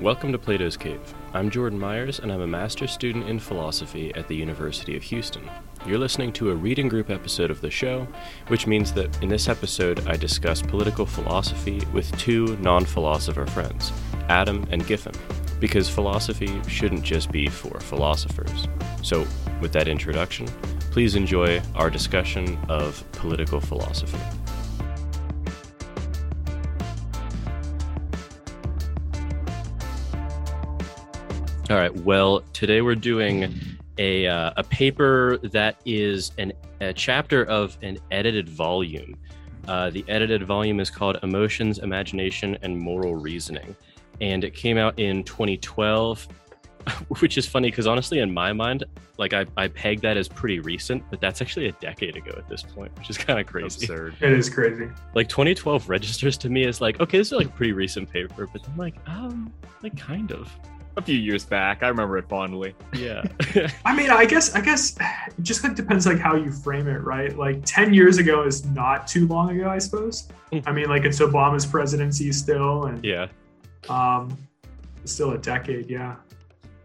[0.00, 1.00] Welcome to Plato's Cave.
[1.34, 5.42] I'm Jordan Myers, and I'm a master's student in philosophy at the University of Houston.
[5.84, 8.06] You're listening to a reading group episode of the show,
[8.46, 13.90] which means that in this episode I discuss political philosophy with two non philosopher friends,
[14.28, 15.16] Adam and Giffen,
[15.58, 18.68] because philosophy shouldn't just be for philosophers.
[19.02, 19.26] So,
[19.60, 20.46] with that introduction,
[20.92, 24.20] please enjoy our discussion of political philosophy.
[31.70, 31.94] All right.
[31.94, 33.54] Well, today we're doing
[33.98, 39.14] a uh, a paper that is an, a chapter of an edited volume.
[39.66, 43.76] Uh, the edited volume is called Emotions, Imagination, and Moral Reasoning,
[44.22, 46.26] and it came out in 2012.
[47.20, 48.84] Which is funny because honestly, in my mind,
[49.18, 52.48] like I, I peg that as pretty recent, but that's actually a decade ago at
[52.48, 53.84] this point, which is kind of crazy.
[53.84, 54.14] Absurd.
[54.22, 54.88] It is crazy.
[55.14, 58.46] Like 2012 registers to me as like, okay, this is like a pretty recent paper,
[58.50, 60.50] but I'm like, um, like kind of.
[60.98, 62.74] A few years back, I remember it fondly.
[62.92, 63.22] Yeah.
[63.84, 64.96] I mean, I guess, I guess,
[65.28, 67.38] it just like depends like how you frame it, right?
[67.38, 70.28] Like ten years ago is not too long ago, I suppose.
[70.66, 73.28] I mean, like it's Obama's presidency still, and yeah.
[73.88, 74.36] um,
[75.04, 76.16] still a decade, yeah.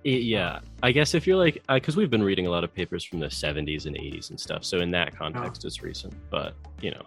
[0.04, 0.60] It- yeah.
[0.84, 3.28] I guess if you're like, because we've been reading a lot of papers from the
[3.28, 4.64] 70s and 80s and stuff.
[4.64, 6.14] So in that context, it's recent.
[6.30, 7.06] But, you know.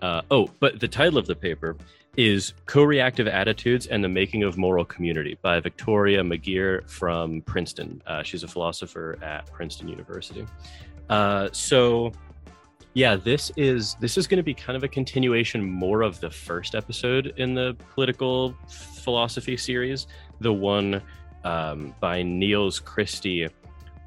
[0.00, 1.76] Uh, oh, but the title of the paper
[2.16, 8.02] is Co Reactive Attitudes and the Making of Moral Community by Victoria McGeer from Princeton.
[8.06, 10.46] Uh, she's a philosopher at Princeton University.
[11.08, 12.12] Uh, so.
[12.94, 16.30] Yeah, this is this is going to be kind of a continuation more of the
[16.30, 20.08] first episode in the political philosophy series,
[20.40, 21.00] the one
[21.44, 23.46] um, by Nils Christie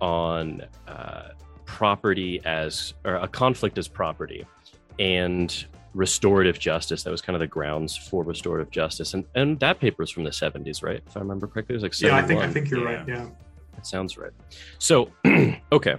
[0.02, 1.30] on uh,
[1.66, 4.46] property as or a conflict as property
[5.00, 7.04] and restorative justice.
[7.04, 10.24] That was kind of the grounds for restorative justice, and and that paper is from
[10.24, 11.02] the 70s, right?
[11.06, 12.98] If I remember correctly, it was like Yeah, I think I think you're Yeah.
[12.98, 13.08] right.
[13.08, 13.28] Yeah.
[13.76, 14.32] That sounds right.
[14.80, 15.12] So,
[15.72, 15.96] okay.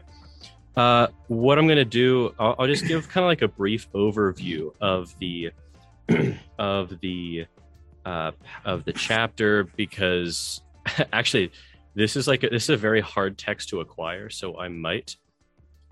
[0.77, 3.91] Uh, what I'm going to do, I'll, I'll just give kind of like a brief
[3.93, 5.51] overview of the
[6.59, 7.47] of the
[8.07, 8.33] uh,
[8.65, 10.63] of the chapter because
[11.13, 11.53] actually
[11.95, 15.17] this is like a, this is a very hard text to acquire, so I might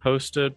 [0.03, 0.55] post a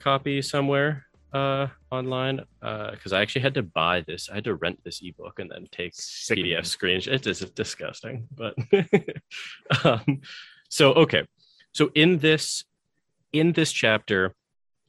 [0.00, 4.28] copy somewhere uh, online because I actually had to buy this.
[4.30, 6.52] I had to rent this ebook and then take Sickening.
[6.52, 7.14] PDF screenshot.
[7.14, 8.54] It is disgusting, but
[9.84, 10.20] um,
[10.68, 11.26] so okay.
[11.72, 12.64] So in this
[13.32, 14.34] in this chapter,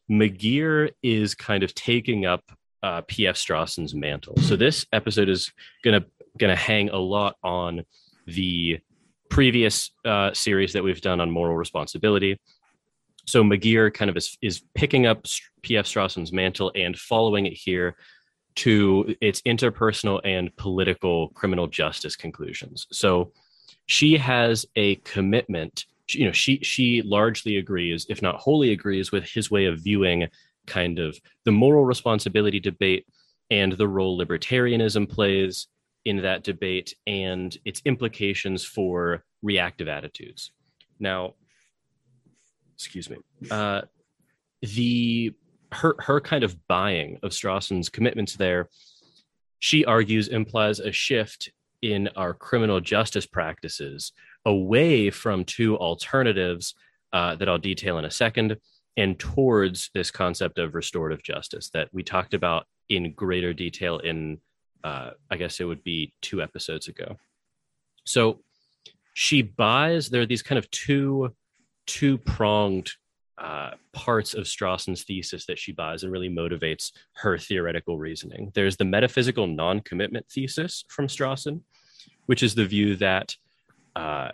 [0.10, 2.44] McGeer is kind of taking up
[2.82, 3.36] uh, P.F.
[3.36, 4.36] Strawson's mantle.
[4.38, 5.52] So this episode is
[5.84, 6.06] gonna
[6.38, 7.84] gonna hang a lot on
[8.28, 8.80] the
[9.30, 12.40] previous uh, series that we've done on moral responsibility.
[13.26, 15.26] So McGeer kind of is is picking up
[15.62, 15.86] P.F.
[15.86, 17.96] Strawson's mantle and following it here
[18.56, 22.86] to its interpersonal and political criminal justice conclusions.
[22.92, 23.32] So
[23.88, 29.24] she has a commitment you know she she largely agrees if not wholly agrees with
[29.24, 30.28] his way of viewing
[30.68, 33.06] kind of the moral responsibility debate
[33.50, 35.68] and the role libertarianism plays
[36.06, 40.52] in that debate and its implications for reactive attitudes
[41.00, 41.34] now
[42.74, 43.18] excuse me
[43.52, 43.82] uh
[44.62, 45.34] the
[45.72, 48.70] her her kind of buying of Strawson's commitments there
[49.60, 51.52] she argues implies a shift
[51.82, 54.14] in our criminal justice practices
[54.46, 56.76] away from two alternatives
[57.12, 58.58] uh, that I'll detail in a second
[58.98, 64.40] and towards this concept of restorative justice that we talked about in greater detail in,
[64.84, 67.18] uh, I guess it would be two episodes ago.
[68.06, 68.40] So
[69.14, 71.34] she buys, there are these kind of two,
[71.86, 72.92] two pronged
[73.38, 78.52] uh, parts of Strawson's thesis that she buys and really motivates her theoretical reasoning.
[78.54, 81.62] There's the metaphysical non commitment thesis from Strawson,
[82.28, 83.36] which is the view that
[83.96, 84.32] uh,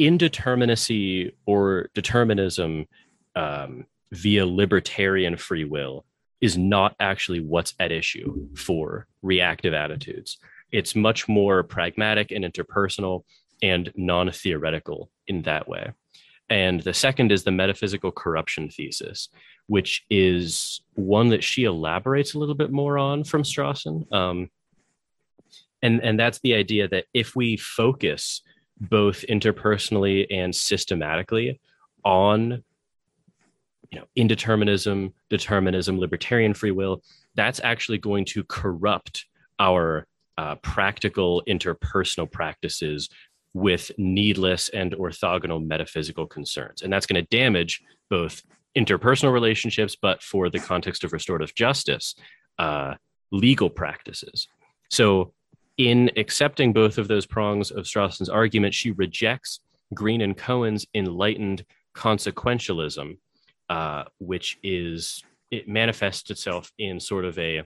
[0.00, 2.86] indeterminacy or determinism
[3.34, 6.04] um, via libertarian free will
[6.40, 10.38] is not actually what's at issue for reactive attitudes.
[10.70, 13.24] It's much more pragmatic and interpersonal
[13.62, 15.92] and non theoretical in that way.
[16.52, 19.30] And the second is the metaphysical corruption thesis,
[19.68, 24.04] which is one that she elaborates a little bit more on from Strawson.
[24.12, 24.50] Um,
[25.80, 28.42] and, and that's the idea that if we focus
[28.78, 31.58] both interpersonally and systematically
[32.04, 32.62] on
[33.90, 37.00] you know indeterminism determinism libertarian free will
[37.36, 39.26] that's actually going to corrupt
[39.60, 40.06] our
[40.36, 43.08] uh, practical interpersonal practices
[43.54, 48.42] with needless and orthogonal metaphysical concerns and that's going to damage both
[48.76, 52.14] interpersonal relationships but for the context of restorative justice
[52.58, 52.94] uh,
[53.30, 54.48] legal practices
[54.90, 55.32] so
[55.78, 59.60] in accepting both of those prongs of Strawson's argument, she rejects
[59.94, 61.64] Greene and Cohen's enlightened
[61.94, 63.18] consequentialism,
[63.68, 67.62] uh, which is it manifests itself in sort of a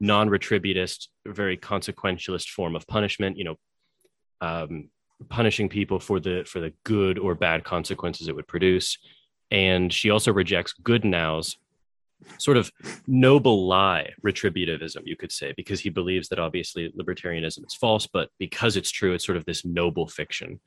[0.00, 3.36] non-retributist, very consequentialist form of punishment.
[3.36, 3.56] You know,
[4.40, 4.90] um,
[5.28, 8.98] punishing people for the for the good or bad consequences it would produce.
[9.50, 11.56] And she also rejects Goodenough's
[12.38, 12.70] sort of
[13.06, 18.28] noble lie retributivism, you could say, because he believes that obviously libertarianism is false, but
[18.38, 20.60] because it's true, it's sort of this noble fiction.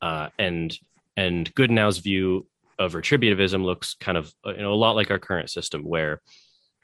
[0.00, 0.78] Uh, and
[1.16, 2.46] and Goodenough's view
[2.78, 6.22] of retributivism looks kind of uh, you know a lot like our current system, where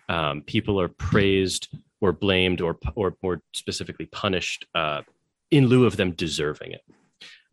[0.09, 1.69] um, people are praised
[2.01, 5.03] or blamed or or more specifically punished uh,
[5.51, 6.83] in lieu of them deserving it,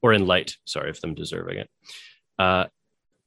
[0.03, 1.69] or in light, sorry, of them deserving it.
[2.37, 2.65] Uh,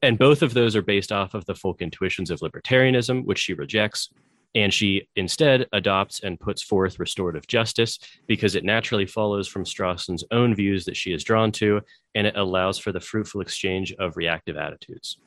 [0.02, 3.55] and both of those are based off of the folk intuitions of libertarianism, which she
[3.55, 4.11] rejects.
[4.55, 10.25] And she instead adopts and puts forth restorative justice because it naturally follows from Strawson's
[10.31, 11.81] own views that she is drawn to,
[12.14, 15.19] and it allows for the fruitful exchange of reactive attitudes.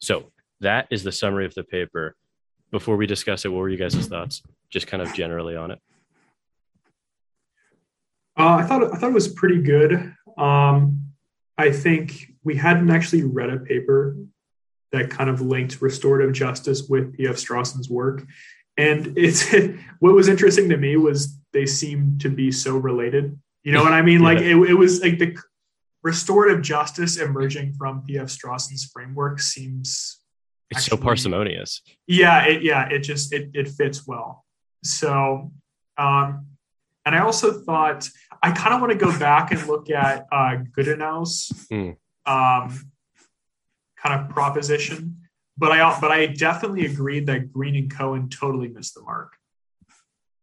[0.00, 2.14] So that is the summary of the paper.
[2.70, 4.42] Before we discuss it, what were you guys' thoughts?
[4.70, 5.80] Just kind of generally on it.
[8.38, 10.14] Uh, I thought I thought it was pretty good.
[10.38, 11.12] Um,
[11.58, 14.16] I think we hadn't actually read a paper
[14.92, 17.36] that kind of linked restorative justice with P.F.
[17.36, 18.24] Strawson's work.
[18.76, 19.52] And it's
[20.00, 23.38] what was interesting to me was they seemed to be so related.
[23.62, 24.22] You know what I mean?
[24.22, 25.36] Like it, it was like the
[26.02, 28.28] restorative justice emerging from P.F.
[28.28, 30.20] Strawson's framework seems
[30.70, 31.82] it's actually, so parsimonious.
[32.06, 34.44] Yeah, it, yeah, it just it it fits well.
[34.84, 35.52] So
[35.98, 36.46] um,
[37.04, 38.08] and I also thought
[38.42, 41.96] I kind of want to go back and look at uh, Goodenough's mm.
[42.26, 42.90] um,
[44.02, 45.18] kind of proposition,
[45.56, 49.34] but I but I definitely agreed that Greene and Cohen totally missed the mark.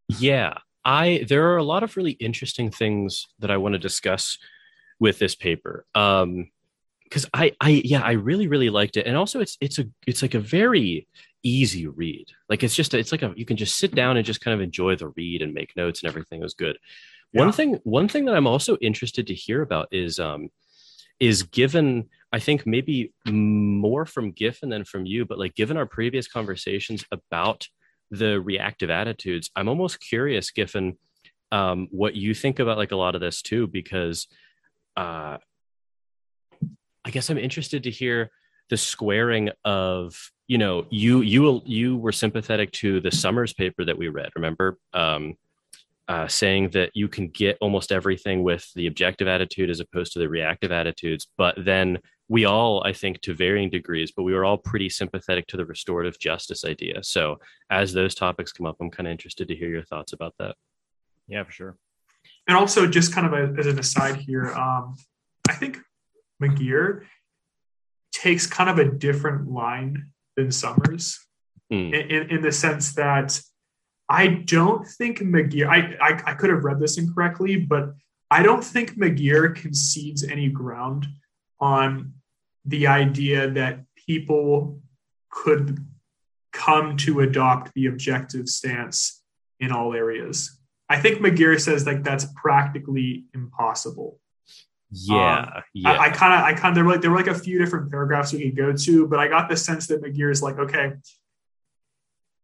[0.07, 4.37] Yeah, I there are a lot of really interesting things that I want to discuss
[4.99, 5.85] with this paper.
[5.93, 6.49] Um,
[7.09, 10.21] because I, I, yeah, I really, really liked it, and also it's, it's a, it's
[10.21, 11.07] like a very
[11.43, 12.27] easy read.
[12.49, 14.61] Like it's just it's like a you can just sit down and just kind of
[14.61, 16.77] enjoy the read and make notes and everything was good.
[17.31, 17.41] Yeah.
[17.41, 20.49] One thing one thing that I'm also interested to hear about is um
[21.19, 25.85] is given I think maybe more from Giffen than from you, but like given our
[25.85, 27.67] previous conversations about
[28.11, 30.97] the reactive attitudes, I'm almost curious, Giffen,
[31.51, 34.27] um, what you think about like a lot of this too, because
[34.97, 35.37] uh,
[37.07, 38.29] I guess I'm interested to hear
[38.69, 40.13] the squaring of
[40.47, 44.77] you know you you you were sympathetic to the summers paper that we read remember?
[44.93, 45.35] Um,
[46.09, 50.19] uh, saying that you can get almost everything with the objective attitude as opposed to
[50.19, 51.99] the reactive attitudes but then
[52.29, 55.65] we all i think to varying degrees but we were all pretty sympathetic to the
[55.65, 57.03] restorative justice idea.
[57.03, 57.39] So
[57.69, 60.55] as those topics come up i'm kind of interested to hear your thoughts about that.
[61.27, 61.77] Yeah for sure.
[62.47, 64.95] And also just kind of a, as an aside here um,
[65.49, 65.77] i think
[66.41, 67.03] mcgeer
[68.11, 71.19] takes kind of a different line than Summers
[71.71, 71.93] mm.
[71.93, 73.39] in, in the sense that
[74.09, 77.93] I don't think McGeer, I, I, I could have read this incorrectly, but
[78.31, 81.07] I don't think McGeer concedes any ground
[81.59, 82.13] on
[82.65, 84.79] the idea that people
[85.29, 85.85] could
[86.53, 89.21] come to adopt the objective stance
[89.59, 90.57] in all areas.
[90.89, 94.19] I think McGeer says like that's practically impossible.
[94.89, 95.99] Yeah, um, yeah.
[95.99, 97.91] I kind of, I kind of, there were like there were like a few different
[97.91, 100.93] paragraphs we could go to, but I got the sense that McGeer is like, okay,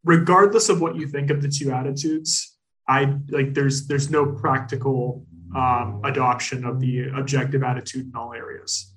[0.03, 2.57] regardless of what you think of the two attitudes,
[2.87, 8.93] I like there's there's no practical um, adoption of the objective attitude in all areas.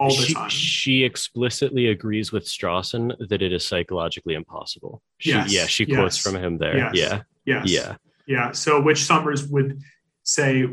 [0.00, 0.48] All the she, time.
[0.48, 5.02] She explicitly agrees with Strawson that it is psychologically impossible.
[5.18, 5.52] She, yes.
[5.52, 6.22] Yeah, she quotes yes.
[6.22, 6.76] from him there.
[6.76, 6.94] Yes.
[6.94, 7.22] Yeah.
[7.44, 7.70] Yes.
[7.70, 7.96] Yeah.
[8.26, 8.52] Yeah.
[8.52, 9.80] So which Summers would
[10.22, 10.68] say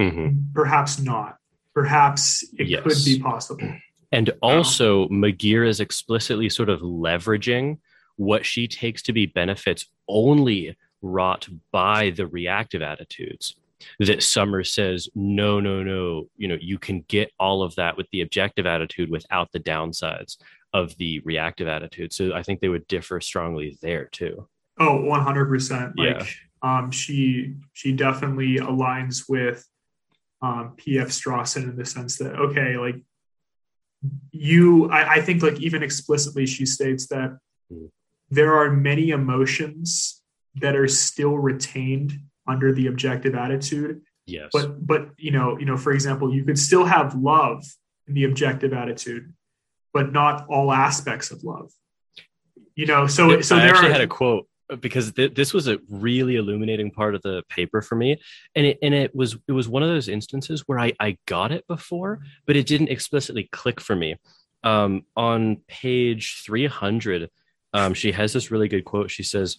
[0.00, 0.52] Mm-hmm.
[0.54, 1.36] Perhaps not.
[1.74, 2.82] Perhaps it yes.
[2.82, 3.72] could be possible.
[4.12, 7.78] And also, McGeer is explicitly sort of leveraging
[8.16, 13.54] what she takes to be benefits only wrought by the reactive attitudes.
[13.98, 18.06] That summer says, no, no, no, you know, you can get all of that with
[18.12, 20.36] the objective attitude without the downsides
[20.74, 22.12] of the reactive attitude.
[22.12, 24.46] So I think they would differ strongly there too.
[24.78, 25.92] Oh, 100%.
[25.96, 26.78] Like, yeah.
[26.78, 29.66] um, she, she definitely aligns with
[30.42, 31.08] um, P.F.
[31.08, 32.96] Strawson in the sense that okay, like
[34.30, 37.38] you, I, I think like even explicitly she states that
[37.70, 37.86] hmm.
[38.30, 40.22] there are many emotions
[40.56, 44.02] that are still retained under the objective attitude.
[44.26, 44.50] Yes.
[44.52, 47.64] But but you know you know for example you could still have love
[48.06, 49.32] in the objective attitude,
[49.92, 51.70] but not all aspects of love.
[52.74, 54.46] You know so I so there actually are, had a quote
[54.80, 58.20] because th- this was a really illuminating part of the paper for me.
[58.54, 61.52] And it and it was it was one of those instances where i i got
[61.52, 64.16] it before but it didn't explicitly click for me.
[64.62, 67.30] Um on page 300
[67.72, 69.10] um she has this really good quote.
[69.10, 69.58] She says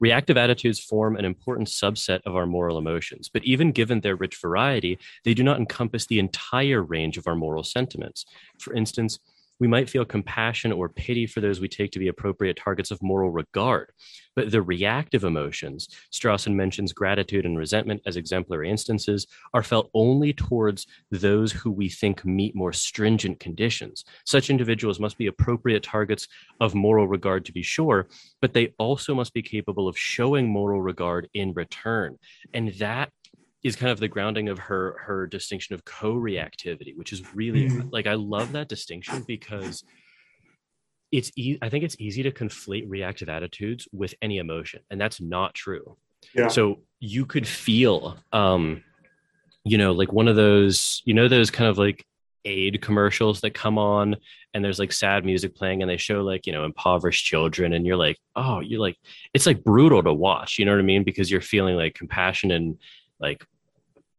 [0.00, 4.40] Reactive attitudes form an important subset of our moral emotions, but even given their rich
[4.40, 8.24] variety, they do not encompass the entire range of our moral sentiments.
[8.58, 9.18] For instance,
[9.60, 13.02] we might feel compassion or pity for those we take to be appropriate targets of
[13.02, 13.92] moral regard.
[14.34, 20.32] But the reactive emotions, Strawson mentions gratitude and resentment as exemplary instances, are felt only
[20.32, 24.04] towards those who we think meet more stringent conditions.
[24.24, 26.26] Such individuals must be appropriate targets
[26.60, 28.08] of moral regard to be sure,
[28.40, 32.18] but they also must be capable of showing moral regard in return.
[32.54, 33.10] And that
[33.62, 37.88] is kind of the grounding of her her distinction of co-reactivity which is really mm.
[37.92, 39.84] like i love that distinction because
[41.12, 45.20] it's e- i think it's easy to conflate reactive attitudes with any emotion and that's
[45.20, 45.96] not true
[46.34, 46.48] yeah.
[46.48, 48.82] so you could feel um
[49.64, 52.04] you know like one of those you know those kind of like
[52.44, 54.16] aid commercials that come on
[54.54, 57.86] and there's like sad music playing and they show like you know impoverished children and
[57.86, 58.96] you're like oh you're like
[59.34, 62.50] it's like brutal to watch you know what i mean because you're feeling like compassion
[62.50, 62.78] and
[63.20, 63.44] like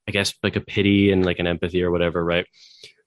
[0.08, 2.46] I guess like a pity and like an empathy or whatever, right?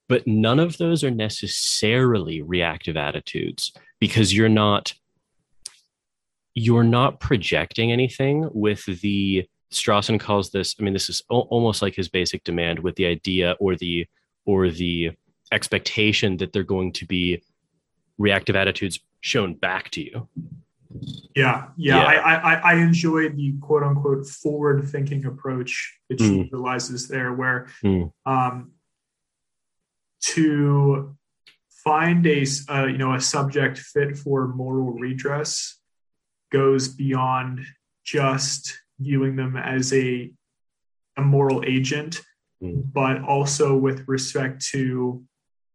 [0.08, 4.94] But none of those are necessarily reactive attitudes because you're not
[6.54, 11.82] you're not projecting anything with the Strawson calls this I mean this is o- almost
[11.82, 14.06] like his basic demand with the idea or the
[14.44, 15.12] or the
[15.50, 17.42] expectation that they're going to be
[18.18, 20.28] reactive attitudes shown back to you
[21.34, 22.02] yeah, yeah.
[22.02, 22.04] yeah.
[22.04, 26.44] I, I I enjoy the quote unquote forward thinking approach that she mm.
[26.44, 28.12] utilizes there, where mm.
[28.26, 28.72] um,
[30.20, 31.16] to
[31.84, 35.80] find a uh, you know a subject fit for moral redress
[36.52, 37.60] goes beyond
[38.04, 40.30] just viewing them as a
[41.16, 42.20] a moral agent,
[42.62, 42.82] mm.
[42.92, 45.22] but also with respect to,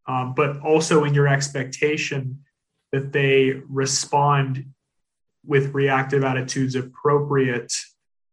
[0.07, 2.39] um, but also in your expectation
[2.91, 4.65] that they respond
[5.49, 7.73] with reactive attitudes appropriate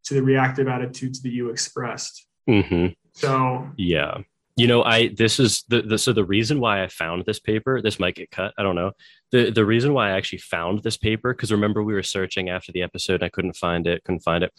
[0.04, 2.26] to the reactive attitudes that you expressed.
[2.48, 2.88] Mm-hmm.
[3.14, 4.18] So yeah,
[4.56, 7.80] you know, I this is the, the so the reason why I found this paper.
[7.80, 8.52] This might get cut.
[8.58, 8.92] I don't know.
[9.32, 12.70] the The reason why I actually found this paper because remember we were searching after
[12.70, 14.04] the episode and I couldn't find it.
[14.04, 14.52] Couldn't find it.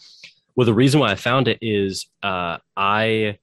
[0.56, 3.38] Well, the reason why I found it is uh, I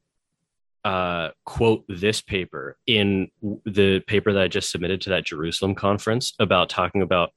[0.83, 3.31] uh, quote this paper in
[3.63, 7.31] the paper that I just submitted to that Jerusalem conference about talking about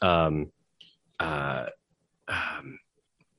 [0.00, 0.52] um,
[1.20, 1.66] uh,
[2.28, 2.78] um,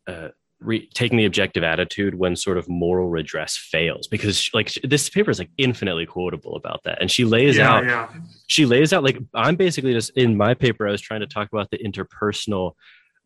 [0.07, 0.29] uh,
[0.59, 4.07] re- taking the objective attitude when sort of moral redress fails.
[4.07, 7.01] Because like this paper is like infinitely quotable about that.
[7.01, 8.09] And she lays yeah, out yeah.
[8.47, 11.49] she lays out like i'm basically just in my paper i was trying to talk
[11.51, 12.73] about the interpersonal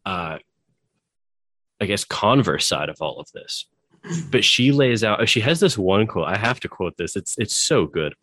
[0.06, 0.38] uh
[1.80, 3.68] i guess converse side of all of this.
[4.32, 7.36] But she lays out she has this one quote i have to quote this it's
[7.38, 8.14] it's so good.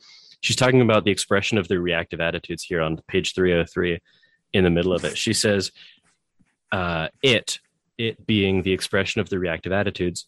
[0.40, 3.98] She's talking about the expression of the reactive attitudes here on page 303
[4.52, 5.18] in the middle of it.
[5.18, 5.72] She says
[6.72, 7.60] uh, it,
[7.96, 10.26] it being the expression of the reactive attitudes,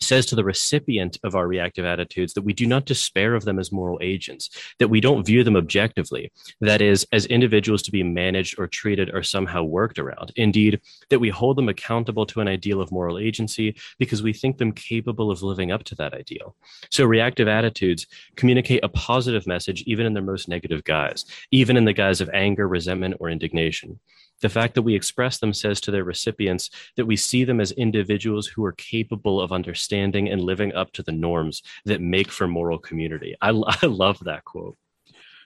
[0.00, 3.58] says to the recipient of our reactive attitudes that we do not despair of them
[3.58, 8.02] as moral agents, that we don't view them objectively, that is, as individuals to be
[8.02, 10.32] managed or treated or somehow worked around.
[10.36, 14.58] Indeed, that we hold them accountable to an ideal of moral agency because we think
[14.58, 16.56] them capable of living up to that ideal.
[16.90, 21.84] So, reactive attitudes communicate a positive message even in their most negative guise, even in
[21.84, 24.00] the guise of anger, resentment, or indignation.
[24.40, 27.72] The fact that we express them says to their recipients that we see them as
[27.72, 32.46] individuals who are capable of understanding and living up to the norms that make for
[32.46, 33.36] moral community.
[33.40, 33.50] I,
[33.82, 34.76] I love that quote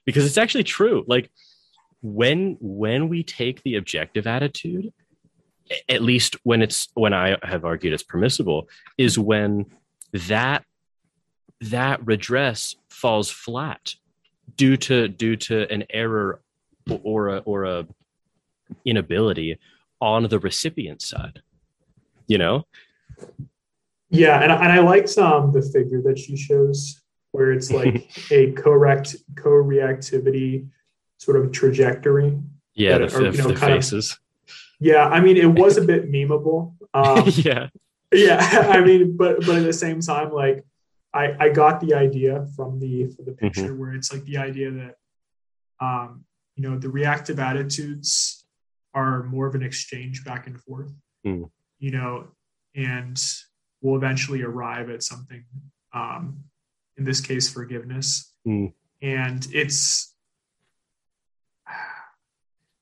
[0.05, 1.05] because it's actually true.
[1.07, 1.31] Like
[2.03, 4.93] when when we take the objective attitude,
[5.89, 9.67] at least when it's when I have argued it's permissible, is when
[10.13, 10.65] that
[11.61, 13.95] that redress falls flat
[14.57, 16.41] due to due to an error
[17.03, 17.87] or a or a
[18.85, 19.59] inability
[20.01, 21.43] on the recipient side
[22.27, 22.67] you know?
[24.11, 27.01] Yeah and, and i liked um the figure that she shows
[27.33, 30.69] where it's like a correct co-reactivity
[31.19, 32.39] sort of trajectory
[32.75, 34.13] yeah the, you know, the faces.
[34.13, 34.19] Of,
[34.81, 37.69] yeah i mean it was a bit memeable um, yeah.
[38.13, 40.65] yeah i mean but but at the same time like
[41.13, 43.79] i i got the idea from the from the picture mm-hmm.
[43.79, 44.97] where it's like the idea that
[45.81, 48.44] um you know the reactive attitudes
[48.95, 50.93] are more of an exchange back and forth,
[51.27, 51.51] mm.
[51.79, 52.29] you know,
[52.75, 53.21] and
[53.81, 55.45] we'll eventually arrive at something.
[55.93, 56.45] Um,
[56.97, 58.33] in this case, forgiveness.
[58.47, 58.73] Mm.
[59.03, 60.15] And it's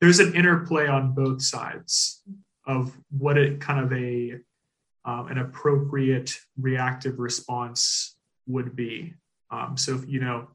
[0.00, 2.23] there's an interplay on both sides
[2.66, 4.38] of what it kind of a
[5.04, 8.16] um, an appropriate reactive response
[8.47, 9.14] would be.
[9.50, 10.49] Um, so if you know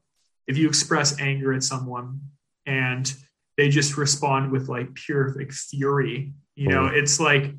[0.46, 2.20] if you express anger at someone
[2.66, 3.12] and
[3.58, 6.92] they just respond with like pure like fury, you know, mm.
[6.94, 7.52] it's like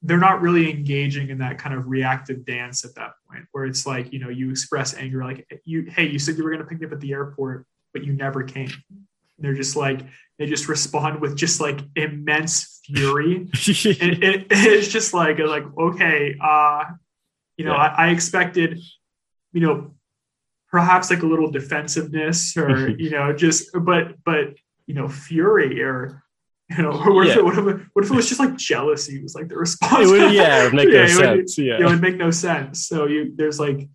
[0.00, 3.86] they're not really engaging in that kind of reactive dance at that point where it's
[3.86, 6.68] like you know you express anger like you hey you said you were going to
[6.68, 8.70] pick me up at the airport but you never came
[9.38, 10.00] they're just like
[10.38, 13.48] they just respond with just like immense fury and
[14.24, 16.84] it, it's just like like okay uh
[17.56, 17.94] you know yeah.
[17.96, 18.80] I, I expected
[19.52, 19.94] you know
[20.70, 24.54] perhaps like a little defensiveness or you know just but but
[24.86, 26.22] you know fury or
[26.76, 27.32] you know, what, yeah.
[27.32, 29.22] if it, what, if it, what if it was just like jealousy?
[29.22, 30.08] Was like the response.
[30.08, 31.58] It would, yeah, it would make yeah, no sense.
[31.58, 32.86] Would, yeah, it would make no sense.
[32.86, 33.88] So you, there's like,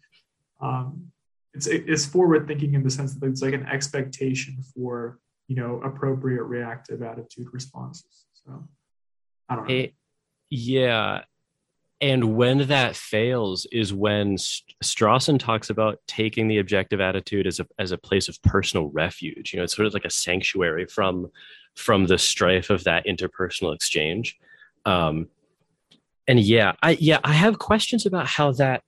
[0.61, 1.07] um,
[1.53, 5.81] it's it's forward thinking in the sense that it's like an expectation for you know
[5.83, 8.25] appropriate reactive attitude responses.
[8.33, 8.67] So
[9.49, 9.73] I don't know.
[9.73, 9.93] It,
[10.49, 11.23] yeah,
[11.99, 14.35] and when that fails is when
[14.83, 19.51] Strawson talks about taking the objective attitude as a as a place of personal refuge.
[19.51, 21.31] You know, it's sort of like a sanctuary from
[21.75, 24.37] from the strife of that interpersonal exchange.
[24.85, 25.27] Um,
[26.27, 28.83] and yeah, I yeah, I have questions about how that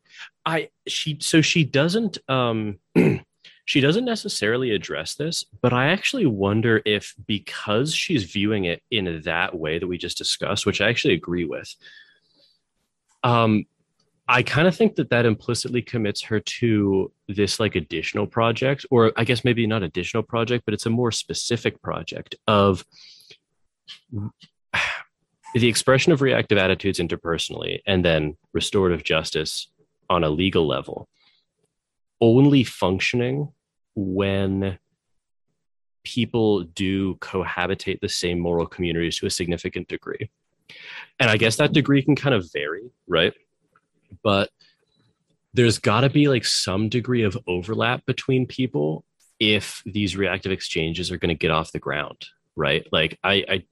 [0.45, 2.77] I she so she doesn't um
[3.65, 9.21] she doesn't necessarily address this, but I actually wonder if because she's viewing it in
[9.25, 11.73] that way that we just discussed, which I actually agree with.
[13.23, 13.65] Um
[14.27, 19.11] I kind of think that that implicitly commits her to this like additional project, or
[19.17, 22.85] I guess maybe not additional project, but it's a more specific project of
[25.55, 29.71] the expression of reactive attitudes interpersonally and then restorative justice
[30.11, 31.09] on a legal level
[32.21, 33.49] only functioning
[33.95, 34.77] when
[36.03, 40.29] people do cohabitate the same moral communities to a significant degree.
[41.19, 43.33] And I guess that degree can kind of vary, right?
[44.23, 44.49] but
[45.53, 49.03] there's got to be like some degree of overlap between people
[49.39, 53.63] if these reactive exchanges are going to get off the ground right like i i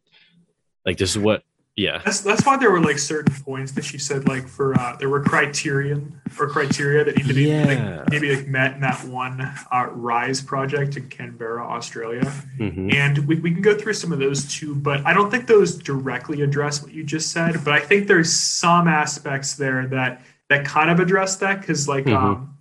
[0.85, 1.43] like this is what
[1.77, 4.95] yeah that's that's why there were like certain points that she said like for uh
[4.97, 7.65] there were criterion or criteria that need to be yeah.
[7.65, 9.39] like, maybe like met in that one
[9.71, 12.89] uh, rise project in canberra australia mm-hmm.
[12.91, 15.77] and we, we can go through some of those too but i don't think those
[15.77, 20.65] directly address what you just said but i think there's some aspects there that that
[20.65, 22.17] kind of address that because like mm-hmm.
[22.17, 22.57] um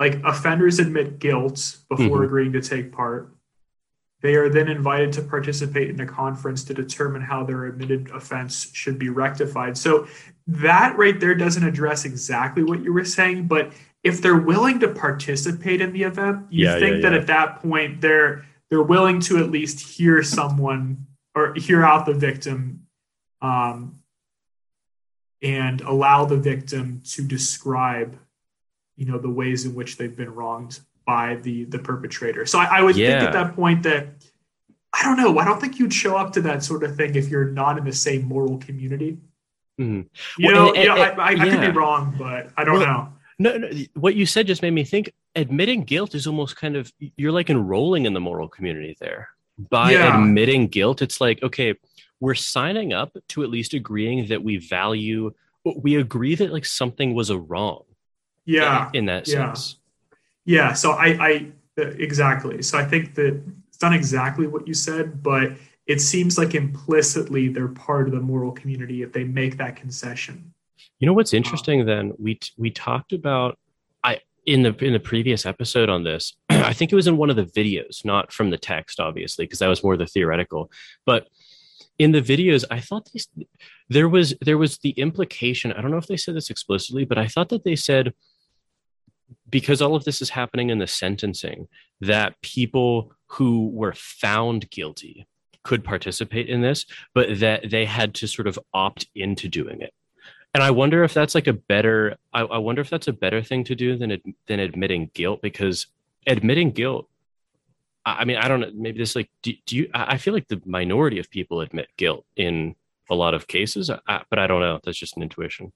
[0.00, 2.24] like offenders admit guilt before mm-hmm.
[2.24, 3.32] agreeing to take part
[4.20, 8.70] they are then invited to participate in a conference to determine how their admitted offense
[8.72, 9.78] should be rectified.
[9.78, 10.08] So
[10.48, 14.88] that right there doesn't address exactly what you were saying, but if they're willing to
[14.88, 17.20] participate in the event, you yeah, think yeah, that yeah.
[17.20, 22.14] at that point they're they're willing to at least hear someone or hear out the
[22.14, 22.86] victim
[23.40, 24.00] um,
[25.42, 28.18] and allow the victim to describe
[28.96, 32.44] you know the ways in which they've been wronged by the the perpetrator.
[32.44, 33.18] So I, I would yeah.
[33.18, 34.08] think at that point that
[34.92, 35.38] I don't know.
[35.38, 37.84] I don't think you'd show up to that sort of thing if you're not in
[37.84, 39.16] the same moral community.
[39.80, 40.02] Mm-hmm.
[40.42, 41.42] You, well, know, and, and, you know, I, I, yeah.
[41.44, 43.08] I, could be wrong, but I don't well, know.
[43.38, 45.10] No, no, what you said just made me think.
[45.34, 49.30] Admitting guilt is almost kind of you're like enrolling in the moral community there
[49.70, 50.20] by yeah.
[50.20, 51.00] admitting guilt.
[51.00, 51.74] It's like okay,
[52.20, 55.32] we're signing up to at least agreeing that we value.
[55.64, 57.84] We agree that like something was a wrong.
[58.44, 59.77] Yeah, in, in that sense.
[60.48, 62.62] Yeah, so I, I exactly.
[62.62, 65.52] So I think that it's not exactly what you said, but
[65.86, 70.54] it seems like implicitly they're part of the moral community if they make that concession.
[71.00, 71.82] You know what's interesting?
[71.82, 73.58] Um, then we we talked about
[74.02, 76.34] I in the in the previous episode on this.
[76.48, 79.58] I think it was in one of the videos, not from the text, obviously, because
[79.58, 80.72] that was more the theoretical.
[81.04, 81.28] But
[81.98, 83.28] in the videos, I thought these,
[83.90, 85.74] there was there was the implication.
[85.74, 88.14] I don't know if they said this explicitly, but I thought that they said
[89.50, 91.68] because all of this is happening in the sentencing,
[92.00, 95.26] that people who were found guilty
[95.62, 99.92] could participate in this, but that they had to sort of opt into doing it.
[100.54, 102.16] And I wonder if that's like a better.
[102.32, 105.86] I, I wonder if that's a better thing to do than than admitting guilt because
[106.26, 107.06] admitting guilt.
[108.06, 108.70] I mean, I don't know.
[108.74, 109.90] Maybe this like do, do you?
[109.92, 112.74] I feel like the minority of people admit guilt in
[113.10, 114.80] a lot of cases, I, but I don't know.
[114.82, 115.72] That's just an intuition.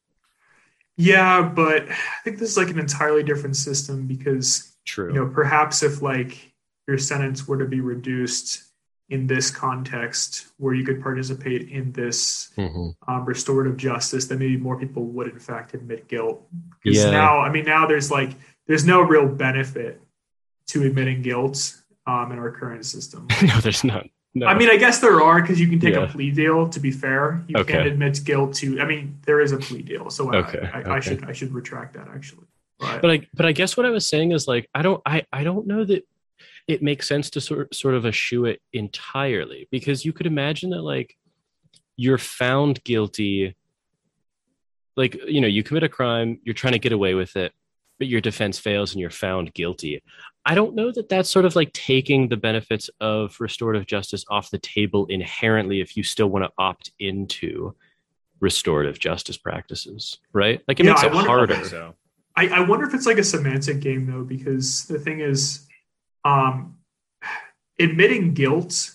[1.02, 5.08] Yeah, but I think this is like an entirely different system because True.
[5.08, 6.52] You know, perhaps if like
[6.88, 8.64] your sentence were to be reduced
[9.10, 12.90] in this context where you could participate in this mm-hmm.
[13.10, 16.46] um, restorative justice, then maybe more people would in fact admit guilt.
[16.82, 17.10] Because yeah.
[17.10, 18.32] now, I mean, now there's like
[18.66, 20.00] there's no real benefit
[20.68, 23.28] to admitting guilt um, in our current system.
[23.42, 24.06] no, there's not.
[24.34, 24.46] No.
[24.46, 26.04] I mean, I guess there are because you can take Yeah.
[26.04, 26.68] a plea deal.
[26.68, 27.72] To be fair, you Okay.
[27.72, 28.80] can admit guilt to.
[28.80, 31.00] I mean, there is a plea deal, so I- Okay, I, I, okay.
[31.00, 32.46] should I should retract that actually.
[32.78, 35.24] But, but I but I guess what I was saying is like I don't I
[35.32, 36.06] I don't know that
[36.66, 40.82] it makes sense to sort sort of eschew it entirely because you could imagine that
[40.82, 41.16] like
[41.96, 43.54] you're found guilty
[44.96, 47.52] like you know you commit a crime you're trying to get away with it
[47.98, 50.02] but your defense fails and you're found guilty
[50.44, 54.50] i don't know that that's sort of like taking the benefits of restorative justice off
[54.50, 57.74] the table inherently if you still want to opt into
[58.40, 60.60] restorative justice practices right?
[60.66, 61.64] Like it Yeah, makes I it wonder- harder.
[61.64, 61.94] So.
[62.34, 65.66] I, I wonder if it's like a semantic game though, because the thing is,
[66.24, 66.76] um,
[67.78, 68.90] admitting guilt,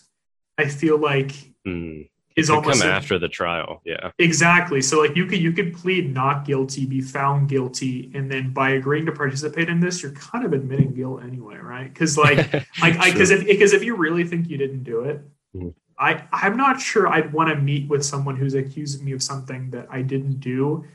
[0.58, 1.32] I feel like
[1.66, 2.02] Hmm.
[2.38, 3.82] Is almost come a- after the trial.
[3.84, 4.12] Yeah.
[4.20, 4.82] Exactly.
[4.82, 8.70] So like you could you could plead not guilty, be found guilty, and then by
[8.72, 11.92] agreeing to participate in this, you're kind of admitting guilt anyway, right?
[11.94, 15.22] Because like like because if because if you really think you didn't do it,
[15.56, 15.74] Mhm.
[16.00, 19.72] I I'm not sure I'd want to meet with someone who's accusing me of something
[19.72, 20.86] that I didn't do,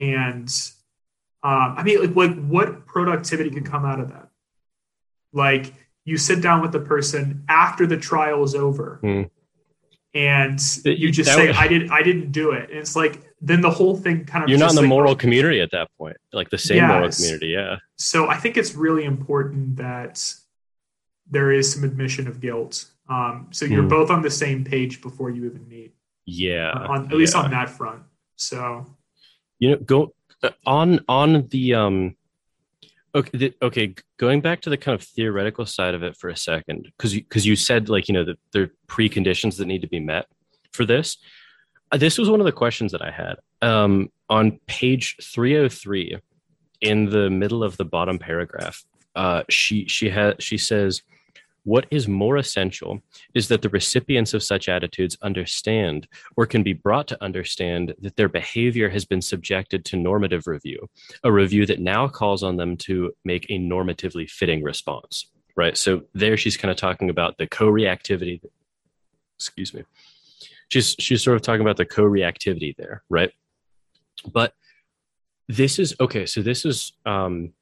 [0.00, 0.48] and
[1.42, 4.30] um, I mean like like what productivity can come out of that?
[5.32, 5.74] Like
[6.04, 9.00] you sit down with the person after the trial is over.
[9.02, 9.28] Mhm.
[10.14, 13.22] And you just that say, would- "I did, I didn't do it." And it's like
[13.40, 15.88] then the whole thing kind of You're not in the like- moral community at that
[15.98, 17.48] point, like the same moral community.
[17.48, 17.76] Yeah.
[17.96, 20.24] so I think it's really important that
[21.30, 22.86] there is some admission of guilt.
[23.10, 23.88] Um, so you're Hmm.
[23.88, 25.94] both on the same page before you even meet,
[26.26, 26.72] Yeah.
[26.72, 27.42] on, at least yeah.
[27.42, 28.02] on that front.
[28.36, 28.86] So
[29.58, 32.14] you know go uh, on on the um
[33.14, 36.84] okay okay going back to the kind of theoretical side of it for a second
[36.84, 39.88] because you because you said like you know that there are preconditions that need to
[39.88, 40.26] be met
[40.72, 41.16] for this.
[41.90, 43.36] Uh, this was one of the questions that i had.
[43.62, 46.18] Um on page 303
[46.82, 48.84] in the middle of the bottom paragraph
[49.16, 51.02] uh she she has she says
[51.68, 52.98] what is more essential
[53.34, 58.16] is that the recipients of such attitudes understand or can be brought to understand that
[58.16, 60.88] their behavior has been subjected to normative review,
[61.24, 65.30] a review that now calls on them to make a normatively fitting response.
[65.56, 65.76] Right.
[65.76, 68.40] So there she's kind of talking about the co-reactivity.
[69.36, 69.82] Excuse me.
[70.68, 73.32] She's she's sort of talking about the co-reactivity there, right?
[74.32, 74.54] But
[75.48, 77.52] this is okay, so this is um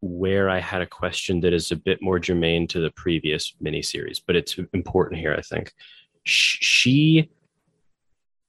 [0.00, 4.20] where I had a question that is a bit more germane to the previous miniseries,
[4.24, 5.72] but it's important here, I think.
[6.24, 7.30] She,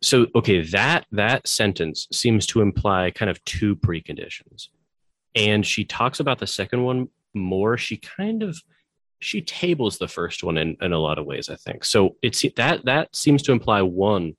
[0.01, 4.69] so okay, that that sentence seems to imply kind of two preconditions,
[5.36, 7.77] and she talks about the second one more.
[7.77, 8.62] She kind of
[9.19, 11.86] she tables the first one in, in a lot of ways, I think.
[11.86, 14.36] So it's that that seems to imply one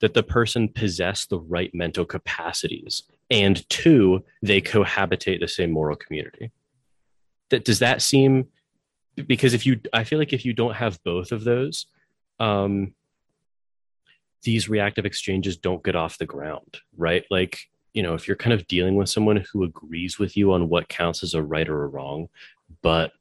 [0.00, 5.96] that the person possess the right mental capacities and two they cohabitate the same moral
[5.96, 6.50] community.
[7.50, 8.48] That does that seem
[9.26, 11.86] because if you i feel like if you don't have both of those
[12.38, 12.94] um
[14.42, 17.24] these reactive exchanges don't get off the ground right?
[17.30, 17.58] Like
[17.94, 20.88] you know if you're kind of dealing with someone who agrees with you on what
[20.88, 22.28] counts as a right or a wrong
[22.82, 23.12] but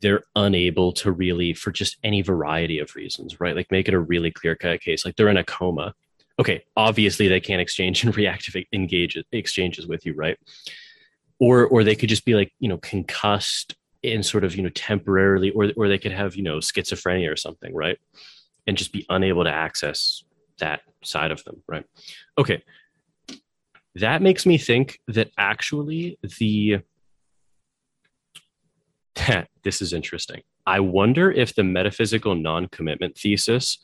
[0.00, 3.56] they're unable to really for just any variety of reasons right?
[3.56, 5.94] Like make it a really clear cut case like they're in a coma.
[6.38, 10.38] Okay obviously they can't exchange and reactive engage exchanges with you right?
[11.40, 14.70] Or or they could just be like you know concussed and sort of you know
[14.70, 17.98] temporarily or or they could have you know schizophrenia or something right?
[18.66, 20.22] And just be unable to access
[20.58, 21.84] that side of them right?
[22.36, 22.62] Okay.
[23.94, 26.82] That makes me think that actually the
[29.62, 33.78] this is interesting i wonder if the metaphysical non-commitment thesis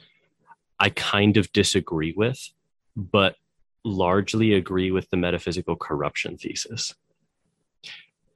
[0.79, 2.51] I kind of disagree with,
[2.97, 3.37] but
[3.85, 6.95] largely agree with the metaphysical corruption thesis.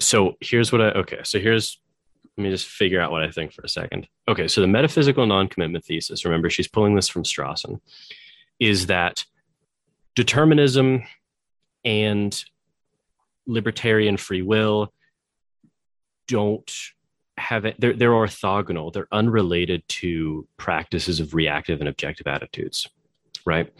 [0.01, 1.81] So here's what I okay, so here's
[2.37, 4.07] let me just figure out what I think for a second.
[4.29, 7.81] Okay, so the metaphysical non-commitment thesis, remember she's pulling this from Strawson,
[8.61, 9.25] is that
[10.15, 11.03] determinism
[11.85, 12.45] and
[13.47, 14.93] libertarian free will
[16.29, 16.73] don't
[17.37, 18.93] have it they're, they're orthogonal.
[18.93, 22.88] They're unrelated to practices of reactive and objective attitudes
[23.45, 23.73] right?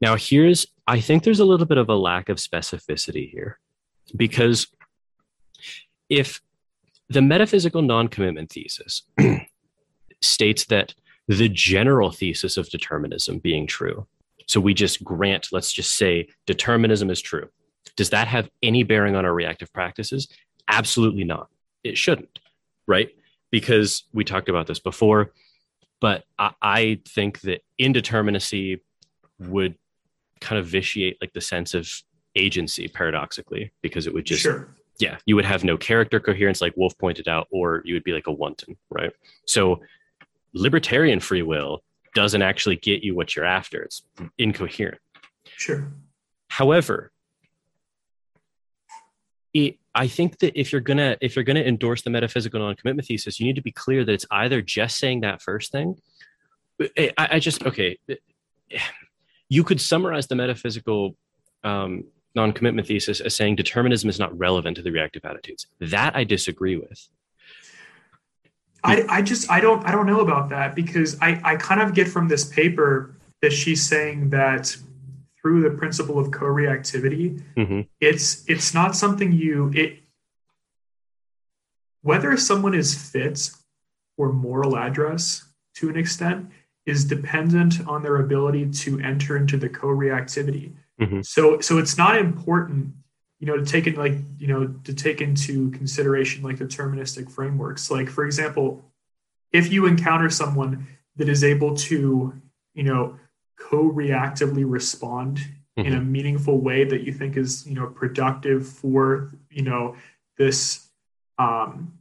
[0.00, 3.58] Now here's i think there's a little bit of a lack of specificity here
[4.16, 4.66] because
[6.08, 6.40] if
[7.08, 9.02] the metaphysical non-commitment thesis
[10.22, 10.94] states that
[11.28, 14.06] the general thesis of determinism being true
[14.46, 17.48] so we just grant let's just say determinism is true
[17.96, 20.28] does that have any bearing on our reactive practices?
[20.68, 21.48] Absolutely not
[21.84, 22.40] it shouldn't
[22.90, 23.10] right?
[23.52, 25.32] Because we talked about this before,
[26.00, 28.80] but I, I think that indeterminacy
[29.38, 29.76] would
[30.40, 31.88] kind of vitiate like the sense of
[32.34, 34.74] agency paradoxically, because it would just, sure.
[34.98, 38.12] yeah, you would have no character coherence, like Wolf pointed out, or you would be
[38.12, 39.12] like a wanton, right?
[39.46, 39.80] So
[40.52, 43.82] libertarian free will doesn't actually get you what you're after.
[43.82, 44.02] It's
[44.36, 45.00] incoherent.
[45.56, 45.92] Sure.
[46.48, 47.12] However,
[49.54, 53.40] it, I think that if you're gonna if you're gonna endorse the metaphysical non-commitment thesis,
[53.40, 55.96] you need to be clear that it's either just saying that first thing.
[56.80, 57.98] I, I just okay.
[59.48, 61.16] You could summarize the metaphysical
[61.64, 62.04] um,
[62.36, 65.66] non-commitment thesis as saying determinism is not relevant to the reactive attitudes.
[65.80, 67.08] That I disagree with.
[68.84, 71.94] I, I just I don't I don't know about that because I, I kind of
[71.94, 74.74] get from this paper that she's saying that
[75.40, 77.80] through the principle of co-reactivity, mm-hmm.
[78.00, 79.98] it's it's not something you it
[82.02, 83.50] whether someone is fit
[84.16, 86.50] for moral address to an extent
[86.86, 90.72] is dependent on their ability to enter into the co-reactivity.
[91.00, 91.22] Mm-hmm.
[91.22, 92.92] So so it's not important,
[93.38, 97.90] you know, to take in like, you know, to take into consideration like deterministic frameworks.
[97.90, 98.84] Like for example,
[99.52, 102.34] if you encounter someone that is able to,
[102.74, 103.16] you know,
[103.60, 105.86] co-reactively respond mm-hmm.
[105.86, 106.12] in a mm-hmm.
[106.12, 109.96] meaningful way that you think is, you know, productive for, you know,
[110.36, 110.88] this
[111.38, 111.92] um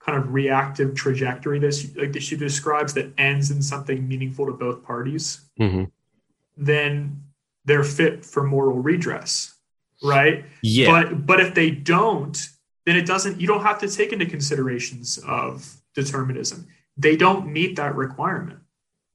[0.00, 4.52] kind of reactive trajectory that like that she describes that ends in something meaningful to
[4.52, 5.42] both parties.
[5.60, 5.84] Mm-hmm
[6.56, 7.22] then
[7.64, 9.54] they're fit for moral redress,
[10.02, 10.44] right?
[10.62, 10.90] Yeah.
[10.90, 12.36] But but if they don't,
[12.86, 13.40] then it doesn't.
[13.40, 16.66] You don't have to take into considerations of determinism.
[16.96, 18.60] They don't meet that requirement.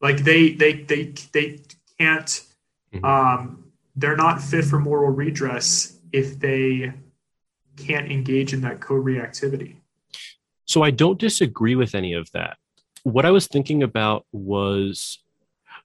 [0.02, 1.60] Like they they they they
[2.00, 2.44] can't.
[2.94, 3.06] Mm-hmm.
[3.06, 6.94] Um, they're not fit for moral redress if they
[7.76, 9.76] can't engage in that co-reactivity.
[10.66, 12.58] So I don't disagree with any of that.
[13.04, 15.20] What I was thinking about was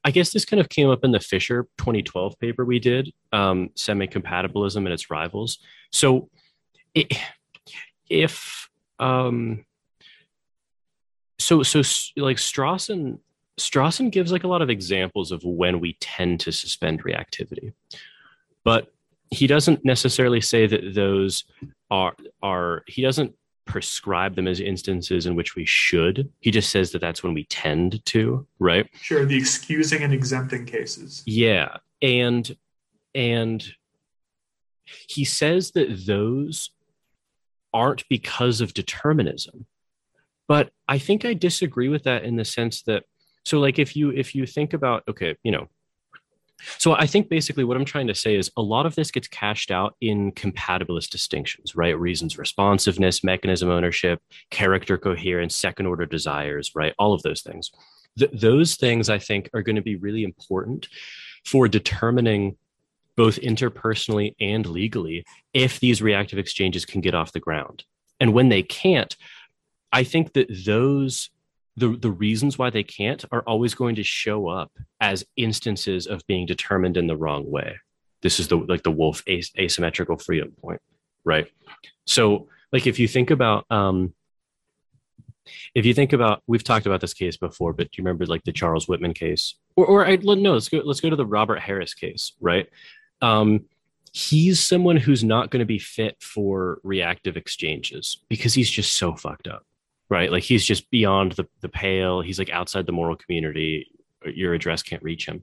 [0.05, 3.71] I guess this kind of came up in the Fischer 2012 paper we did, um,
[3.77, 5.59] semi-compatibilism and its rivals.
[5.93, 6.29] So,
[6.93, 7.17] it,
[8.11, 9.65] if um,
[11.39, 11.79] so, so
[12.17, 13.19] like Strawson,
[13.63, 17.73] Strawson gives like a lot of examples of when we tend to suspend reactivity,
[18.65, 18.93] but
[19.31, 21.45] he doesn't necessarily say that those
[21.91, 26.31] are are he doesn't prescribe them as instances in which we should.
[26.41, 28.89] He just says that that's when we tend to, right?
[29.01, 31.23] Sure, the excusing and exempting cases.
[31.27, 31.77] Yeah.
[32.01, 32.57] And
[33.15, 33.65] and
[35.09, 36.71] he says that those
[37.73, 39.67] aren't because of determinism.
[40.49, 43.05] But I think I disagree with that in the sense that
[43.45, 45.69] so like if you if you think about okay, you know,
[46.79, 49.29] so I think basically what I'm trying to say is a lot of this gets
[49.29, 51.99] cashed out in compatibilist distinctions, right?
[51.99, 56.95] Reasons responsiveness, mechanism ownership, character coherence, second order desires, right?
[56.99, 57.71] All of those things.
[58.19, 60.89] Th- those things I think are going to be really important
[61.45, 62.57] for determining
[63.17, 67.85] both interpersonally and legally if these reactive exchanges can get off the ground.
[68.21, 69.15] And when they can't,
[69.93, 71.31] I think that those
[71.77, 76.27] the the reasons why they can't are always going to show up as instances of
[76.27, 77.77] being determined in the wrong way.
[78.21, 80.81] This is the like the wolf as, asymmetrical freedom point,
[81.25, 81.49] right?
[82.07, 84.15] So, like if you think about um,
[85.75, 88.45] if you think about we've talked about this case before, but do you remember like
[88.45, 91.61] the Charles Whitman case, or or I, no, let's go let's go to the Robert
[91.61, 92.69] Harris case, right?
[93.23, 93.65] Um,
[94.13, 99.15] he's someone who's not going to be fit for reactive exchanges because he's just so
[99.15, 99.65] fucked up
[100.13, 100.31] right?
[100.31, 102.21] Like he's just beyond the, the pale.
[102.21, 103.91] He's like outside the moral community.
[104.27, 105.43] Your address can't reach him.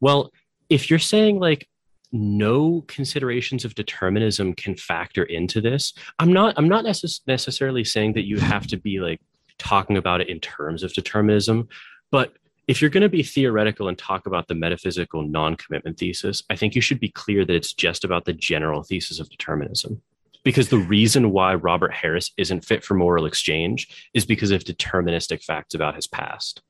[0.00, 0.32] Well,
[0.70, 1.68] if you're saying like
[2.12, 8.12] no considerations of determinism can factor into this, I'm not I'm not necess- necessarily saying
[8.12, 9.20] that you have to be like
[9.58, 11.68] talking about it in terms of determinism,
[12.12, 12.34] but
[12.68, 16.76] if you're going to be theoretical and talk about the metaphysical non-commitment thesis, I think
[16.76, 20.00] you should be clear that it's just about the general thesis of determinism
[20.44, 25.42] because the reason why Robert Harris isn't fit for moral exchange is because of deterministic
[25.42, 26.62] facts about his past.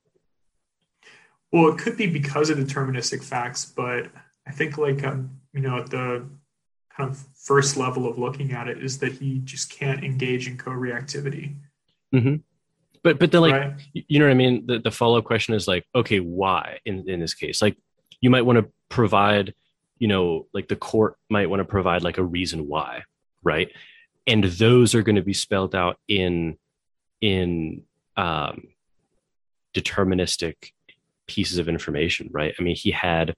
[1.52, 4.08] Well, it could be because of deterministic facts, but
[4.46, 6.26] I think like um, you know at the
[6.96, 10.58] kind of first level of looking at it is that he just can't engage in
[10.58, 11.56] co-reactivity.
[12.14, 12.36] Mm-hmm.
[13.02, 13.74] But but then like right?
[13.92, 14.66] you know what I mean.
[14.66, 17.60] The the follow up question is like, okay, why in in this case?
[17.60, 17.76] Like
[18.20, 19.54] you might want to provide,
[19.98, 23.02] you know, like the court might want to provide like a reason why
[23.42, 23.70] right?
[24.26, 26.58] And those are going to be spelled out in
[27.20, 27.84] in
[28.16, 28.68] um,
[29.74, 30.72] deterministic
[31.26, 32.54] pieces of information right?
[32.58, 33.34] I mean he had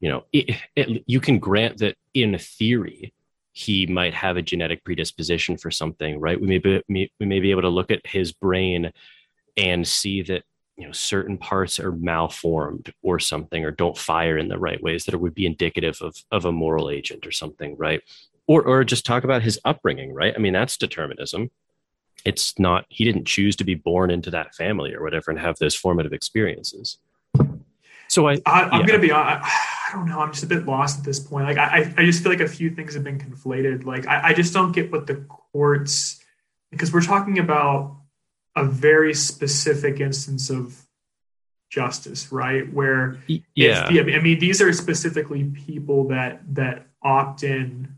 [0.00, 3.12] you know it, it, you can grant that in theory
[3.54, 6.40] he might have a genetic predisposition for something right?
[6.40, 8.92] We may be we may be able to look at his brain
[9.56, 10.44] and see that
[10.76, 15.04] you know certain parts are malformed or something or don't fire in the right ways
[15.04, 18.02] that would be indicative of of a moral agent or something right
[18.46, 20.34] or or just talk about his upbringing, right?
[20.34, 21.50] I mean, that's determinism.
[22.24, 25.58] it's not he didn't choose to be born into that family or whatever and have
[25.58, 26.98] those formative experiences
[28.08, 28.86] so i, I am yeah.
[28.86, 31.58] gonna be I, I don't know i'm just a bit lost at this point like
[31.58, 34.52] i i just feel like a few things have been conflated like i, I just
[34.52, 36.20] don't get what the courts
[36.70, 37.96] because we're talking about
[38.56, 40.78] a very specific instance of
[41.70, 43.16] justice right where
[43.54, 47.96] yeah i mean these are specifically people that that opt in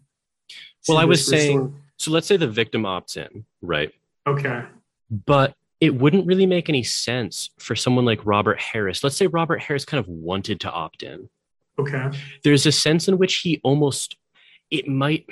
[0.89, 3.93] well i was saying so let's say the victim opts in right
[4.27, 4.63] Okay.
[5.11, 9.05] But it wouldn't really make any sense for someone like Robert Harris.
[9.05, 11.29] Let's say Robert Harris kind of wanted to opt in.
[11.79, 12.11] Okay.
[12.43, 14.17] There's a sense in which he almost,
[14.71, 15.27] it might,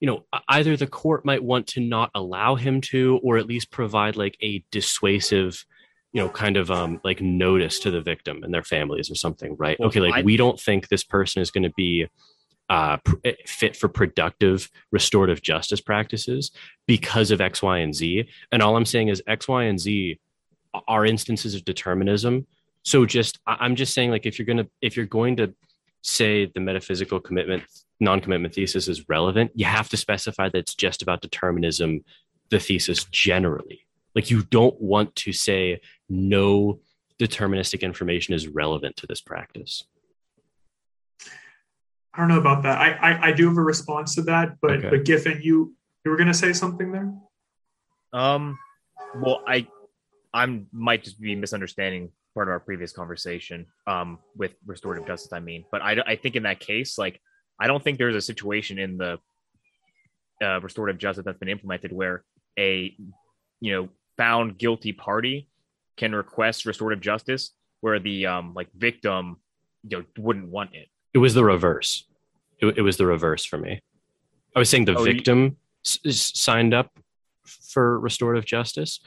[0.00, 3.70] you know, either the court might want to not allow him to, or at least
[3.70, 5.64] provide like a dissuasive,
[6.12, 9.56] you know, kind of um like notice to the victim and their families or something,
[9.58, 9.78] right?
[9.78, 12.06] Well, okay, like I, we don't think this person is going to be
[12.68, 16.50] uh, eh, fit for productive restorative justice practices
[16.86, 18.28] because of X, Y, and Z.
[18.52, 20.18] And all I'm saying is X, Y, and Z
[20.88, 22.46] are instances of determinism.
[22.82, 25.54] So just I'm just saying like if you're gonna if you're going to
[26.02, 27.64] say the metaphysical commitment
[27.98, 32.04] non-commitment thesis is relevant, you have to specify that it's just about determinism,
[32.50, 33.86] the thesis generally.
[34.14, 36.80] Like you don't want to say no
[37.18, 39.84] deterministic information is relevant to this practice.
[42.16, 42.78] I don't know about that.
[42.78, 44.90] I, I, I do have a response to that, but okay.
[44.90, 45.74] but Giffen, you
[46.04, 47.12] you were going to say something there.
[48.12, 48.58] Um,
[49.16, 49.66] well, I
[50.32, 53.66] I'm might just be misunderstanding part of our previous conversation.
[53.86, 57.20] Um, with restorative justice, I mean, but I I think in that case, like
[57.60, 59.18] I don't think there's a situation in the
[60.42, 62.24] uh, restorative justice that's been implemented where
[62.58, 62.94] a
[63.60, 65.48] you know found guilty party
[65.96, 69.36] can request restorative justice where the um like victim
[69.86, 72.04] you know wouldn't want it it was the reverse.
[72.60, 73.80] It, it was the reverse for me.
[74.54, 76.10] I was saying the oh, victim you...
[76.10, 76.90] s- signed up
[77.72, 79.00] for restorative justice,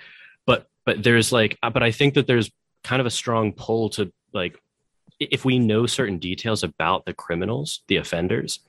[0.48, 2.50] but but there's like, uh, but I think that there's
[2.84, 4.58] kind of a strong pull to like,
[5.20, 8.60] if we know certain details about the criminals, the offenders,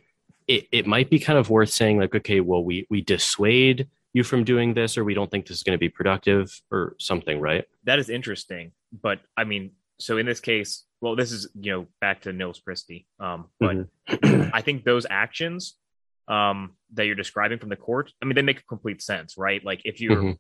[0.47, 4.23] it, it might be kind of worth saying like, okay, well, we we dissuade you
[4.23, 7.41] from doing this, or we don't think this is going to be productive, or something,
[7.41, 7.65] right?
[7.85, 11.87] That is interesting, but I mean, so in this case, well, this is you know
[12.01, 13.77] back to Nils Christie, um, but
[14.09, 14.51] mm-hmm.
[14.55, 15.77] I think those actions
[16.29, 19.65] um, that you're describing from the court, I mean, they make complete sense, right?
[19.65, 20.33] Like if you're mm-hmm.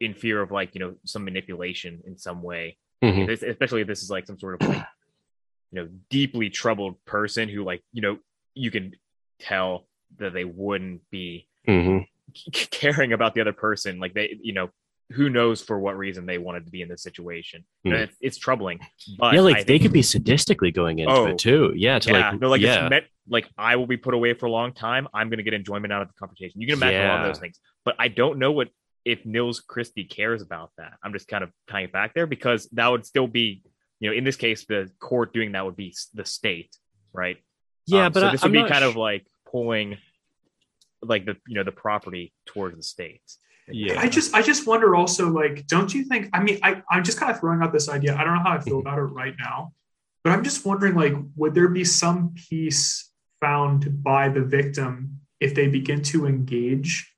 [0.00, 3.30] in fear of like you know some manipulation in some way, mm-hmm.
[3.46, 4.86] especially if this is like some sort of like
[5.72, 8.18] you know deeply troubled person who like you know
[8.54, 8.92] you can
[9.40, 9.86] tell
[10.18, 11.98] that they wouldn't be mm-hmm.
[12.70, 14.68] caring about the other person, like they you know
[15.12, 17.64] who knows for what reason they wanted to be in this situation.
[17.86, 17.92] Mm.
[17.92, 18.80] It's, it's, troubling.
[19.18, 21.72] But yeah, like I they could be sadistically going into oh, it too.
[21.76, 22.88] Yeah, to yeah, like, no, like yeah.
[22.88, 25.08] Meant, like I will be put away for a long time.
[25.14, 26.60] I'm going to get enjoyment out of the confrontation.
[26.60, 27.18] You can imagine yeah.
[27.18, 28.68] all those things, but I don't know what
[29.04, 30.94] if Nils Christie cares about that.
[31.02, 33.62] I'm just kind of tying it back there because that would still be,
[34.00, 36.76] you know, in this case, the court doing that would be the state,
[37.12, 37.38] right?
[37.86, 39.98] Yeah, um, but so this I, would I'm be kind sh- of like pulling,
[41.02, 43.22] like the you know the property towards the state
[43.68, 47.04] yeah i just i just wonder also like don't you think i mean I, i'm
[47.04, 48.86] just kind of throwing out this idea i don't know how i feel mm-hmm.
[48.86, 49.72] about it right now
[50.24, 55.54] but i'm just wondering like would there be some peace found by the victim if
[55.54, 57.12] they begin to engage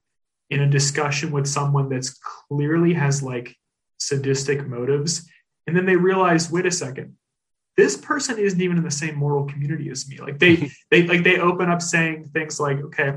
[0.51, 3.57] in a discussion with someone that's clearly has like
[3.99, 5.29] sadistic motives
[5.67, 7.17] and then they realize wait a second
[7.77, 11.25] this person isn't even in the same moral community as me like they they like
[11.25, 13.15] they open up saying things like okay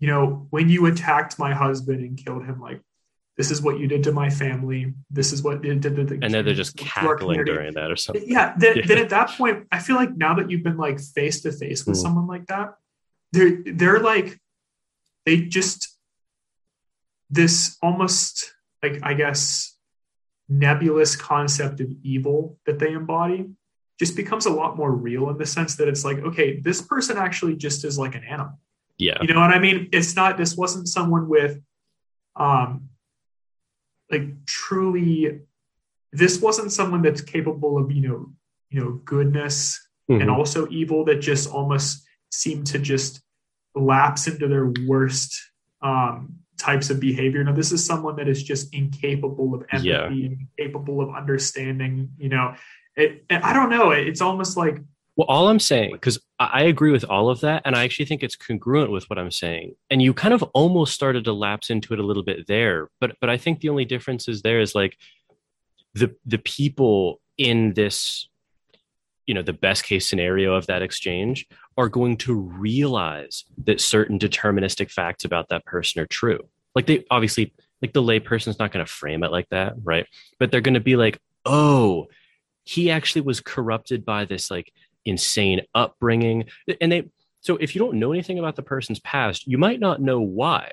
[0.00, 2.80] you know, when you attacked my husband and killed him, like,
[3.36, 4.92] this is what you did to my family.
[5.10, 8.24] This is what did, did, did, and then they're just cackling during that or something.
[8.26, 8.86] Yeah then, yeah.
[8.86, 11.86] then at that point, I feel like now that you've been like face to face
[11.86, 12.02] with mm.
[12.02, 12.74] someone like that,
[13.32, 14.38] they're they're like
[15.24, 15.96] they just
[17.30, 19.74] this almost like I guess
[20.48, 23.48] nebulous concept of evil that they embody
[23.98, 27.16] just becomes a lot more real in the sense that it's like, okay, this person
[27.16, 28.58] actually just is like an animal.
[29.00, 29.18] Yeah.
[29.22, 29.88] You know what I mean?
[29.92, 31.60] It's not, this wasn't someone with,
[32.36, 32.90] um,
[34.10, 35.40] like truly,
[36.12, 38.32] this wasn't someone that's capable of, you know,
[38.68, 40.20] you know, goodness mm-hmm.
[40.20, 43.22] and also evil that just almost seemed to just
[43.74, 45.40] lapse into their worst,
[45.82, 47.42] um, types of behavior.
[47.42, 50.28] Now, this is someone that is just incapable of empathy yeah.
[50.58, 52.54] incapable of understanding, you know,
[52.96, 53.92] it, I don't know.
[53.92, 54.78] It's almost like
[55.20, 58.22] well, all I'm saying, because I agree with all of that, and I actually think
[58.22, 59.74] it's congruent with what I'm saying.
[59.90, 63.16] And you kind of almost started to lapse into it a little bit there, but
[63.20, 64.96] but I think the only difference is there is like
[65.92, 68.30] the the people in this,
[69.26, 71.46] you know, the best case scenario of that exchange
[71.76, 76.40] are going to realize that certain deterministic facts about that person are true.
[76.74, 77.52] Like they obviously
[77.82, 80.06] like the layperson's not going to frame it like that, right?
[80.38, 82.06] But they're going to be like, oh,
[82.64, 84.72] he actually was corrupted by this like
[85.04, 86.46] insane upbringing.
[86.80, 90.00] And they, so if you don't know anything about the person's past, you might not
[90.00, 90.72] know why.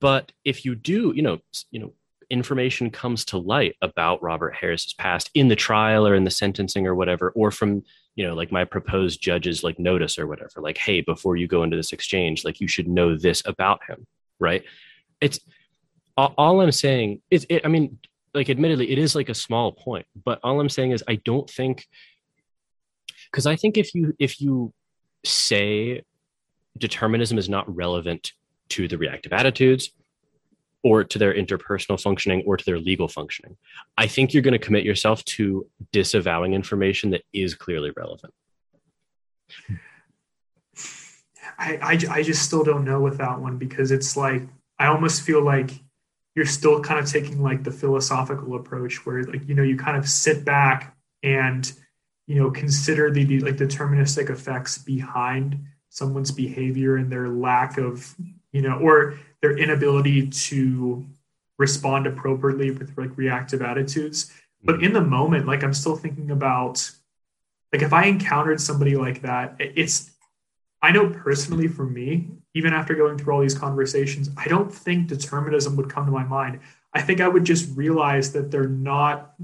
[0.00, 1.38] But if you do, you know,
[1.70, 1.92] you know,
[2.30, 6.86] information comes to light about Robert Harris's past in the trial or in the sentencing
[6.86, 7.82] or whatever, or from
[8.14, 11.62] you know, like my proposed judge's like notice or whatever, like, hey, before you go
[11.62, 14.06] into this exchange, like you should know this about him,
[14.38, 14.64] right?
[15.20, 15.40] It's
[16.16, 17.98] all, I'm saying is, it, I mean,
[18.34, 21.48] like, admittedly, it is like a small point, but all I'm saying is, I don't
[21.48, 21.86] think,
[23.32, 24.72] because I think if you if you
[25.24, 26.02] say
[26.78, 28.32] determinism is not relevant
[28.70, 29.90] to the reactive attitudes
[30.82, 33.56] or to their interpersonal functioning or to their legal functioning.
[33.96, 38.34] I think you're going to commit yourself to disavowing information that is clearly relevant.
[41.58, 44.42] I, I, I just still don't know with that one because it's like
[44.78, 45.70] I almost feel like
[46.34, 49.96] you're still kind of taking like the philosophical approach where like you know you kind
[49.96, 51.70] of sit back and
[52.26, 55.58] you know consider the, the like deterministic effects behind
[55.88, 58.14] someone's behavior and their lack of
[58.52, 61.04] you know or their inability to
[61.58, 64.32] respond appropriately with like reactive attitudes.
[64.64, 64.84] But mm-hmm.
[64.84, 66.90] in the moment like i'm still thinking about
[67.72, 70.10] like if i encountered somebody like that it's
[70.82, 75.08] i know personally for me even after going through all these conversations i don't think
[75.08, 76.60] determinism would come to my mind.
[76.94, 79.34] I think i would just realize that they're not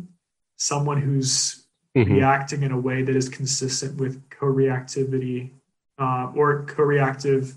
[0.56, 1.67] someone who's
[1.98, 2.14] mm-hmm.
[2.14, 5.50] reacting in a way that is consistent with co-reactivity
[5.98, 7.54] uh, or co-reactive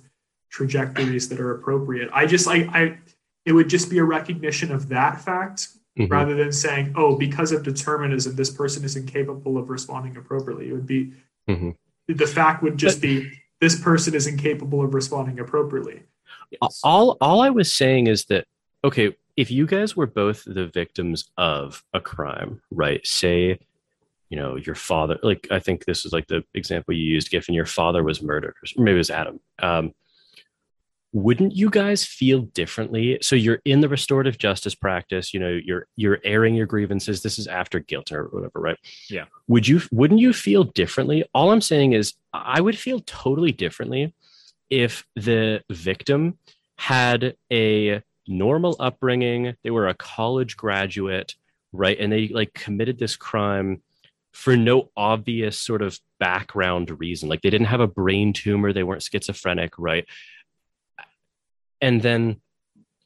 [0.50, 2.10] trajectories that are appropriate.
[2.14, 2.98] I just I, I
[3.46, 6.12] it would just be a recognition of that fact mm-hmm.
[6.12, 10.70] rather than saying, oh, because of determinism, this person is incapable of responding appropriately.
[10.70, 11.14] It would be
[11.48, 11.72] mm-hmm.
[12.08, 16.04] the fact would just but, be this person is incapable of responding appropriately.
[16.84, 18.46] All all I was saying is that
[18.84, 23.06] okay, if you guys were both the victims of a crime, right?
[23.06, 23.60] Say
[24.32, 27.54] you know your father like i think this is like the example you used giffen
[27.54, 29.40] your father was murdered or maybe it was adam.
[29.60, 29.94] Um,
[31.14, 33.18] wouldn't you guys feel differently?
[33.22, 37.38] So you're in the restorative justice practice you know you're you're airing your grievances this
[37.38, 38.78] is after guilt or whatever right?
[39.10, 39.26] Yeah.
[39.50, 41.26] Would you wouldn't you feel differently?
[41.36, 44.14] All i'm saying is i would feel totally differently
[44.70, 46.38] if the victim
[46.78, 51.36] had a normal upbringing they were a college graduate
[51.74, 53.82] right and they like committed this crime
[54.32, 57.30] for no obvious sort of background reason.
[57.30, 60.06] Like they didn't have a brain tumor they weren't schizophrenic right?
[61.82, 62.42] And then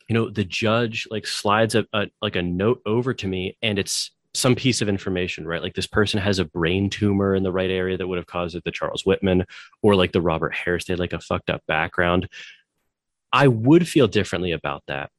[0.07, 3.79] you know the judge like slides a, a, like a note over to me and
[3.79, 5.63] it's some piece of information right?
[5.63, 8.55] Like this person has a brain tumor in the right area that would have caused
[8.55, 9.45] it the charles whitman
[9.81, 12.27] or like the robert harris they had like a fucked up background.
[13.31, 15.09] I would feel differently about that.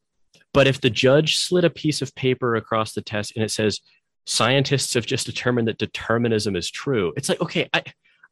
[0.54, 3.80] But if the judge slid a piece of paper across the test and it says
[4.26, 7.82] scientists have just determined that determinism is true it's like okay i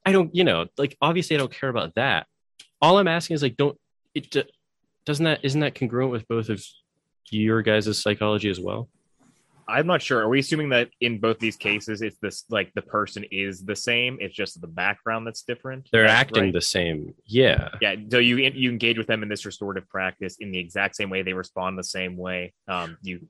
[0.05, 2.26] i don't you know like obviously i don't care about that
[2.82, 3.78] all i'm asking is like don't
[4.14, 4.34] it
[5.05, 6.64] doesn't that isn't that congruent with both of
[7.30, 8.88] your guys' psychology as well?
[9.66, 10.20] I'm not sure.
[10.20, 13.74] Are we assuming that in both these cases, it's this like the person is the
[13.74, 14.18] same?
[14.20, 15.88] It's just the background that's different.
[15.90, 16.53] They're that's acting right?
[16.53, 17.14] the same.
[17.24, 17.70] Yeah.
[17.80, 17.95] Yeah.
[18.11, 21.22] So you you engage with them in this restorative practice in the exact same way.
[21.22, 22.53] They respond the same way.
[22.68, 23.26] Um, you.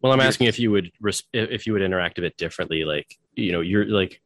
[0.00, 0.92] Well, I'm asking if you would
[1.32, 2.84] if you would interact a bit differently.
[2.84, 4.20] Like you know, you're like.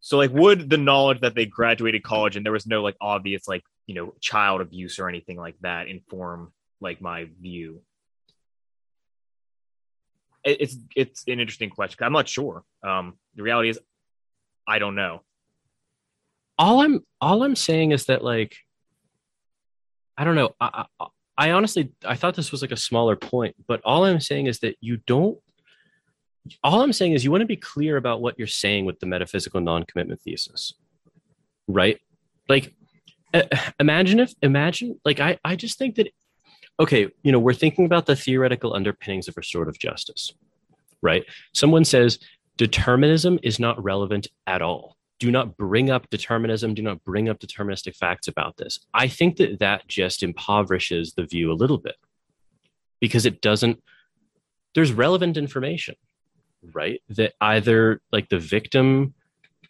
[0.00, 3.48] So like, would the knowledge that they graduated college and there was no like obvious
[3.48, 7.80] like you know child abuse or anything like that inform like my view
[10.44, 13.80] it's it's an interesting question i'm not sure um the reality is
[14.68, 15.22] i don't know
[16.58, 18.56] all i'm all i'm saying is that like
[20.16, 21.06] i don't know I, I,
[21.38, 24.58] I honestly i thought this was like a smaller point but all i'm saying is
[24.60, 25.38] that you don't
[26.64, 29.06] all i'm saying is you want to be clear about what you're saying with the
[29.06, 30.74] metaphysical non-commitment thesis
[31.68, 32.00] right
[32.48, 32.74] like
[33.34, 33.42] uh,
[33.80, 36.08] imagine if imagine like I I just think that
[36.80, 40.32] okay, you know, we're thinking about the theoretical underpinnings of restorative justice,
[41.02, 41.24] right?
[41.52, 42.18] Someone says
[42.56, 44.96] determinism is not relevant at all.
[45.18, 46.74] Do not bring up determinism.
[46.74, 48.78] Do not bring up deterministic facts about this.
[48.94, 51.96] I think that that just impoverishes the view a little bit
[53.00, 53.82] because it doesn't,
[54.74, 55.96] there's relevant information,
[56.72, 57.02] right?
[57.08, 59.14] That either like the victim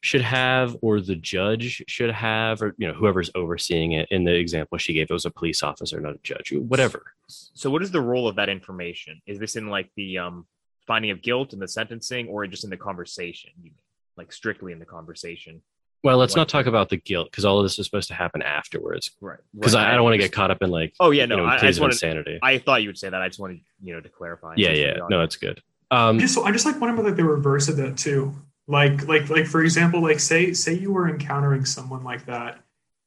[0.01, 4.33] should have or the judge should have or you know whoever's overseeing it in the
[4.33, 7.91] example she gave it was a police officer not a judge whatever so what is
[7.91, 10.47] the role of that information is this in like the um
[10.87, 13.81] finding of guilt and the sentencing or just in the conversation you mean
[14.19, 15.62] like strictly in the conversation
[16.05, 18.41] Well, let's not talk about the guilt because all of this is supposed to happen
[18.43, 19.11] afterwards.
[19.21, 19.39] Right.
[19.53, 19.87] Because right.
[19.87, 20.95] I, I, don't want to get caught up in like.
[21.01, 21.37] Oh yeah, no.
[21.37, 22.39] You know, I, I just wanted, insanity.
[22.43, 23.21] I thought you would say that.
[23.21, 24.55] I just wanted you know to clarify.
[24.57, 24.99] yeah, yeah.
[25.11, 25.61] No, it's good.
[25.91, 28.35] Um, I just I just like wondering like the reverse of that too.
[28.66, 32.61] Like like like for example, like say say you were encountering someone like that,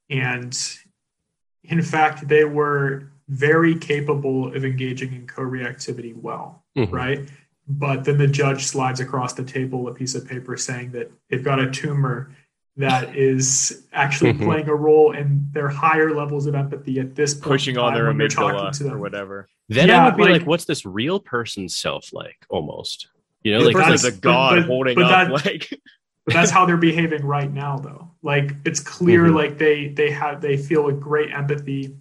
[0.09, 0.57] and
[1.63, 6.91] in fact they were very capable of engaging in co-reactivity well, Mhm.
[6.91, 7.29] right?
[7.79, 11.43] But then the judge slides across the table a piece of paper saying that they've
[11.43, 12.35] got a tumor
[12.77, 14.43] that is actually Mhm.
[14.43, 18.05] playing a role in their higher levels of empathy at this point pushing on their
[18.05, 18.93] when to amygdala them.
[18.93, 19.47] or whatever.
[19.69, 22.37] then yeah, I would be like- like, what's this real person's self like?
[22.49, 23.07] Almost.
[23.43, 25.69] You know, like, that's- person's like a god but- holding but up that- like
[26.25, 29.35] but that's how they're behaving right now though like it's clear Mhm.
[29.35, 31.95] like they they have they feel a great empathy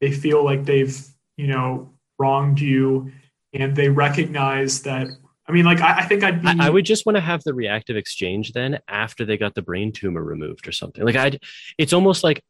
[0.00, 0.96] they feel like they've
[1.36, 3.10] you know wronged you
[3.52, 5.06] and they recognize that
[5.46, 7.42] i mean like i, I think i'd be I, I would just want to have
[7.44, 11.04] the reactive exchange then after they got the brain tumor removed or something.
[11.04, 11.38] Like I,
[11.78, 12.44] it's almost like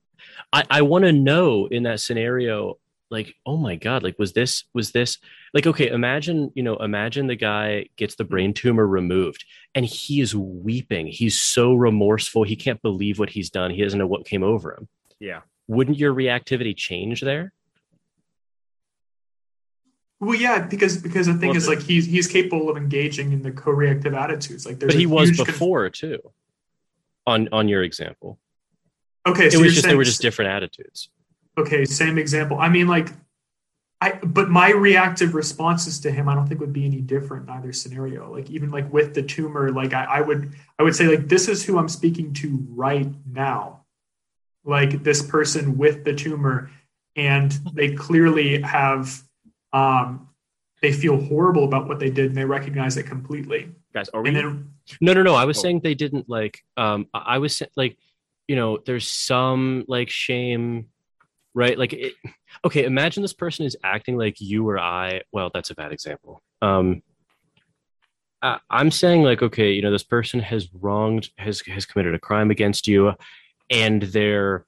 [0.53, 2.79] I, I want to know in that scenario,
[3.11, 5.19] like, oh my god, like was this was this
[5.53, 5.89] like okay?
[5.89, 9.45] Imagine you know, imagine the guy gets the brain tumor removed
[9.75, 11.07] and he is weeping.
[11.07, 12.45] He's so remorseful.
[12.45, 13.71] He can't believe what he's done.
[13.71, 14.89] He doesn't know what came over him.
[15.21, 15.41] yeah.
[15.69, 17.53] Wouldn't your reactivity change there?
[20.23, 23.33] Well yeah because because the thing Well, is the- like he's he's capable of engaging
[23.33, 26.19] in the co-reactive attitudes like there's But he was before too.
[27.25, 28.41] On on your example,
[29.27, 31.09] okay so it was just they were just different attitudes.
[31.57, 33.11] okay same example i mean like
[34.01, 37.55] I, but my reactive responses to him, I don't think would be any different in
[37.55, 38.29] either scenario.
[38.33, 41.47] Like even like with the tumor, like I, I would, I would say like this
[41.47, 43.85] is who I'm speaking to right now,
[44.65, 46.69] like this person with the tumor,
[47.15, 49.23] and they clearly have,
[49.73, 50.29] um,
[50.81, 53.71] they feel horrible about what they did and they recognize it completely.
[53.95, 55.35] Guys, are we then No, no, no.
[55.35, 55.63] I was Oh.
[55.63, 56.63] saying they didn't like.
[56.77, 57.97] Um, I was like,
[58.49, 60.89] you know, there's some like shame,
[61.55, 61.79] right?
[61.79, 62.15] Like, it,
[62.65, 65.21] okay, imagine this person is acting like you or I.
[65.33, 66.43] Well, that's a bad example.
[66.61, 67.03] Um,
[68.43, 72.19] I, I'm saying like, okay, you know, this person has wronged, has has committed a
[72.19, 73.13] crime against you,
[73.71, 74.67] and they're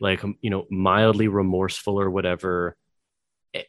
[0.00, 2.76] like, you know, mildly remorseful or whatever.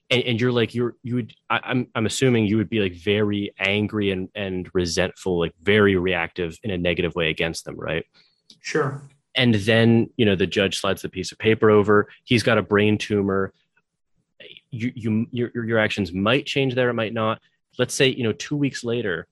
[0.09, 2.93] And, and you're like you're you would I, I'm I'm assuming you would be like
[2.93, 8.05] very angry and and resentful like very reactive in a negative way against them right?
[8.61, 9.03] Sure,
[9.35, 12.07] and then you know the judge slides the piece of paper over.
[12.23, 13.53] He's got a brain tumor.
[14.71, 17.41] You you your, your actions might change there it might not.
[17.77, 19.27] Let's say you know two weeks later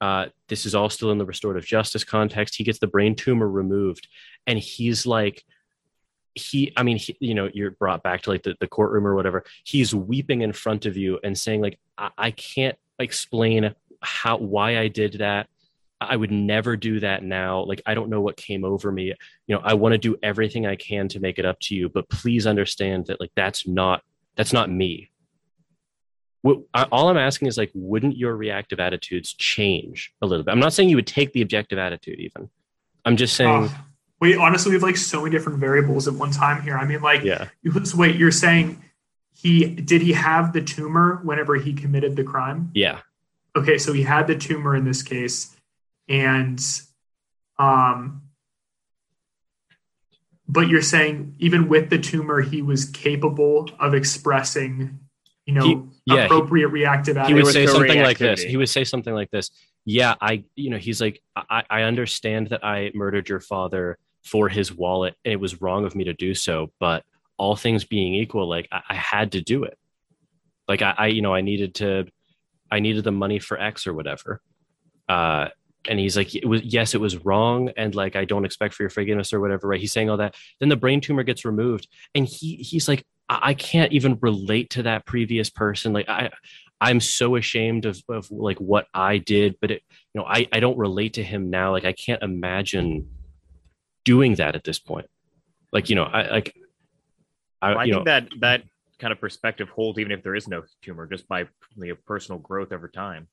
[0.00, 2.56] uh, this is all still in the restorative justice context.
[2.56, 4.08] He gets the brain tumor removed
[4.46, 5.44] and he's like
[6.38, 9.14] he i mean he, you know you're brought back to like the, the courtroom or
[9.14, 14.38] whatever he's weeping in front of you and saying like I, I can't explain how
[14.38, 15.48] why i did that
[16.00, 17.64] I would never do that now.
[17.64, 19.14] Like, I don't know what came over me.
[19.46, 21.88] You know, I want to do everything I can to make it up to you,
[21.88, 24.02] but please understand that like that's not
[24.36, 25.10] that's not me.
[26.42, 30.52] What, I, all I'm asking is like, wouldn't your reactive attitudes change a little bit?
[30.52, 32.48] I'm not saying you would take the objective attitude, even.
[33.04, 33.84] I'm just saying, Oh,
[34.20, 36.76] wait, honestly, we have like so many different variables at one time here.
[36.76, 38.82] I mean, like, yeah, You, wait, you're saying
[39.34, 42.70] he did he have the tumor whenever he committed the crime?
[42.74, 43.00] yeah,
[43.56, 45.56] Okay, so he had the tumor in this case,
[46.08, 46.60] and
[47.58, 48.22] um,
[50.48, 54.98] but you're saying even with the tumor, he was capable of expressing,
[55.44, 58.42] you know, He- yeah, he- appropriate reactive he would say something like this.
[58.42, 59.50] He would say something like this.
[59.84, 64.48] Yeah, I, you know, he's like, I, I understand that I murdered your father for
[64.48, 66.70] his wallet, it was wrong of me to do so.
[66.78, 67.04] But
[67.36, 69.78] all things being equal, like I, I had to do it.
[70.66, 72.06] Like I, I, you know, I needed to,
[72.70, 74.40] I needed the money for X or whatever.
[75.08, 75.48] Uh,
[75.88, 78.82] and he's like, it was yes, it was wrong, and like I don't expect for
[78.82, 79.68] your forgiveness or whatever.
[79.68, 79.80] Right?
[79.80, 80.34] He's saying all that.
[80.60, 84.70] Then the brain tumor gets removed, and he he's like, I, I can't even relate
[84.70, 85.92] to that previous person.
[85.92, 86.30] Like I,
[86.80, 89.82] I'm so ashamed of, of like what I did, but it,
[90.14, 91.72] you know, I, I don't relate to him now.
[91.72, 93.08] Like I can't imagine
[94.12, 95.06] doing that at this point.
[95.76, 96.48] Like, you know, I like,
[97.60, 98.60] I, I you think know, that that
[98.98, 102.38] kind of perspective holds even if there is no tumor, just by you know, personal
[102.48, 103.28] growth over time.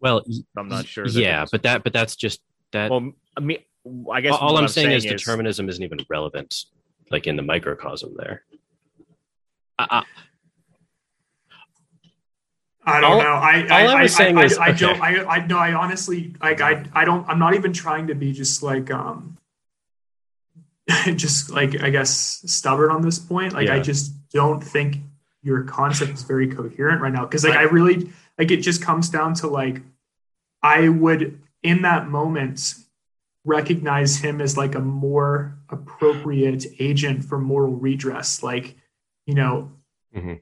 [0.00, 0.22] well,
[0.56, 1.06] I'm not sure.
[1.08, 2.40] yeah, but that, but that's just
[2.72, 2.90] that.
[2.90, 3.58] well, I mean,
[4.12, 6.50] I guess all what I'm saying, is is determinism isn't even relevant,
[7.10, 8.44] like in the microcosm there.
[9.78, 10.02] I,
[12.88, 13.34] I don't All- know.
[13.50, 15.00] I all I, I I, was saying I, is- I, I don't.
[15.02, 15.58] I I no.
[15.58, 16.60] I honestly like.
[16.60, 17.28] I I don't.
[17.28, 19.36] I'm not even trying to be just like um.
[21.16, 23.52] just like I guess stubborn on this point.
[23.52, 24.98] Like I just don't think
[25.42, 27.24] your concept is very coherent right now.
[27.24, 29.82] Because like I really like it just comes down to like
[30.62, 32.74] I would in that moment
[33.44, 38.42] recognize him as like a more appropriate agent for moral redress.
[38.42, 38.76] Like,
[39.26, 39.72] you know,
[40.14, 40.34] mm-hmm.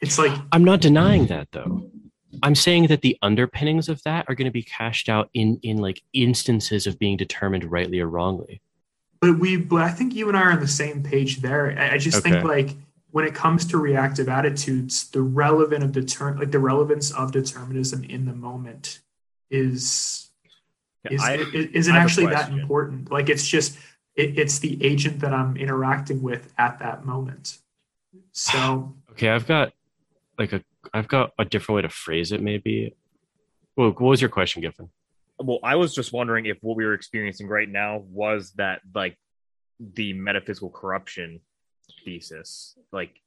[0.00, 1.90] it's like I'm not denying that though.
[2.42, 5.78] I'm saying that the underpinnings of that are going to be cashed out in in
[5.78, 8.60] like instances of being determined rightly or wrongly.
[9.20, 11.78] But we, but I think you and I are on the same page there.
[11.78, 12.30] I, I just okay.
[12.30, 12.76] think like
[13.10, 18.04] when it comes to reactive attitudes, the relevant of deter like the relevance of determinism
[18.04, 19.00] in the moment
[19.50, 20.30] is
[21.10, 23.10] is I, isn't actually that important.
[23.10, 23.76] Like it's just
[24.14, 27.58] it, it's the agent that I'm interacting with at that moment.
[28.32, 29.72] So okay, I've got
[30.38, 30.62] like a
[30.94, 32.42] I've got a different way to phrase it.
[32.42, 32.94] Maybe.
[33.76, 34.90] Well, what was your question, Giffen?
[35.42, 39.16] Well, I was just wondering if what we were experiencing right now was that like
[39.80, 41.40] the metaphysical corruption
[42.04, 42.76] thesis.
[42.92, 43.20] Like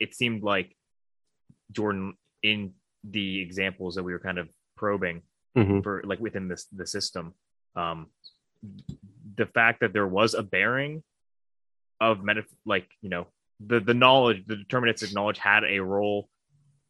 [0.00, 0.74] it seemed like
[1.72, 2.72] Jordan in
[3.02, 5.22] the examples that we were kind of probing
[5.56, 5.80] mm-hmm.
[5.80, 7.34] for like within this the system,
[7.76, 8.08] um,
[9.36, 11.02] the fact that there was a bearing
[12.00, 13.26] of meta like you know
[13.64, 16.28] the the knowledge the deterministic knowledge had a role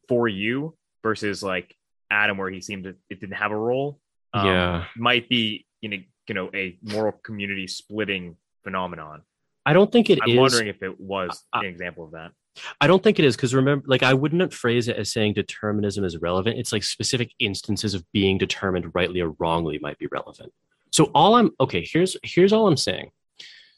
[0.08, 1.74] for you versus like
[2.10, 4.00] Adam where he seemed to it didn't have a role.
[4.34, 5.96] Um, yeah, might be you know
[6.28, 9.22] you know a moral community splitting phenomenon.
[9.64, 10.36] I don't think it I'm is.
[10.36, 12.32] wondering if it was an example of that.
[12.80, 16.04] I don't think it is because remember, like, I wouldn't phrase it as saying determinism
[16.04, 16.58] is relevant.
[16.58, 20.52] It's like specific instances of being determined rightly or wrongly might be relevant.
[20.92, 21.84] So all I'm okay.
[21.84, 23.10] Here's here's all I'm saying.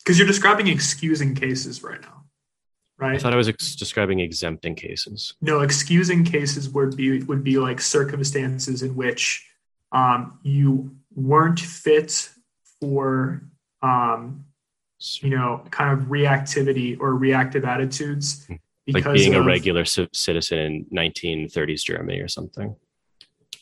[0.05, 2.25] Because you're describing excusing cases right now,
[2.99, 3.15] right?
[3.15, 5.35] I thought I was ex- describing exempting cases.
[5.41, 9.47] No, excusing cases would be would be like circumstances in which
[9.93, 12.31] um, you weren't fit
[12.81, 13.43] for
[13.83, 14.45] um,
[15.21, 18.49] you know, kind of reactivity or reactive attitudes.
[18.89, 22.77] Like being of, a regular c- citizen in 1930s Germany or something.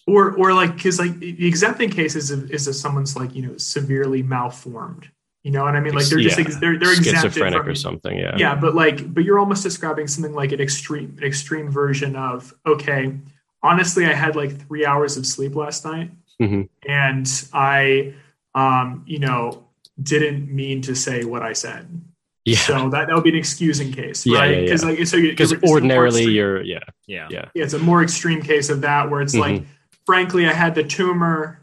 [0.07, 3.57] Or, or like, because like the exempting case is, is if someone's like, you know,
[3.57, 5.11] severely malformed.
[5.43, 5.95] You know what I mean?
[5.95, 6.59] Like they're just yeah.
[6.59, 8.17] they're they're schizophrenic from, or something.
[8.17, 8.35] Yeah.
[8.39, 12.55] Yeah, but like, but you're almost describing something like an extreme an extreme version of
[12.67, 13.13] okay.
[13.65, 16.11] Honestly, I had like three hours of sleep last night,
[16.41, 16.63] mm-hmm.
[16.87, 18.15] and I,
[18.55, 19.65] um, you know,
[20.01, 21.89] didn't mean to say what I said.
[22.45, 22.59] Yeah.
[22.59, 24.61] So that, that would be an excusing case, yeah, right?
[24.61, 24.99] Because yeah, yeah.
[24.99, 28.83] like so because ordinarily you're yeah yeah yeah yeah it's a more extreme case of
[28.83, 29.55] that where it's mm-hmm.
[29.55, 29.67] like
[30.05, 31.63] frankly I had the tumor,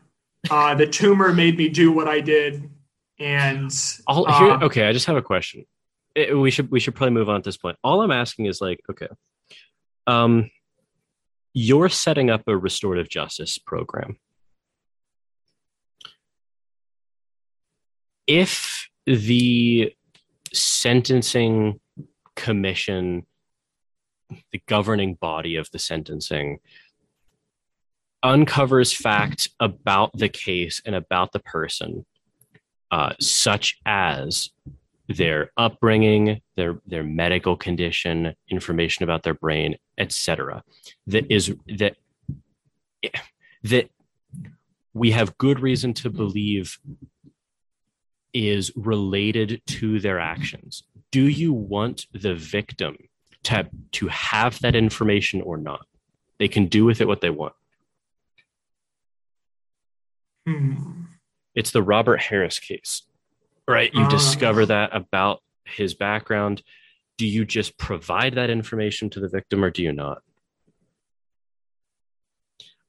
[0.49, 2.67] uh, the tumor made me do what I did,
[3.19, 3.71] and
[4.07, 5.67] All, here, uh, okay I just have a question.
[6.15, 7.77] It, we should we should probably move on at this point.
[7.83, 9.07] All I'm asking is like okay,
[10.07, 10.49] um,
[11.53, 14.17] you're setting up a restorative justice program.
[18.27, 19.93] If the
[20.53, 21.79] sentencing
[22.35, 23.25] commission,
[24.51, 26.59] the governing body of the sentencing,
[28.23, 32.05] uncovers facts about the case and about the person,
[32.91, 34.51] uh, such as
[35.13, 40.63] their upbringing, their their medical condition, information about their brain, etc.
[41.07, 41.95] That is that
[43.63, 43.89] that
[44.93, 46.79] we have good reason to believe
[48.33, 50.83] is related to their actions.
[51.11, 52.97] Do you want the victim
[53.43, 55.85] to, to have that information or not?
[56.39, 57.53] They can do with it what they want.
[60.47, 61.03] Hmm.
[61.53, 63.03] It's the Robert Harris case,
[63.71, 63.93] right?
[63.93, 64.09] You uh.
[64.09, 66.61] discover that about his background.
[67.17, 70.21] Do you just provide that information to the victim or do you not?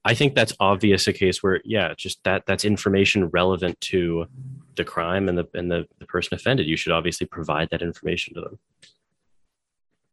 [0.05, 4.27] I think that's obvious a case where, yeah, just that that's information relevant to
[4.75, 6.67] the crime and the and the, the person offended.
[6.67, 8.59] You should obviously provide that information to them.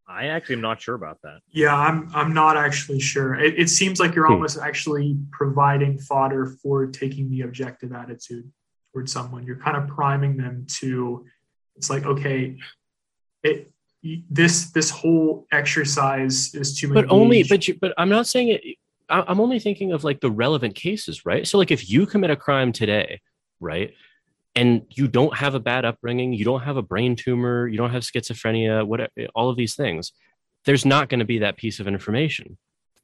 [0.07, 1.39] I actually am not sure about that.
[1.49, 3.35] Yeah, I'm I'm not actually sure.
[3.35, 4.33] It, it seems like you're hmm.
[4.33, 8.51] almost actually providing fodder for taking the objective attitude
[8.93, 9.45] towards someone.
[9.45, 11.25] You're kind of priming them to.
[11.75, 12.57] It's like okay,
[13.43, 13.71] it
[14.29, 16.93] this this whole exercise is too.
[16.93, 18.61] But only, but you, but I'm not saying it.
[19.09, 21.47] I'm only thinking of like the relevant cases, right?
[21.47, 23.21] So like if you commit a crime today,
[23.59, 23.93] right?
[24.55, 27.91] and you don't have a bad upbringing, you don't have a brain tumor, you don't
[27.91, 30.11] have schizophrenia, whatever, all of these things,
[30.65, 32.57] there's not going to be that piece of information,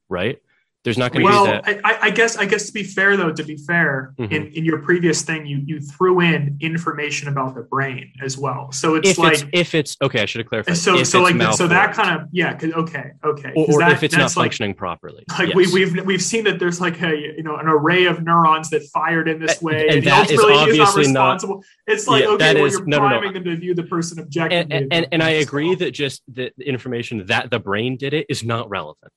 [0.10, 0.40] right?
[0.86, 1.82] There's not going to well, be that.
[1.84, 4.32] I, I guess I guess to be fair though, to be fair, mm-hmm.
[4.32, 8.72] in, in your previous thing, you you threw in information about the brain as well.
[8.72, 10.78] So it's if like it's, if it's okay, I should have clarified.
[10.78, 12.58] So so like so that kind of yeah.
[12.64, 13.52] Okay okay.
[13.56, 15.24] Or, or that, if it's not functioning like, properly.
[15.38, 15.56] Like yes.
[15.56, 18.84] we, we've we've seen that there's like a you know an array of neurons that
[18.94, 21.56] fired in this way, and, and, that is obviously not responsible.
[21.56, 23.34] Not, it's like yeah, okay, well, is, you're no, priming no, no.
[23.34, 24.76] them to view the person objectively.
[24.76, 28.44] And, and, and I agree that just the information that the brain did it is
[28.44, 29.12] not relevant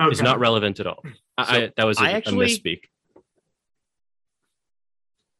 [0.00, 0.12] okay.
[0.12, 1.02] is not relevant at all.
[1.04, 2.80] So I, that was a, I actually, a misspeak.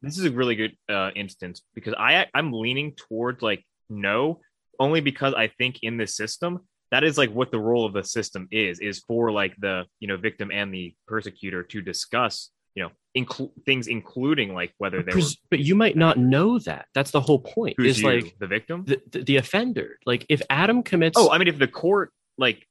[0.01, 4.39] this is a really good uh, instance because I I'm leaning towards like no,
[4.79, 8.03] only because I think in this system that is like what the role of the
[8.03, 12.83] system is is for like the you know victim and the persecutor to discuss you
[12.83, 17.11] know include things including like whether they were but you might not know that that's
[17.11, 20.41] the whole point who's is you, like the victim the, the, the offender like if
[20.49, 22.65] adam commits oh i mean if the court like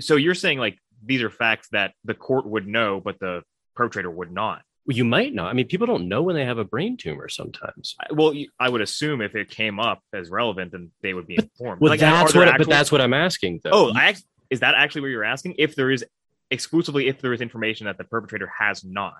[0.00, 3.42] so you're saying like these are facts that the court would know but the
[3.74, 4.62] perpetrator would not.
[4.88, 5.48] You might not.
[5.48, 7.94] I mean people don't know when they have a brain tumor sometimes.
[8.00, 11.26] I- well you- i would assume if it came up as relevant then they would
[11.26, 11.80] be informed.
[11.80, 13.70] well Like, that's what actual- but that's what i'm asking though.
[13.72, 14.14] Oh I,
[14.50, 15.56] is that actually what you're asking?
[15.58, 16.04] If there is
[16.50, 19.14] exclusively if there is information that the perpetrator has not.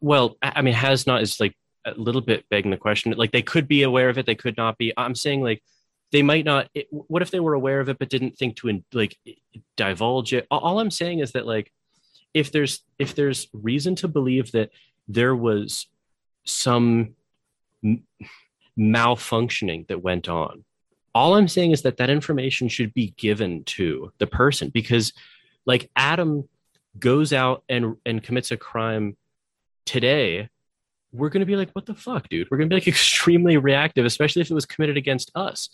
[0.00, 1.54] Well i I mean has not is like
[1.84, 3.12] a little bit begging the question.
[3.12, 4.26] Like they could be aware of it.
[4.26, 4.92] They could not be.
[4.96, 5.62] I'm saying like
[6.12, 8.82] they might not it, what if they were aware of it but didn't think to
[8.92, 9.16] like
[9.76, 10.46] divulge it?
[10.50, 11.72] All, i'm saying is that like
[12.34, 14.70] if there's if there's reason to believe that
[15.08, 15.86] there was
[16.44, 17.14] some
[18.78, 20.64] malfunctioning that went on
[21.14, 25.12] all i'm saying is that that information should be given to the person because
[25.64, 26.48] like adam
[26.98, 29.16] goes out and and commits a crime
[29.84, 30.48] today
[31.12, 32.48] we're going to be like what the fuck dude?
[32.50, 35.70] We're going to be like extremely reactive especially if it was committed against us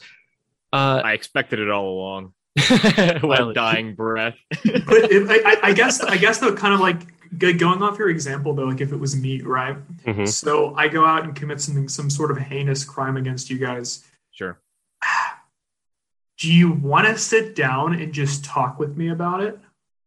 [0.72, 2.32] uh i expected it all along
[3.22, 4.62] well dying breath but
[5.10, 7.00] it, I, I guess I guess though, kind of like
[7.38, 9.76] going off your example though, like if it was me, right?
[10.04, 10.28] mhm.
[10.28, 14.04] So I go out and commit something, some sort of heinous crime against you guys.
[14.32, 14.60] sure
[16.38, 19.58] Do you want to sit down and just talk with me about it,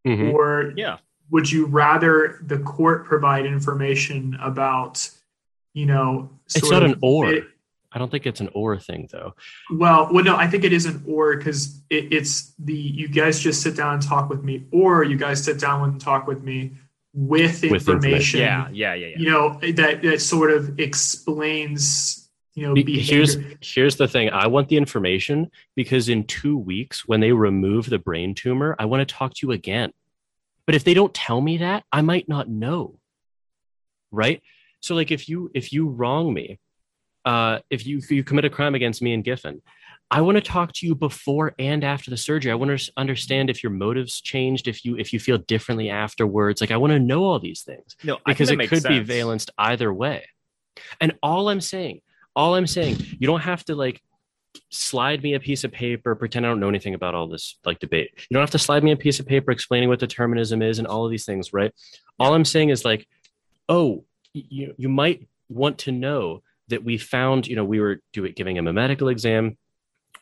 [0.05, 0.33] Mhm.
[0.33, 0.97] or yeah
[1.31, 5.09] would you rather the court provide information about,
[5.73, 7.47] you know, it's not of an or it-
[7.95, 9.33] i don't think it's an or thing though
[9.71, 13.39] Well, well, no, I think it is an or because it, it's the you guys
[13.39, 16.43] just sit down and talk with me, or you guys sit down and talk with
[16.43, 16.73] me
[17.13, 17.95] with With information.
[17.95, 18.39] information.
[18.41, 23.15] yeah yeah yeah yeah You know that that sort of explains you know Be- behavior.
[23.15, 27.89] here's here's the thing i want the information because in two weeks when they remove
[27.89, 29.91] the brain tumor i want to talk to you again
[30.65, 32.97] but if they don't tell me that i might not know
[34.11, 34.41] right
[34.81, 36.59] so like if you if you wrong me
[37.25, 39.61] uh if you if you commit a crime against me and giffen
[40.11, 43.49] i want to talk to you before and after the surgery i want to understand
[43.49, 46.99] if your motives changed if you if you feel differently afterwards like i want to
[46.99, 49.07] know all these things no because it could be sense.
[49.07, 50.25] valenced either way.
[50.99, 52.01] And all I'm saying,
[52.35, 54.01] all I'm saying, you don't have to like
[54.69, 57.79] slide me a piece of paper, pretend I don't know anything about all this like
[57.79, 58.11] debate.
[58.15, 60.87] You don't have to slide me a piece of paper explaining what determinism is and
[60.87, 61.71] all of these things, right?
[62.19, 63.07] All I'm saying is like,
[63.69, 68.33] oh, you you might want to know that we found, you know, we were doing
[68.35, 69.57] giving him a medical exam.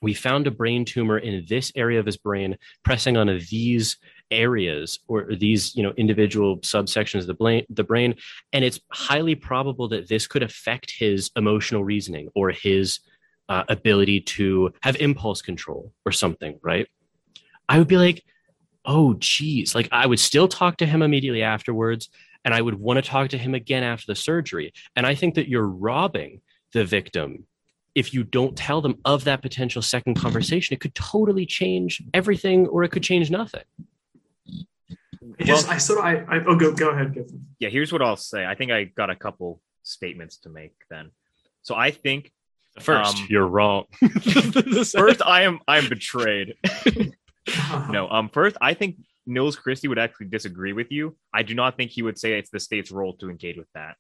[0.02, 3.98] We found a brain tumor in this area of his brain, pressing on these
[4.32, 8.16] areas or these, you know, individual subsections of the brain, the brain,
[8.52, 13.00] and it's highly probable that this could affect his emotional reasoning or his
[13.48, 16.88] uh, ability to have impulse control or something, right?
[17.70, 18.26] I would be like,
[18.86, 19.74] oh, geez.
[19.76, 22.10] Like, I would still talk to him immediately afterwards,
[22.46, 24.74] and I would want to talk to him again after the surgery.
[24.96, 26.42] And I think that you're robbing
[26.74, 27.46] the victim
[27.96, 30.74] if you don't tell them of that potential second conversation.
[30.74, 33.64] It could totally change everything, or it could change nothing.
[35.40, 37.48] I just I sort of I, I oh go go ahead Giffen.
[37.60, 41.10] yeah here's what i'll say i think i got a couple statements to make then
[41.64, 42.32] so i think
[42.80, 43.86] First, Um, you're wrong.
[44.02, 46.56] first i am i'm betrayed
[47.90, 51.76] no um first i think nils christie would actually disagree with you i do not
[51.78, 53.96] think he would say it's the state's role to engage with that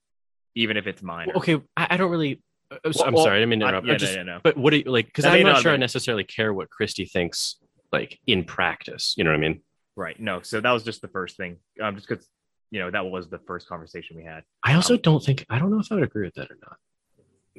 [0.55, 2.41] even if it's minor okay, I, I don't really.
[2.71, 4.33] uh, I'm Well, well, sorry, I didn't mean to I- yeah, I just, no, no,
[4.35, 4.39] no.
[4.43, 5.07] But what do you like?
[5.07, 7.55] Because I'm not not sure I necessarily care what Christie thinks,
[7.91, 9.15] like in practice.
[9.17, 9.61] You know what I mean?
[9.95, 12.27] right no so that was just the first thing um just because
[12.71, 15.59] you know that was the first conversation we had I also Um, don't think I
[15.59, 16.77] don't know if I would agree with that or not.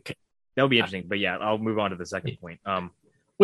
[0.01, 0.15] Okay.
[0.57, 2.91] That would be interesting but yeah i'll move on to the second point um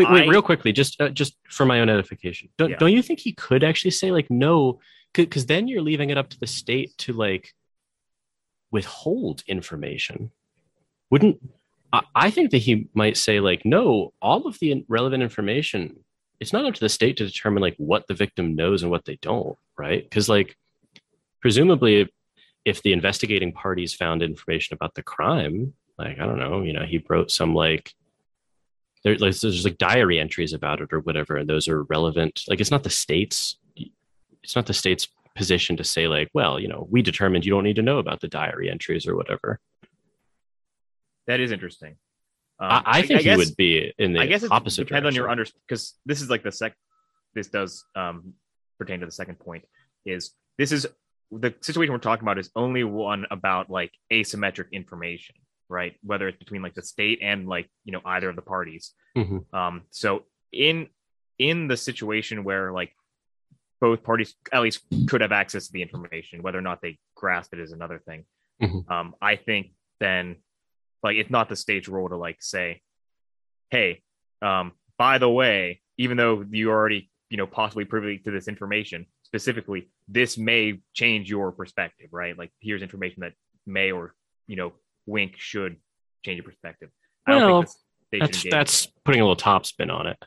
[0.04, 2.48] Wait, wait, I- real quickly, just uh, just for my own edification.
[2.58, 2.76] Don't Yeah.
[2.78, 4.80] don't you think he could actually say like no?
[5.12, 7.54] Because then you're leaving it up to the state to like
[8.70, 10.30] withhold information.
[11.10, 11.38] Wouldn't
[11.92, 14.12] I, I think that he might say like no?
[14.22, 16.04] All of the relevant information.
[16.38, 19.04] It's not up to the state to determine like what the victim knows and what
[19.04, 20.02] they don't, right?
[20.02, 20.56] Because like
[21.40, 22.08] presumably,
[22.64, 26.84] if the investigating parties found information about the crime, like I don't know, you know,
[26.84, 27.92] he wrote some like
[29.04, 32.42] there, like, there's like diary entries about it or whatever, and those are relevant.
[32.48, 33.56] Like it's not the state's,
[34.42, 37.64] it's not the state's position to say like, well, you know, we determined you don't
[37.64, 39.58] need to know about the diary entries or whatever.
[41.26, 41.96] that is interesting
[42.60, 44.86] um, I, I think guess, would be in the I guess it opposite.
[44.86, 46.74] depends on your under because this is like the sec.
[47.34, 48.34] This does um,
[48.78, 49.64] pertain to the second point.
[50.04, 50.86] Is this is
[51.30, 55.36] the situation we're talking about is only one about like asymmetric information,
[55.70, 55.96] right?
[56.02, 58.92] Whether it's between like the state and like you know either of the parties.
[59.16, 59.52] Mhm.
[59.54, 60.88] Um, so in
[61.38, 62.94] in the situation where like
[63.80, 67.54] both parties at least could have access to the information, whether or not they grasp
[67.54, 68.26] it is another thing.
[68.60, 68.90] Mhm.
[68.90, 70.36] Um, I think then
[71.02, 72.82] like it's not the state's role to like say,
[73.70, 74.02] hey,
[74.42, 79.06] um, by the way, even though you already you know possibly privy to this information
[79.22, 83.32] specifically this may change your perspective right like here's information that
[83.66, 84.14] may or
[84.48, 84.72] you know
[85.06, 85.76] wink should
[86.24, 86.90] change your perspective.
[87.26, 87.70] I don't Well, think
[88.20, 90.18] the state should That's that's putting a little top spin on it.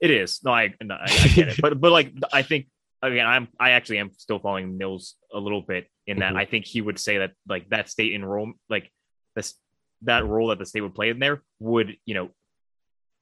[0.00, 0.40] it is.
[0.44, 1.58] No i no, I, I get it.
[1.62, 2.66] But but like i think
[3.02, 6.38] again i'm i actually am still following Nils a little bit in that Mhm.
[6.38, 8.90] i think he would say that like that state enroll like
[9.36, 9.54] this
[10.02, 12.30] that role that the state would play in there would you know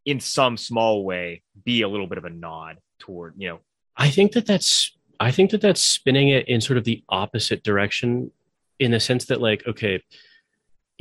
[0.05, 3.59] in some small way be a little bit of a nod toward you know.
[3.97, 7.63] I think that that's I think that that's spinning it in sort of the opposite
[7.63, 8.33] direction
[8.81, 10.03] in the sense that like okay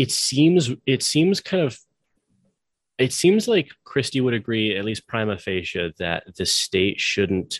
[0.01, 1.77] it seems it seems kind of
[2.97, 7.59] it seems like Christie would agree at least prima facie that the state shouldn't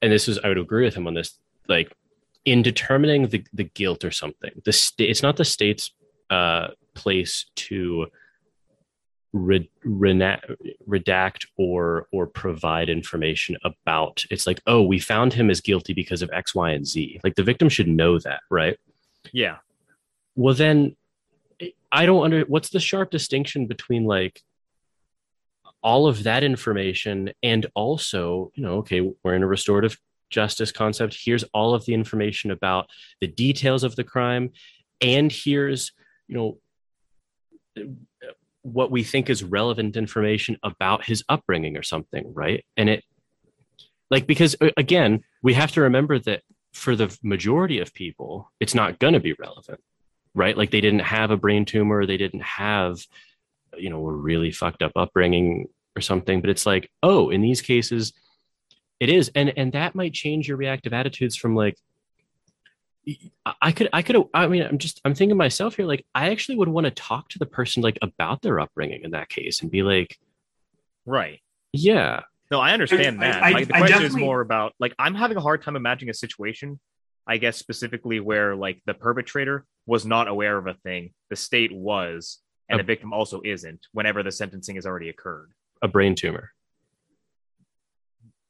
[0.00, 1.36] and this is I would agree with him on this
[1.68, 1.92] like
[2.44, 5.90] in determining the the guilt or something the state it's not the state's
[6.30, 8.06] uh place to
[9.32, 10.40] re- rena-
[10.88, 16.22] redact or or provide information about it's like oh we found him as guilty because
[16.22, 17.20] of x y and z.
[17.24, 18.78] Like the victim should know that right?
[19.32, 19.56] Yeah.
[20.36, 20.94] Well then
[21.96, 24.40] i don't under what's the sharp distinction between like
[25.82, 29.98] all of that information and also you know okay we're in a restorative
[30.30, 31.16] justice concept.
[31.18, 32.88] Here's all of the information about
[33.20, 34.50] the details of the crime.
[35.00, 35.92] And here's
[36.28, 37.84] you know
[38.62, 42.64] what we think is relevant information about his upbringing or something right?
[42.76, 43.04] And it
[44.10, 46.42] like because uh, again we have to remember that
[46.72, 49.80] for the majority of people it's not going to be relevant
[50.36, 50.56] right?
[50.56, 53.04] Like they didn't have a brain tumor they didn't have
[53.76, 55.66] you know a really fucked up upbringing
[55.96, 58.12] or something but it's like oh in these cases
[59.00, 59.30] it is.
[59.34, 61.76] And and that might change your reactive attitudes from like
[63.44, 66.30] I- I could, I could, I mean, I'm just, I'm thinking myself here, like, I
[66.30, 69.62] actually would want to talk to the person, like, about their upbringing in that case
[69.62, 70.18] and be like,
[71.04, 71.40] right.
[71.72, 73.42] yeah, No, I understand I- that.
[73.44, 76.10] I- like the I question is more about like I'm having a hard time imagining
[76.10, 76.80] a situation,
[77.26, 81.72] I guess specifically where like the perpetrator was not aware of a thing, the state
[81.74, 82.82] was, and Oh.
[82.82, 83.86] the victim also isn't.
[83.92, 85.50] Whenever the sentencing has already occurred,
[85.82, 86.52] a brain tumor.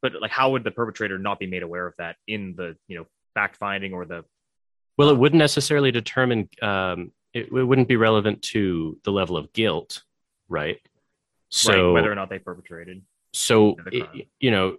[0.02, 2.96] but like how would the perpetrator not be made aware of that in the you
[2.98, 4.24] know fact finding or the
[4.98, 9.52] Well, it wouldn't necessarily determine, um, it, it wouldn't be relevant to the level of
[9.52, 10.02] guilt,
[10.48, 10.78] right?
[11.50, 13.02] So, right, whether or not they perpetrated?
[13.32, 13.76] so,
[14.40, 14.78] you know,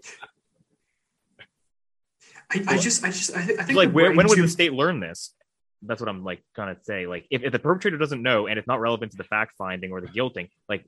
[2.51, 4.73] I, I just, I just, I, thi- I think like where when would the state
[4.73, 5.33] learn this?
[5.81, 7.05] That's what I'm like trying to say.
[7.05, 9.91] Like if, if the perpetrator doesn't know and it's not relevant to the fact finding
[9.91, 10.85] or the guilting, like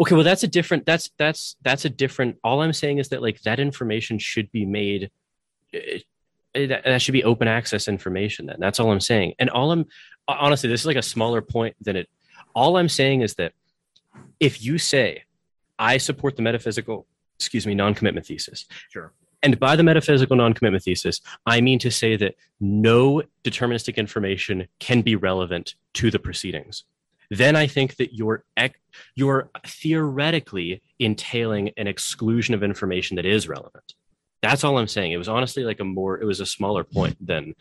[0.00, 3.22] okay, well, that's a different, that's, that's, that's a different, all I'm saying is that,
[3.22, 5.10] like, that information should be made,
[5.72, 6.00] eh,
[6.54, 8.56] eh, that, that should be open access information then.
[8.58, 9.34] That's all I'm saying.
[9.38, 9.86] And all I'm,
[10.26, 12.08] honestly, this is like a smaller point than it,
[12.54, 13.52] all I'm saying is that
[14.40, 15.24] if you say,
[15.78, 17.06] I support the metaphysical,
[17.36, 19.12] excuse me, non commitment thesis, sure.
[19.42, 24.66] And by the metaphysical non commitment thesis, I mean to say that no deterministic information
[24.80, 26.84] can be relevant to the proceedings.
[27.30, 28.44] Then I think that you're,
[29.14, 33.94] you're theoretically entailing an exclusion of information that is relevant.
[34.42, 35.12] That's all I'm saying.
[35.12, 37.54] It was honestly like a more, it was a smaller point than.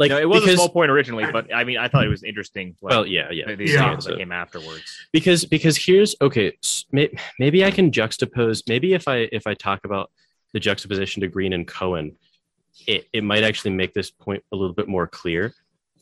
[0.00, 2.08] Like, no, it was because, a small point originally, but I mean, I thought it
[2.08, 2.74] was interesting.
[2.80, 3.46] Like, well, yeah, yeah.
[3.48, 3.70] the, the Yeah.
[3.72, 5.06] examples So- that came afterwards.
[5.12, 6.56] because because here's okay
[7.38, 10.10] maybe i can juxtapose maybe if i if i talk about
[10.54, 12.16] the juxtaposition to Greene and cohen
[12.86, 15.52] it, it might actually make this point a little bit more clear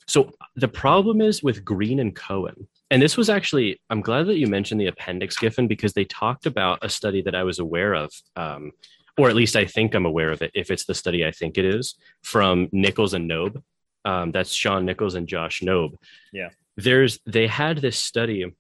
[0.07, 4.39] so the problem is with Greene and cohen and this was actually i'm glad that
[4.39, 7.95] you mentioned the appendix giffen because they talked about a study that i was aware
[7.95, 8.71] of um,
[9.19, 11.59] or at least i think i'm aware of it if it's the study i think
[11.59, 13.63] it is from nichols and Knobe
[14.05, 15.97] um, that's shaun nichols and josh Knobe.
[16.33, 16.51] Yeah.
[16.77, 18.55] there's they had this study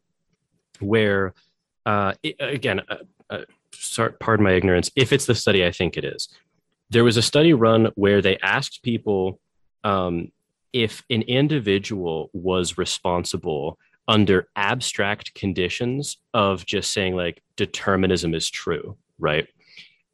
[0.80, 1.34] where
[1.86, 2.96] uh, it- again uh,
[3.30, 6.28] uh, sorry, pardon my ignorance if it's the study i think it is.
[6.90, 9.38] There was a study run where they asked people
[9.84, 10.32] um,
[10.72, 18.96] if an individual was responsible under abstract conditions of just saying like determinism is true
[19.20, 19.48] right?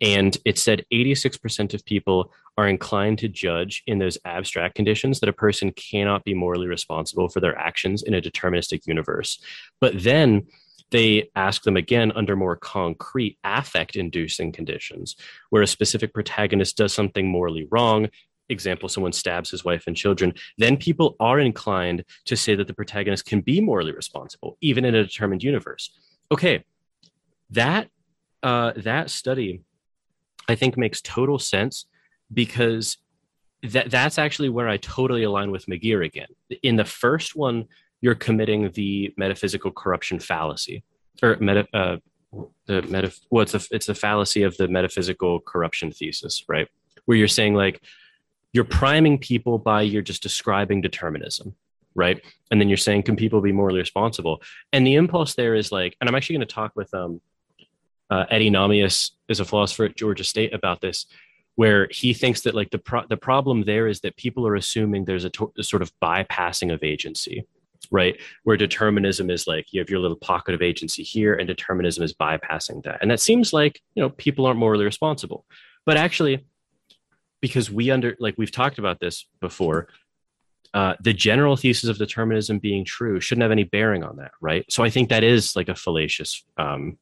[0.01, 5.29] And it said 86% of people are inclined to judge in those abstract conditions that
[5.29, 9.41] a person cannot be morally responsible for their actions in a deterministic universe.
[9.81, 10.47] But then
[10.91, 15.17] they ask them again under more concrete affect inducing conditions,
[15.51, 18.09] where a specific protagonist does something morally wrong.
[18.49, 22.75] example, someone stabs his wife and children, then people are inclined to say that the
[22.75, 25.91] protagonist can be morally responsible, even in a determined universe.
[26.31, 26.63] Okay,
[27.51, 27.89] that
[28.43, 29.63] uh, that study,
[30.47, 31.87] I think, makes total sense
[32.33, 32.99] because
[33.63, 36.29] that that's actually where I totally align with McGeer again.
[36.63, 37.67] In the first one,
[38.01, 40.85] you're committing the metaphysical corruption fallacy,
[41.23, 41.97] or meta, uh,
[42.67, 43.13] the meta.
[43.31, 46.69] Well, it's a it's a fallacy of the metaphysical corruption thesis, right?
[47.07, 47.83] Where you're saying like
[48.53, 51.55] you're priming people by you're just describing determinism,
[51.95, 52.23] right?
[52.51, 54.43] And then you're saying can people be morally responsible?
[54.73, 57.21] And the impulse there is like, and I'm actually going to talk with um,
[58.11, 61.07] uh, Eddie Nahmias is a philosopher at Georgia State about this
[61.57, 65.05] where he thinks that like the pro- the problem there is that people are assuming
[65.05, 67.47] there's a, to- a sort of bypassing of agency
[67.91, 68.19] right?
[68.45, 72.15] Where determinism is like you have your little pocket of agency here and determinism is
[72.15, 72.99] bypassing that.
[73.03, 75.45] And that seems like you know people aren't morally responsible.
[75.85, 76.47] But actually
[77.41, 79.89] because we under like we've talked about this before
[80.73, 84.65] uh, the general thesis of determinism being true shouldn't have any bearing on that right?
[84.71, 86.99] So i think that is like a fallacious um,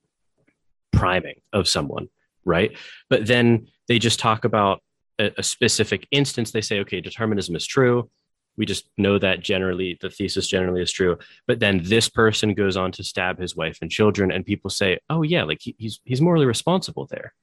[0.90, 2.08] priming of someone
[2.44, 2.76] right?
[3.08, 4.82] But then they just talk about
[5.18, 6.50] a, a specific instance.
[6.50, 8.08] They say, okay, determinism is true.
[8.56, 11.18] We just know that generally the thesis generally is true.
[11.46, 14.98] But then this person goes on to stab his wife and children, and people say,
[15.10, 17.34] oh yeah, like he, he's he's morally responsible there.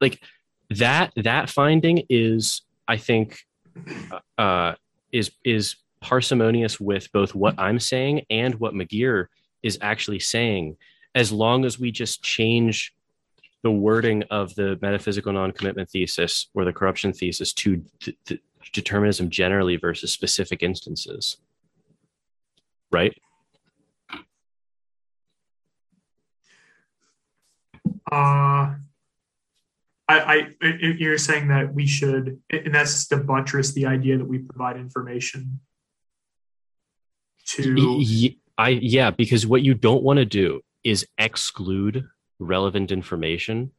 [0.00, 0.20] Like
[0.70, 3.40] that that finding is, I think,
[4.12, 4.74] uh, uh
[5.10, 9.26] is is parsimonious with both what I'm saying and what McGeer
[9.64, 10.76] is actually saying,
[11.16, 12.92] as long as we just change
[13.62, 17.82] the wording of the metaphysical non-commitment thesis or the corruption thesis to
[18.72, 21.38] determinism generally versus specific instances
[22.90, 23.16] right
[28.12, 28.74] uh
[30.08, 30.66] I, I,
[30.98, 35.58] you're saying that we should, and that's to buttress the idea that we provide information
[37.46, 38.30] to.
[38.58, 42.06] I yeah, because what you don't want to do is exclude
[42.38, 43.70] relevant information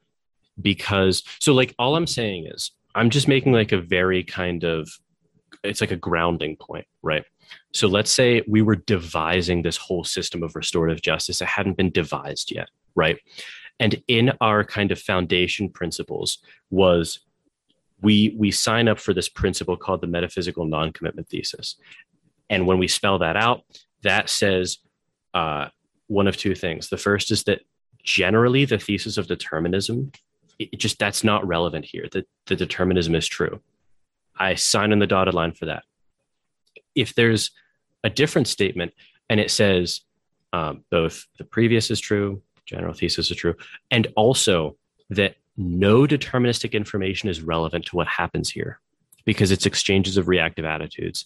[0.62, 4.90] because so like all i'm saying is i'm just making like a very kind of
[5.64, 7.24] it's like a grounding point right?
[7.74, 11.92] So let's say we were devising this whole system of restorative justice it hadn't been
[11.92, 13.20] devised yet right?
[13.80, 16.40] And in our kind of foundation principles
[16.70, 17.20] was
[18.02, 21.76] we we sign up for this principle called the metaphysical non-commitment thesis.
[22.50, 23.64] And when we spell that out
[24.04, 24.80] that says
[25.34, 25.68] uh,
[26.08, 26.90] one of two things.
[26.90, 27.62] The first is that
[28.08, 30.12] generally the thesis of determinism
[30.60, 32.08] it just that's not relevant here.
[32.12, 33.62] That the determinism is true.
[34.38, 35.84] I sign on the dotted line for that.
[36.96, 37.52] If there's
[38.04, 38.94] a different statement
[39.30, 40.02] and it says
[40.54, 43.56] um, both the previous is true general thesis is true
[43.92, 44.76] and also
[45.10, 48.80] that no deterministic information is relevant to what happens here
[49.26, 51.26] because it's exchanges of reactive attitudes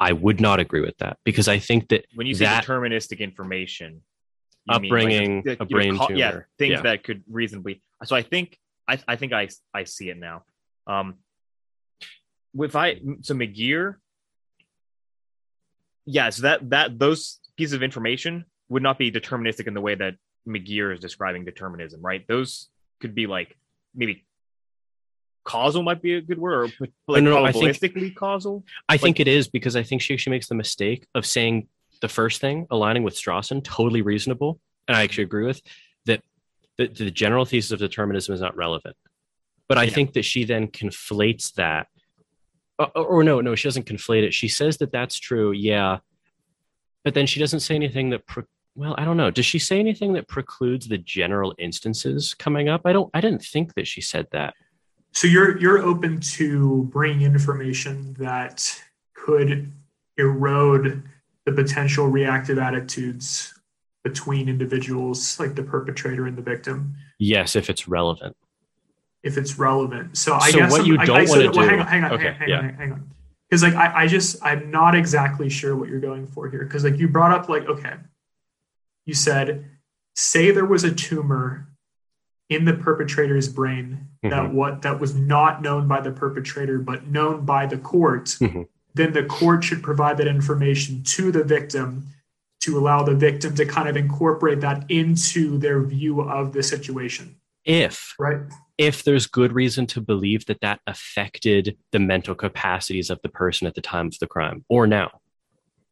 [0.00, 3.18] i would not agree with that because i think that when you say that, deterministic
[3.18, 4.00] information
[4.68, 6.14] upbringing, like a, a brain tumor.
[6.14, 6.82] yeah, things yeah.
[6.82, 7.82] that could reasonably.
[8.04, 8.58] So I think
[8.88, 10.44] I, I think I I see it now.
[10.86, 11.16] Um,
[12.54, 13.96] if I so McGeer,
[16.04, 19.94] yeah, so that that those pieces of information would not be deterministic in the way
[19.94, 20.14] that
[20.46, 22.26] McGeer is describing determinism, right?
[22.26, 22.68] Those
[23.00, 23.56] could be like
[23.94, 24.24] maybe
[25.44, 28.64] causal might be a good word, or like no, probabilistically think, causal.
[28.88, 31.68] I like, think it is because I think she actually makes the mistake of saying
[32.02, 34.60] the first thing, aligning with Strawson, totally reasonable.
[34.86, 35.62] And I actually agree with
[36.04, 36.20] that
[36.76, 38.96] the, the general thesis of determinism is not relevant.
[39.68, 39.94] But I yeah.
[39.94, 41.86] think that she then conflates that.
[42.78, 44.34] Or, or, no, no, she doesn't conflate it.
[44.34, 45.52] She says that that's true.
[45.52, 45.98] Yeah.
[47.04, 48.44] But then she doesn't say anything that, pre-
[48.74, 49.30] well, I don't know.
[49.30, 52.82] Does she say anything that precludes the general instances coming up?
[52.84, 54.54] I don't, I didn't think that she said that.
[55.12, 58.82] So you're, you're open to bringing information that
[59.14, 59.72] could
[60.16, 61.02] erode
[61.46, 63.54] the potential reactive attitudes
[64.04, 66.94] between individuals, like the perpetrator and the victim.
[67.18, 68.36] Yes, if it's relevant.
[69.22, 70.16] If it's relevant.
[70.16, 71.60] So I so guess what you don't want to do.
[71.60, 72.58] Hang on, hang on, okay, hang, yeah.
[72.58, 73.10] on, hang on.
[73.48, 76.64] Because like I, I just I'm not exactly sure what you're going for here.
[76.64, 77.94] Because like you brought up like okay,
[79.04, 79.66] you said
[80.14, 81.68] say there was a tumor
[82.48, 84.30] in the perpetrator's brain mm-hmm.
[84.30, 88.26] that what that was not known by the perpetrator but known by the court.
[88.40, 88.62] Mm-hmm
[88.94, 92.06] then the court should provide that information to the victim
[92.60, 97.36] to allow the victim to kind of incorporate that into their view of the situation.
[97.64, 98.40] If right
[98.78, 103.66] if there's good reason to believe that that affected the mental capacities of the person
[103.66, 105.20] at the time of the crime or now.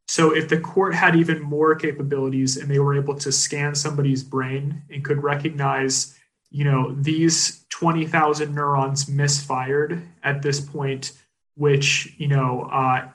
[0.07, 4.23] So if the court had even more capabilities and they were able to scan somebody's
[4.23, 6.17] brain and could recognize
[6.51, 11.13] you know, these 20,000 neurons misfired at this point,
[11.55, 13.07] which, you know, uh,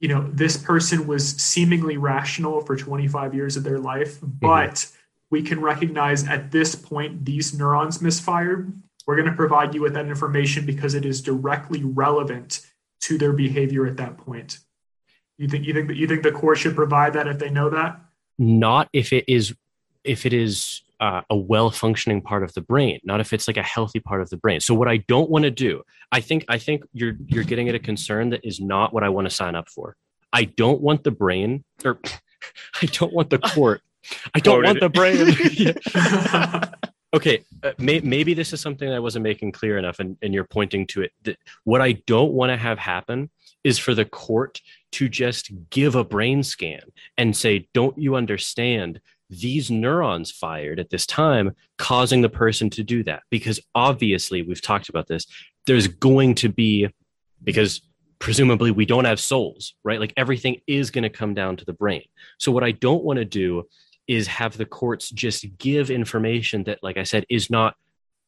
[0.00, 4.26] you know, this person was seemingly rational for 25 years of their life, mm-hmm.
[4.40, 4.96] but mm-hmm.
[5.30, 8.72] we can recognize at this point these neurons misfired.
[9.06, 12.66] We're going to provide you with that information because it is directly relevant
[13.02, 14.58] to their behavior at that point.
[15.38, 17.70] You think you think that you think the court should provide that if they know
[17.70, 17.98] that?
[18.38, 19.54] Not if it is
[20.04, 23.56] if it is uh, a well functioning part of the brain, not if it's like
[23.56, 24.60] a healthy part of the brain.
[24.60, 25.82] So what I don't want to do,
[26.12, 29.08] I think I think you're you're getting at a concern that is not what I
[29.08, 29.96] want to sign up for.
[30.32, 31.98] I don't want the brain or
[32.82, 33.80] I don't want the court.
[34.34, 35.34] I don't want the brain.
[37.14, 40.44] okay, uh, may, maybe this is something I wasn't making clear enough, and, and you're
[40.44, 41.12] pointing to it.
[41.24, 43.30] That what I don't want to have happen
[43.62, 44.60] is for the court
[44.92, 46.80] to just give a brain scan
[47.18, 49.00] and say, Don't you understand?
[49.30, 53.22] These neurons fired at this time, causing the person to do that.
[53.30, 55.26] Because obviously, we've talked about this,
[55.66, 56.88] there's going to be,
[57.42, 57.80] because
[58.18, 60.00] presumably we don't have souls, right?
[60.00, 62.02] Like everything is going to come down to the brain.
[62.38, 63.64] So, what I don't want to do
[64.06, 67.76] is have the courts just give information that, like I said, is not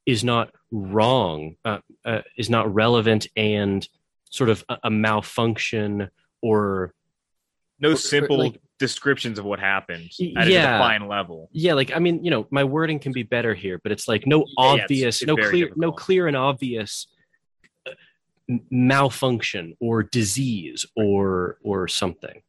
[0.07, 3.87] is not wrong, uh, uh, is not relevant, and
[4.31, 6.09] sort of a, a malfunction
[6.41, 6.95] or
[7.83, 11.51] no simple like, descriptions of what happened at yeah, a defined level.
[11.53, 14.27] Yeah, like I mean, you know, my wording can be better here, but it's like
[14.27, 15.77] no yeah, obvious, it's, it's no clear, difficult.
[15.77, 17.09] no clear and obvious
[17.87, 17.93] uh,
[18.71, 22.43] malfunction or disease or or something.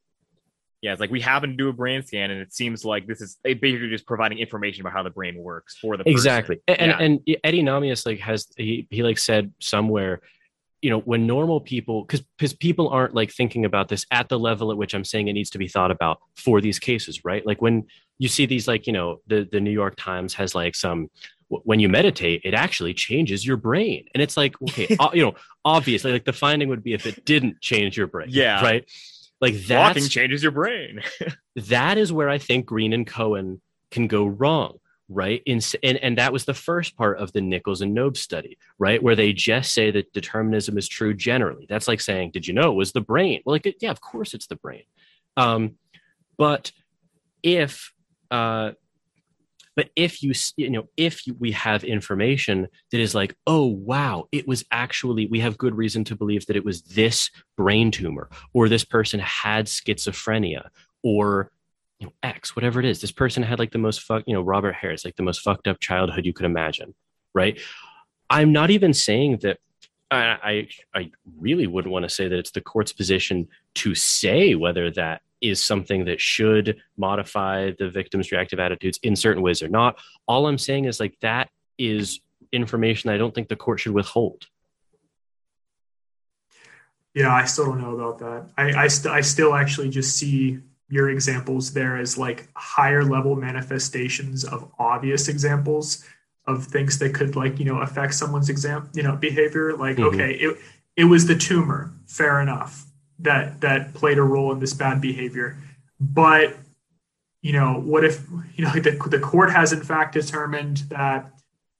[0.82, 3.22] Yeah, it's like we happen to do a brain scan, and it seems like this
[3.22, 6.14] is basically just providing information about how the brain works for the person.
[6.14, 6.60] exactly.
[6.68, 6.98] And, yeah.
[7.00, 10.20] and, and Eddie Nahmias like has he he like said somewhere
[10.84, 14.38] you know when normal people because because people aren't like thinking about this at the
[14.38, 17.46] level at which i'm saying it needs to be thought about for these cases right?
[17.46, 17.86] Like when
[18.20, 21.10] you see these like you know the the new york times has like some
[21.48, 24.06] when you meditate it actually changes your brain.
[24.14, 27.62] And it's like okay you know obviously like the finding would be if it didn't
[27.62, 28.62] change your brain yeah.
[28.62, 28.90] right?
[29.40, 31.02] Like that changes your brain.
[31.68, 33.62] That is where i think greene and cohen
[33.92, 34.80] can go wrong
[35.14, 35.41] right?
[35.45, 39.01] In, and, and that was the first part of the Nichols and Knobe's study, right?
[39.01, 41.66] Where they just say that determinism is true generally.
[41.70, 43.41] That's like saying, did you know it was the brain?
[43.45, 44.84] Well, like, yeah, of course it's the brain.
[45.38, 45.76] Um,
[46.38, 46.72] but
[47.41, 47.93] if,
[48.32, 48.72] uh,
[49.76, 54.28] but if you, you know, if you, we have information that is like, oh, wow,
[54.32, 58.30] it was actually, we have good reason to believe that it was this brain tumor,
[58.53, 60.68] or this person had schizophrenia,
[61.03, 61.51] or
[62.00, 63.02] you know, X, whatever it is.
[63.02, 65.68] This person had like the most fuck, you know, Robert Harris, like the most fucked
[65.68, 66.94] up childhood you could imagine,
[67.34, 67.60] right?
[68.30, 69.60] I'm not even saying that.
[70.12, 74.54] I, I, I really wouldn't want to say that it's the court's position to say
[74.54, 79.68] whether that is something that should modify the victim's reactive attitudes in certain ways or
[79.68, 79.98] not.
[80.28, 82.22] All I'm saying is like that is
[82.52, 84.46] information I don't think the court should withhold.
[87.14, 88.50] Yeah, I still don't know about that.
[88.58, 90.60] I I, st- I still actually just see
[90.90, 96.04] your examples there as like higher level manifestations of obvious examples
[96.46, 99.76] of things that could like you know affect someone's exam you know behavior.
[99.76, 100.16] Like mm-hmm.
[100.16, 100.58] okay it,
[100.96, 101.94] it was the tumor.
[102.08, 102.86] Fair enough.
[103.20, 105.58] That that played a role in this bad behavior.
[106.00, 106.56] But
[107.42, 108.26] you know what if
[108.56, 111.32] you know like the, the court has in fact determined that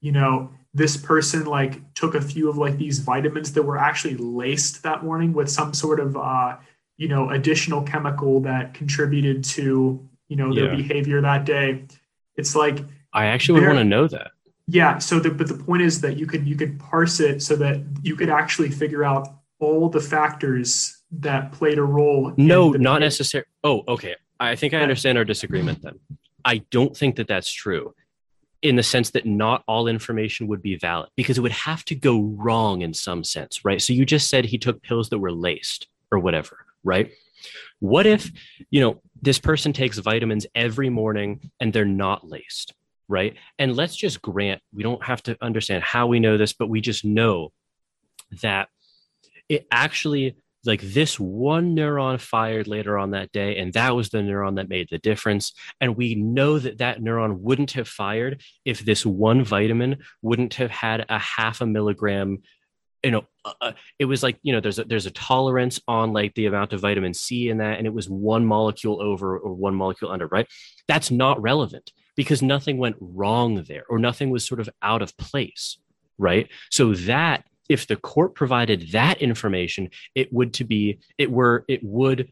[0.02, 4.16] you know this person like took a few of like these vitamins that were actually
[4.18, 6.58] laced that morning with some sort of uh
[6.98, 10.76] you know additional chemical that contributed to you know their yeah.
[10.76, 11.86] behavior that day.
[12.36, 12.80] It's like
[13.14, 14.32] i actually would want to know that.
[14.68, 17.56] Yeah so the, but the point is that you could you could parse it so
[17.58, 19.28] that you could actually figure out
[19.60, 24.16] all the factors that played a role no not necessarily oh okay.
[24.40, 26.00] I think i understand our disagreement then.
[26.46, 27.94] I don't think that that's true
[28.62, 31.96] in the sense that not all information would be valid because it would have to
[31.96, 33.82] go wrong in some sense right?
[33.82, 37.12] So you just said he took pills that were laced or whatever right?
[37.80, 38.32] What if,
[38.70, 42.74] you know, this person takes vitamins every morning and they're not laced,
[43.08, 43.36] right?
[43.60, 46.82] And let's just grant we don't have to understand how we know this, but we
[46.82, 47.52] just know
[48.42, 48.70] that
[49.50, 54.20] it actually like this one neuron fired later on that day and that was the
[54.20, 58.80] neuron that made the difference and we know that that neuron wouldn't have fired if
[58.80, 62.42] this one vitamin wouldn't have had a half a milligram
[63.04, 66.14] you know uh, uh, it was like you know there's a there's a tolerance on
[66.14, 69.54] like the amount of vitamin c in that and it was one molecule over or
[69.54, 70.48] one molecule under right
[70.88, 75.16] that's not relevant because nothing went wrong there or nothing was sort of out of
[75.18, 75.78] place
[76.18, 81.66] right so that if the court provided that information it would to be it were
[81.68, 82.32] it would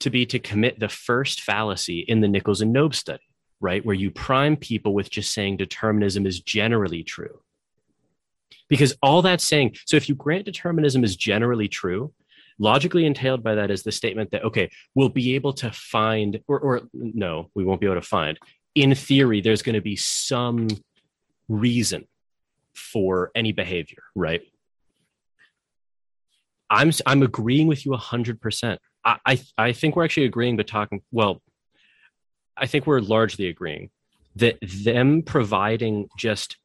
[0.00, 3.22] to be to commit the first fallacy in the nichols and Knobe's study
[3.60, 3.84] right?
[3.84, 7.40] Where you prime people with just saying determinism is generally true.
[8.70, 12.14] Because all that's saying, so if you grant determinism is generally true,
[12.58, 16.58] logically entailed by that is the statement that, okay, we'll be able to find, or,
[16.60, 18.38] or no, we won't be able to find.
[18.74, 20.68] In theory, there's going to be some
[21.48, 22.06] reason
[22.72, 24.42] for any behavior, right?
[26.70, 28.80] I'm I'm agreeing with you hundred percent.
[29.04, 31.42] I, I I think we're actually agreeing, but talking well.
[32.56, 33.90] I think we're largely agreeing
[34.36, 36.58] that them providing just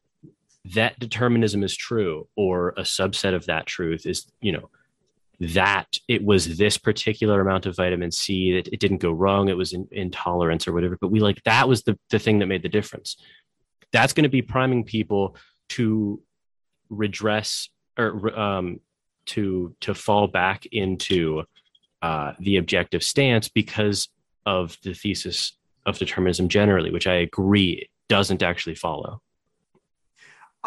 [0.74, 4.70] that determinism is true or a subset of that truth is you know
[5.40, 9.58] that it was this particular amount of vitamin C that it didn't go wrong it
[9.58, 12.64] was in, intolerance or whatever but we like that was the the thing that made
[12.64, 13.18] the difference
[13.92, 15.36] that's going to be priming people
[15.70, 16.22] to
[16.90, 18.80] redress or um,
[19.26, 21.44] to to fall back into
[22.02, 24.10] uh, the objective stance because
[24.46, 29.22] of the thesis of determinism generally, which I agree doesn't actually follow.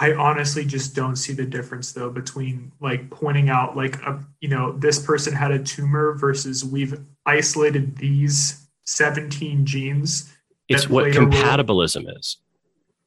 [0.00, 4.48] I honestly just don't see the difference though between like pointing out like a you
[4.48, 10.32] know this person had a tumor versus we've isolated these 17 genes.
[10.68, 12.38] It's what compatibilism is.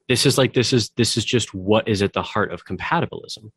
[0.08, 3.50] This is like this is this is just what is at the heart of compatibilism.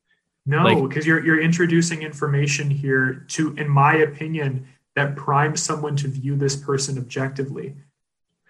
[0.46, 5.96] No, because like, you're you're introducing information here to, in my opinion, that primes someone
[5.98, 7.76] to view this person objectively.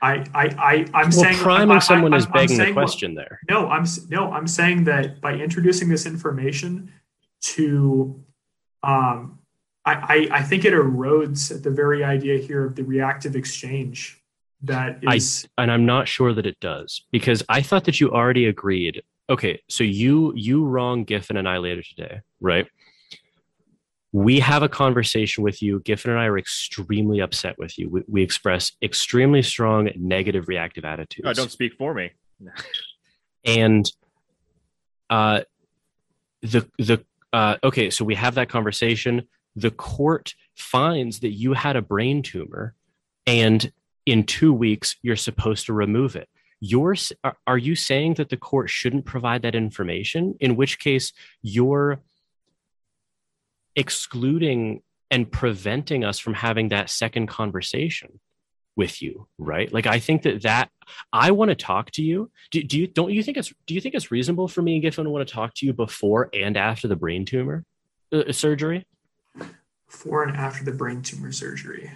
[0.05, 3.39] I I, I I'm well, saying priming I, someone I, is begging the question there.
[3.49, 6.91] No, I'm no, I'm saying that by introducing this information
[7.55, 8.23] to
[8.83, 9.39] um
[9.87, 14.19] I, I, I think it erodes the very idea here of the reactive exchange
[14.63, 18.11] that is I, and I'm not sure that it does because I thought that you
[18.11, 22.67] already agreed okay, so you you wrong Giffen and I later today, right?
[24.15, 25.81] We have a conversation with you.
[25.81, 27.89] Giffen and I are extremely upset with you.
[27.89, 31.27] We, we express extremely strong negative reactive attitudes.
[31.27, 32.11] Oh, don't speak for me.
[33.45, 33.91] and
[35.09, 35.41] uh,
[36.41, 39.27] the the uh, okay, so we have that conversation.
[39.57, 42.73] The court finds that you had a brain tumor,
[43.27, 43.69] and
[44.05, 46.29] in two weeks you're supposed to remove it
[46.61, 46.95] you're
[47.45, 51.11] are you saying that the court shouldn't provide that information in which case
[51.41, 51.99] you're
[53.75, 54.81] excluding
[55.11, 58.19] and preventing us from having that second conversation
[58.77, 60.69] with you right like i think that that
[61.13, 63.79] i want to talk to you do, do you don't you think it's do you
[63.79, 66.57] think it's reasonable for me and giffen to want to talk to you before and
[66.57, 67.63] after the brain tumor
[68.11, 68.85] uh, surgery
[69.87, 71.89] before and after the brain tumor surgery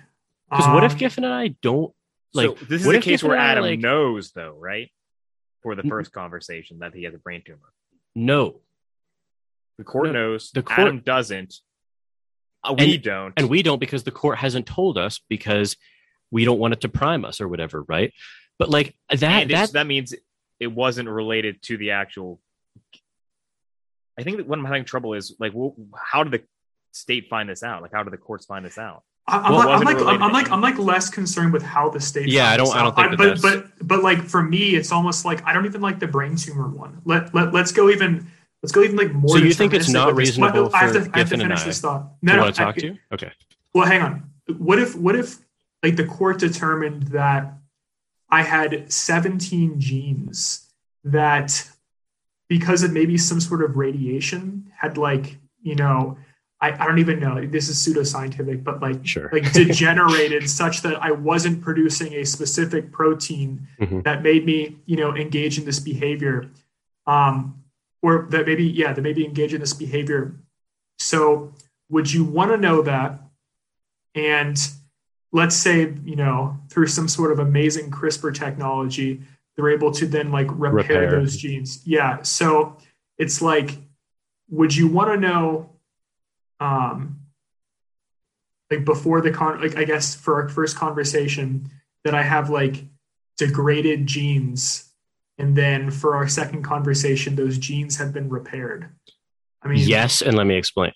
[0.50, 1.94] because um, what if um, giffen and i don't
[2.34, 4.92] like so this is a case where Adam like, knows, though, right?
[5.62, 7.74] For the first conversation that he has a brain tumor.
[8.16, 8.62] No,
[9.78, 10.52] the court no, knows.
[10.52, 11.56] The court Adam doesn't.
[12.64, 15.78] Uh, we and, don't, and we don't because the court hasn't told us because
[16.32, 18.14] we don't want it to prime us or whatever, right?
[18.58, 20.14] But like that, that that means
[20.60, 22.42] it wasn't related to the actual.
[24.18, 26.44] I think that what I'm having trouble is like, well, how did the
[26.92, 27.82] state find this out?
[27.82, 29.04] Like, how did the courts find this out?
[29.30, 32.00] I'm, well, like, I'm, like, I'm, I'm like I'm like less concerned with how the
[32.00, 32.28] state.
[32.28, 32.76] Yeah, I don't.
[32.76, 33.14] I don't think.
[33.14, 36.08] I, but but but like for me, it's almost like I don't even like the
[36.08, 37.02] brain tumor one.
[37.06, 38.30] Let let let's go even.
[38.62, 39.38] Let's go even like more.
[39.38, 41.82] So you think it's not reasonable for I have to, I have to finish this
[41.82, 42.12] thought.
[42.22, 42.98] No, no, want to talk I, to you?
[43.14, 43.32] Okay.
[43.74, 44.30] Well, hang on.
[44.58, 45.38] What if what if
[45.82, 47.54] like the court determined that
[48.30, 50.68] I had 17 genes
[51.06, 51.70] that
[52.50, 56.18] because of maybe some sort of radiation had like you know
[56.62, 57.46] I, I don't even know.
[57.46, 59.30] This is pseudoscientific, but like sure.
[59.32, 64.02] like degenerated such that I wasn't producing a specific protein mm-hmm.
[64.02, 66.50] that made me, you know, engage in this behavior.
[67.08, 67.59] Um,
[68.02, 70.36] or that maybe, yeah, that maybe engage in this behavior.
[71.00, 71.54] So
[71.90, 73.20] would you want to know that?
[74.16, 74.58] And
[75.32, 79.22] let's say, you know, through some sort of amazing CRISPR technology,
[79.56, 81.20] they're able to then like repair, repair.
[81.20, 81.82] those genes.
[81.86, 82.22] Yeah.
[82.22, 82.78] So
[83.18, 83.78] it's like,
[84.50, 85.70] would you want to know
[86.60, 87.20] um,
[88.70, 91.70] like before the con like I guess for our first conversation
[92.04, 92.86] that I have like
[93.38, 94.89] degraded genes
[95.40, 98.90] and then for our second conversation those genes have been repaired.
[99.64, 100.94] I mean Yes, and let me explain.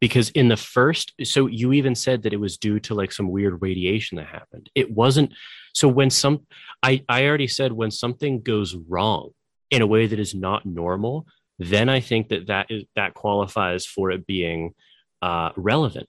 [0.00, 3.30] Because in the first so you even said that it was due to like some
[3.30, 4.70] weird radiation that happened.
[4.74, 5.32] It wasn't
[5.74, 6.46] so when some
[6.82, 9.30] I I already said when something goes wrong
[9.70, 11.26] in a way that is not normal,
[11.58, 14.74] then I think that that is that qualifies for it being
[15.22, 16.08] uh, relevant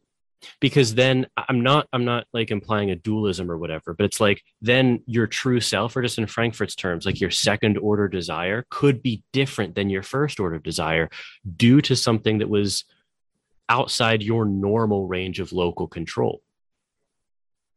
[0.59, 4.41] because then i'm not i'm not like implying a dualism or whatever but it's like
[4.61, 9.01] then your true self or just in frankfurt's terms like your second order desire could
[9.01, 11.09] be different than your first order desire
[11.57, 12.85] due to something that was
[13.69, 16.41] outside your normal range of local control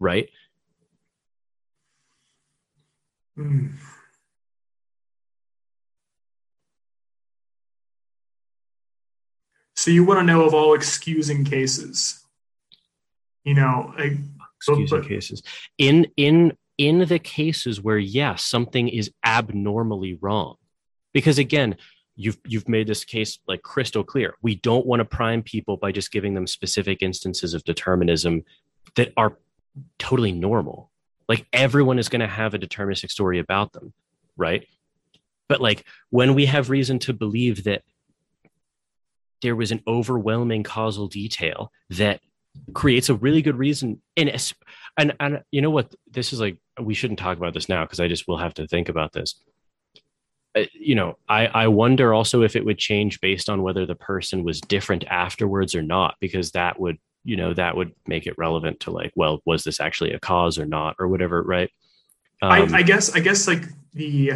[0.00, 0.28] right
[3.38, 3.74] Mm.
[9.76, 12.25] So you want to know of all excusing cases?
[13.46, 14.12] You know, like,
[14.56, 15.42] excusing but, cases
[15.78, 20.56] in in in the cases where yes, something is abnormally wrong,
[21.14, 21.76] because again,
[22.16, 24.34] you've you've made this case like crystal clear.
[24.42, 28.42] We don't want to prime people by just giving them specific instances of determinism
[28.96, 29.38] that are
[29.98, 30.90] totally normal.
[31.28, 33.92] Like everyone is going to have a deterministic story about them,
[34.36, 34.66] right?
[35.48, 37.82] But like when we have reason to believe that
[39.42, 42.20] there was an overwhelming causal detail that
[42.74, 44.00] creates a really good reason.
[44.16, 44.30] And
[44.96, 45.94] and and you know what?
[46.10, 48.66] This is like we shouldn't talk about this now because i just will have to
[48.66, 49.40] think about this.
[50.72, 54.42] You know i i wonder also if it would change based on whether the person
[54.42, 58.80] was different afterwards or not because that would you know that would make it relevant
[58.80, 61.70] to like well was this actually a cause or not or whatever right?
[62.40, 64.32] Um, I, I guess i guess like the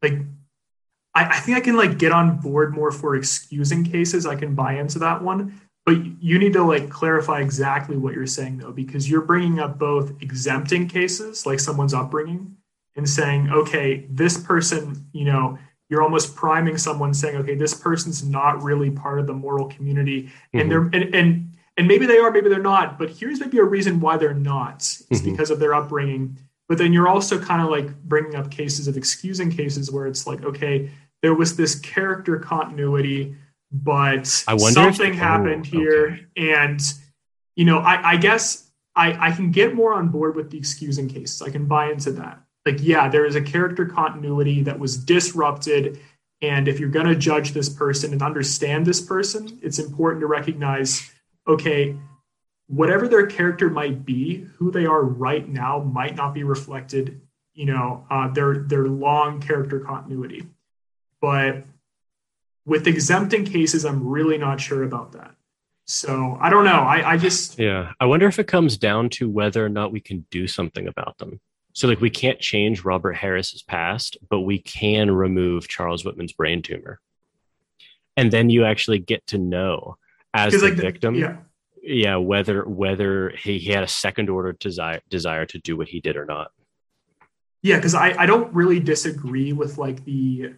[0.00, 0.14] like
[1.16, 4.26] I, I think i can like get on board more for excusing cases.
[4.26, 8.26] I can buy into that one but you need to like clarify exactly what you're
[8.26, 12.54] saying though because you're bringing up both exempting cases like someone's upbringing
[12.94, 15.58] and saying okay this person you know
[15.88, 20.30] you're almost priming someone saying okay this person's not really part of the moral community
[20.52, 20.90] and mm-hmm.
[20.90, 24.00] they're and, and and maybe they are, maybe they're not, but here's maybe a reason
[24.00, 24.78] why they're not.
[24.78, 25.30] It's mm-hmm.
[25.30, 26.36] because of their upbringing.
[26.68, 30.26] But then you're also kind of like bringing up cases of excusing cases where it's
[30.26, 30.90] like, okay,
[31.22, 33.36] there was this character continuity,
[33.70, 36.06] but something if, happened oh, here.
[36.06, 36.52] Okay.
[36.52, 36.80] And,
[37.56, 41.08] you know, I, I guess I, I can get more on board with the excusing
[41.08, 41.42] cases.
[41.42, 42.40] I can buy into that.
[42.66, 46.00] Like, yeah, there is a character continuity that was disrupted.
[46.42, 50.26] And if you're going to judge this person and understand this person, it's important to
[50.26, 51.10] recognize
[51.48, 51.96] okay,
[52.66, 57.20] whatever their character might be, who they are right now might not be reflected,
[57.54, 60.46] you know, uh, their their long character continuity.
[61.20, 61.64] But
[62.68, 65.34] with exempting cases, I'm really not sure about that.
[65.86, 66.82] So I don't know.
[66.82, 67.92] I, I just yeah.
[67.98, 71.16] I wonder if it comes down to whether or not we can do something about
[71.16, 71.40] them.
[71.72, 76.60] So like we can't change Robert Harris's past, but we can remove Charles Whitman's brain
[76.60, 77.00] tumor.
[78.18, 79.96] And then you actually get to know
[80.34, 81.14] as the like victim.
[81.14, 81.36] The, yeah.
[81.80, 86.00] Yeah, whether whether he, he had a second order desire desire to do what he
[86.00, 86.50] did or not.
[87.62, 90.54] Yeah, because I, I don't really disagree with like the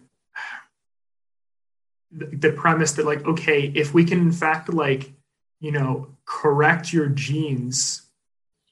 [2.11, 5.13] the premise that like okay if we can in fact like
[5.59, 8.01] you know correct your genes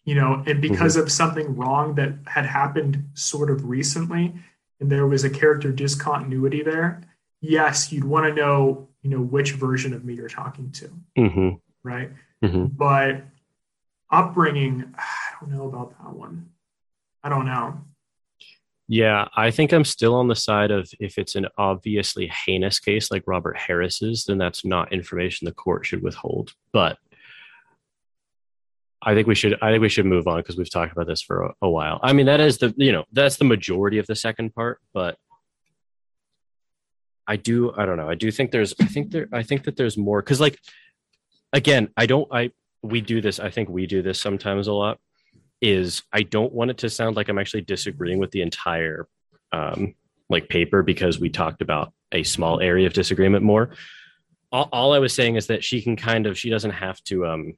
[0.04, 1.04] you know and because mm-hmm.
[1.04, 4.34] of something wrong that had happened sort of recently
[4.80, 7.02] and there was a character discontinuity there
[7.42, 11.50] yes you'd want to know you know which version of me you're talking to mm-hmm.
[11.84, 12.12] right
[12.44, 12.66] mm-hmm.
[12.66, 13.24] but
[14.12, 16.50] upbringing i don't know about that one
[17.24, 17.80] i don't know
[18.90, 23.12] yeah i think i'm still on the side of if it's an obviously heinous case
[23.12, 26.98] like robert harris's then that's not information the court should withhold but
[29.02, 29.58] I think we should.
[29.62, 32.00] I think we should move on because we've talked about this for a, a, while.
[32.04, 35.18] I mean, that is the you know that's the majority of the second part, but
[37.26, 38.10] I do I don't know.
[38.10, 40.60] I do think there's I think there I think that there's more cuz like
[41.54, 42.52] again, I don't I
[42.82, 45.00] we do this I think we do this sometimes a lot
[45.62, 49.08] is I don't want it to sound like I'm actually disagreeing with the entire
[49.52, 49.96] um
[50.30, 53.72] like paper because we talked about a small area of disagreement more.
[54.52, 57.26] All, all I was saying is that she can kind of she doesn't have to
[57.26, 57.54] um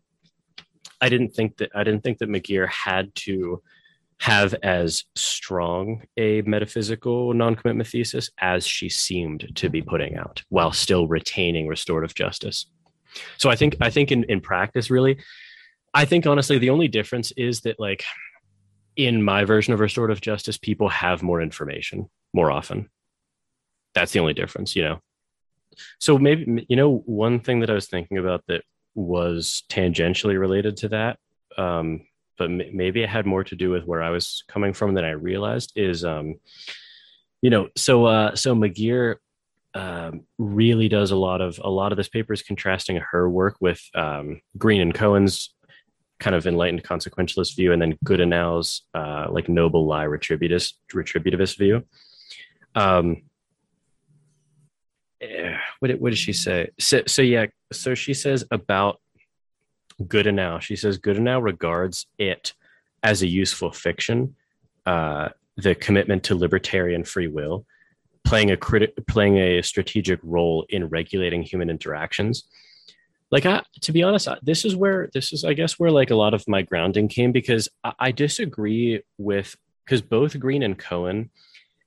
[0.99, 3.61] I didn't think that I didn't think that McGeer had to
[4.21, 10.71] have as strong a metaphysical non-commitment thesis as she seemed to be putting out while
[10.71, 12.67] still retaining restorative justice
[13.39, 15.17] so i think i think in, in practice really
[15.93, 18.03] i think honestly the only difference is that like
[18.95, 22.89] in my version of restorative justice people have more information more often
[23.93, 24.99] that's the only difference you know
[25.99, 28.63] so maybe you know one thing that i was thinking about that
[28.95, 31.17] was tangentially related to that
[31.57, 32.01] um,
[32.41, 35.05] but m- maybe it had more to do with where I was coming from than
[35.05, 35.73] I realized.
[35.75, 36.35] Is um,
[37.41, 39.17] you know, so uh, so McGeer
[39.73, 43.57] um, really does a lot of a lot of this paper is contrasting her work
[43.59, 45.53] with um, Greene and Cohen's
[46.21, 51.83] kind of enlightened consequentialist view, and then Goodenough's uh, like noble lie retributivist retributivist view.
[52.75, 53.23] Um,
[55.19, 56.69] eh, what did, what did she say?
[56.79, 59.01] So, so yeah, so she says about
[60.03, 60.61] Goodenough.
[60.61, 62.53] She says Goodenough regards it
[63.03, 64.35] as a useful fiction,
[64.85, 67.65] uh, the commitment to libertarian free will,
[68.23, 72.43] playing a criti- playing a strategic role in regulating human interactions.
[73.31, 76.15] Like, I, to be honest, this is where this is, I guess, where like a
[76.15, 79.55] lot of my grounding came because I, I disagree with
[79.85, 81.29] because both Greene and Cohen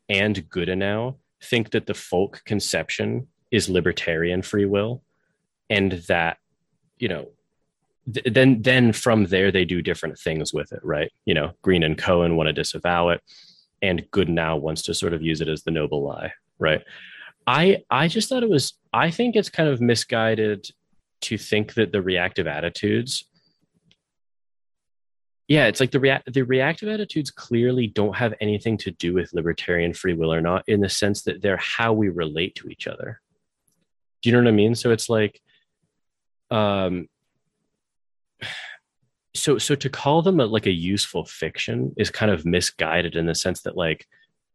[0.09, 5.03] and Goodenough think that the folk conception is libertarian free will,
[5.69, 6.39] and that
[6.99, 7.29] you know
[8.13, 11.13] th- then then from there they do different things with it, right?
[11.27, 13.21] You know, Greene and Cohen want to disavow it,
[13.83, 16.83] and Goodenough wants to sort of use it as the noble lie, right?
[17.47, 20.69] I I just thought it was I think it's kind of misguided
[21.25, 23.25] to think that the reactive attitudes
[25.49, 29.33] yeah it's like the rea- the reactive attitudes clearly don't have anything to do with
[29.35, 32.87] libertarian free will or not in the sense that they're how we relate to each
[32.87, 33.21] other.
[34.23, 34.75] Do you know what i mean?
[34.75, 35.41] So it's like
[36.51, 37.09] um
[39.35, 43.27] so so to call them a, like a useful fiction is kind of misguided in
[43.27, 44.07] the sense that like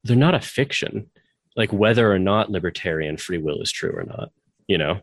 [0.04, 1.10] they're not a fiction
[1.56, 4.30] like whether or not libertarian free will is true or not
[4.68, 5.02] you know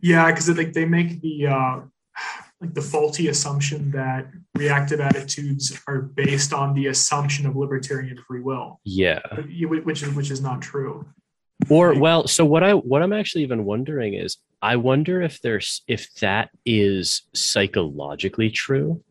[0.00, 1.80] yeah because like they make the uh
[2.60, 8.42] like the faulty assumption that reactive attitudes are based on the assumption of libertarian free
[8.42, 8.80] will.
[8.84, 9.20] Yeah.
[9.34, 11.06] Which is which is not true.
[11.68, 15.82] Or well so what i what i'm actually even wondering is i wonder if there's
[15.86, 19.02] if that is psychologically true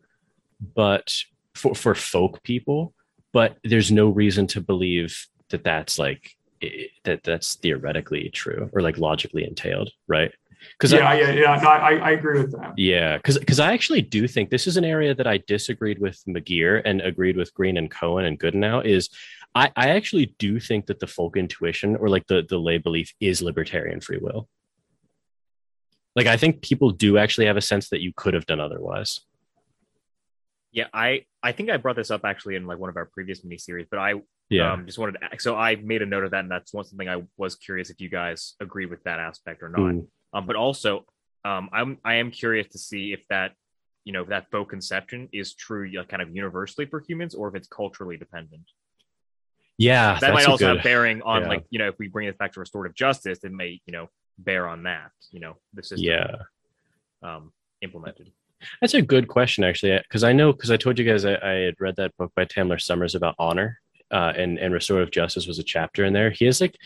[0.74, 1.14] but
[1.54, 2.92] for for folk people
[3.32, 6.36] but there's no reason to believe that that's like
[7.04, 10.32] that that's theoretically true or like logically entailed right
[10.72, 12.74] because yeah, I, yeah, yeah, no, I, I agree with that.
[12.76, 16.20] Yeah, because because I actually do think this is an area that I disagreed with
[16.28, 19.08] McGeer and agreed with Greene and Cohen and Goodenough is
[19.54, 23.14] I, I actually do think that the folk intuition or like the the lay belief
[23.20, 24.48] is libertarian free will.
[26.14, 29.20] Like I think people do actually have a sense that you could have done otherwise.
[30.72, 33.42] Yeah, I I think I brought this up actually in like one of our previous
[33.42, 34.14] mini series, but I
[34.48, 36.84] yeah um, just wanted to so I made a note of that, and that's one
[36.84, 39.80] something I was curious if you guys agree with that aspect or not.
[39.80, 40.06] Mm.
[40.32, 41.04] Um, but also,
[41.44, 43.52] um, I'm I am curious to see if that
[44.04, 47.54] you know if that folk conception is true, kind of universally for humans, or if
[47.54, 48.64] it's culturally dependent.
[49.78, 51.48] Yeah, that might also good, have bearing on yeah.
[51.48, 54.08] like you know if we bring it back to restorative justice, it may you know
[54.38, 55.10] bear on that.
[55.30, 56.04] You know the system.
[56.04, 56.36] Yeah.
[57.22, 57.52] Um,
[57.82, 58.32] implemented.
[58.80, 61.52] That's a good question, actually, because I know because I told you guys I, I,
[61.64, 63.80] had read that book by Tamler Sommers about honor,
[64.10, 66.30] uh, and and restorative justice was a chapter in there.
[66.30, 66.76] He has like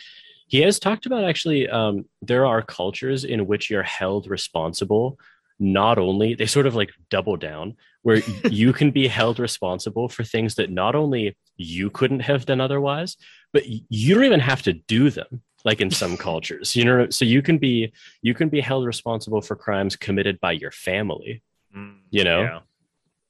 [0.55, 5.19] he has talked about actually um, there are cultures in which you're held responsible.
[5.59, 10.25] Not only they sort of like double down where you can be held responsible for
[10.25, 13.17] things that not only you couldn't have done otherwise,
[13.53, 17.25] but you don't even have to do them like in some cultures you know so
[17.25, 17.91] you can be
[18.21, 21.43] you can be held responsible for crimes committed by your family
[21.77, 22.43] Mm, you know?
[22.43, 22.61] Yeah.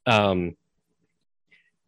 [0.07, 0.57] Um,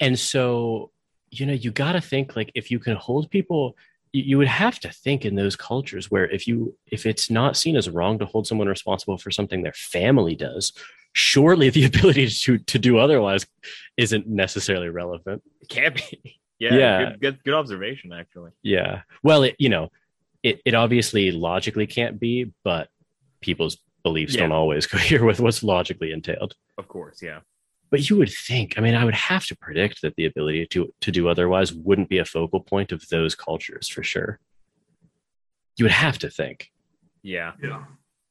[0.01, 0.91] and so,
[1.31, 3.77] you know, you got to think like if you can hold people,
[4.23, 7.77] you, would have to think in those cultures where if you, if it's not seen
[7.77, 10.73] as wrong to hold someone responsible for something their family does,
[11.13, 13.47] surely the ability to, to do otherwise
[13.97, 15.43] isn't necessarily relevant.
[15.61, 16.41] It can't be.
[16.59, 16.75] Yeah.
[16.75, 16.99] Yeah.
[17.11, 18.51] Good, good, good observation, actually.
[18.63, 19.03] Yeah.
[19.23, 19.91] Well, it, you know,
[20.43, 22.89] it, it obviously logically can't be, but
[23.43, 24.41] people's beliefs yeah.
[24.41, 26.55] don't always cohere with what's logically entailed.
[26.79, 27.41] Of course, yeah.
[27.91, 30.93] But you would think, I mean, I would have to predict that the ability to
[31.01, 34.41] to do otherwise wouldn't be a focal point of those cultures for sure.
[35.77, 36.71] You would have to think.
[37.23, 37.53] Yeah.
[37.63, 37.85] Yeah.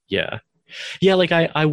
[0.08, 0.40] Yeah.
[1.00, 1.66] Yeah, like I, I,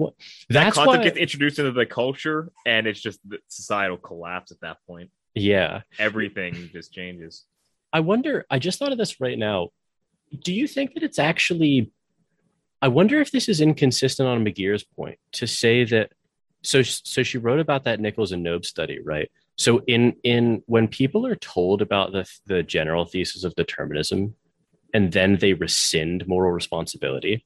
[0.50, 4.60] that's that why gets introduced into the culture, and it's just the societal collapse at
[4.60, 5.10] that point.
[5.34, 7.46] Yeah, everything just changes.
[7.90, 8.44] I wonder.
[8.50, 9.70] I just thought of this right now.
[10.44, 11.90] Do you think that it's actually
[12.82, 16.12] I wonder if this is inconsistent on McGeer's point to say that.
[16.62, 19.30] So, so she wrote about that Nichols and Knobe study, right?
[19.56, 24.34] So, in in when people are told about the the general thesis of determinism,
[24.94, 27.44] and then they rescind moral responsibility,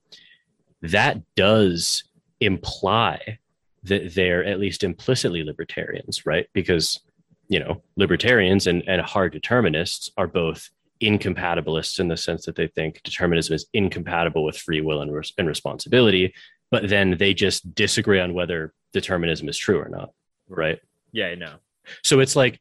[0.83, 2.05] that does
[2.41, 3.39] imply
[3.85, 6.47] that they're at least implicitly libertarians, right?
[6.53, 7.01] Because
[7.49, 10.71] you know libertarians and, and hard determinists are both
[11.01, 15.49] incompatibilists in the sense that they think determinism is incompatible with free will and, and
[15.49, 16.35] responsibility,
[16.81, 20.11] but then they just disagree on whether determinism is true or not.
[20.47, 20.79] Right.
[21.11, 21.55] Yeah, I know.
[22.03, 22.61] So it's like,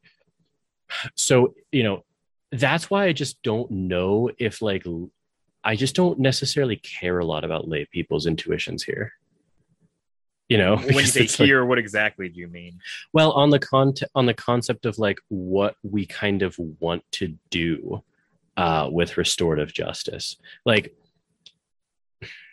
[1.14, 2.04] so, you know,
[2.50, 4.86] that's why I just don't know if like,
[5.62, 9.12] I just don't necessarily care a lot about lay people's intuitions here.
[10.48, 12.78] You know, when you say here, like, what exactly do you mean?
[13.12, 17.36] Well, on the con on the concept of like what we kind of want to
[17.50, 18.02] do
[18.56, 20.36] uh, with restorative justice.
[20.64, 20.94] Like,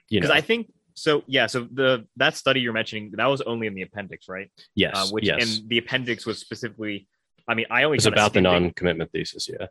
[0.09, 1.23] you know, because I think so.
[1.27, 1.47] Yeah.
[1.47, 4.51] So the that study you're mentioning that was only in the appendix, right?
[4.75, 4.93] Yes.
[4.95, 5.59] Uh, which yes.
[5.59, 7.07] and the appendix was specifically.
[7.47, 9.49] I mean, I only was about the non-commitment thesis.
[9.49, 9.67] Yeah.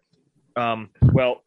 [0.57, 0.91] Um.
[1.03, 1.43] Well.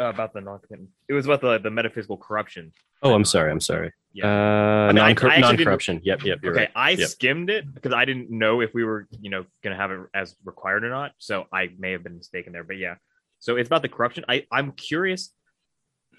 [0.00, 2.72] Uh, about the non-commitment, it was about the the metaphysical corruption.
[3.02, 3.50] Oh, I'm sorry.
[3.50, 3.92] I'm sorry.
[4.12, 4.26] Yeah.
[4.26, 6.00] Uh, I mean, non corruption.
[6.02, 6.38] Yep, yep.
[6.42, 6.70] You're okay, right.
[6.74, 7.08] I Yep.
[7.08, 10.00] skimmed it because I didn't know if we were, you know, going to have it
[10.14, 11.12] as required or not.
[11.18, 12.96] So I may have been mistaken there, but yeah.
[13.38, 14.24] So it's about the corruption.
[14.28, 15.32] I I'm curious.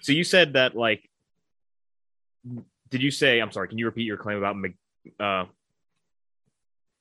[0.00, 1.08] So you said that like,
[2.90, 3.40] did you say?
[3.40, 3.68] I'm sorry.
[3.68, 4.74] Can you repeat your claim about Mc,
[5.18, 5.44] uh,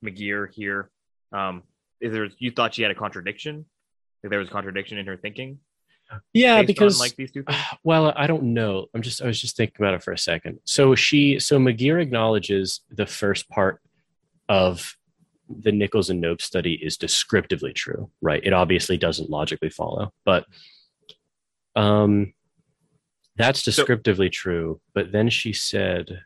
[0.03, 0.89] McGeer here?
[1.31, 1.63] Um,
[1.99, 3.65] is there you thought she had a contradiction?
[4.23, 5.59] Like there was a contradiction in her thinking?
[6.33, 7.57] Yeah, based on, because like these two things.
[7.83, 8.87] well, I don't know.
[8.93, 10.59] I'm just I was just thinking about it for a second.
[10.65, 13.81] So she so McGeer acknowledges the first part
[14.49, 14.95] of
[15.49, 18.43] the Nichols and Knobe study is descriptively true, right?
[18.43, 20.45] It obviously doesn't logically follow, but
[21.75, 22.33] um
[23.41, 24.79] that's descriptively true.
[24.93, 26.21] But then she said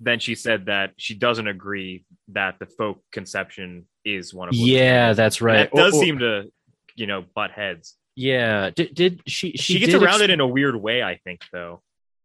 [0.00, 5.12] Then she said that she doesn't agree that the folk conception is one of Yeah,
[5.14, 5.70] that's right.
[5.70, 6.52] That does Or- or- seem to,
[6.94, 7.96] you know, butt heads.
[8.16, 8.70] Yeah.
[8.70, 11.40] Did, did she She, she, gets around ex- it in a weird way, I think,
[11.52, 11.82] though.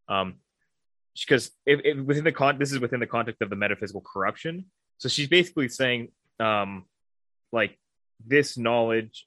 [0.07, 0.35] Um,
[1.19, 4.65] because if, if within the con, this is within the context of the metaphysical corruption.
[4.99, 6.85] So she's basically saying, um,
[7.51, 7.77] like
[8.25, 9.25] this knowledge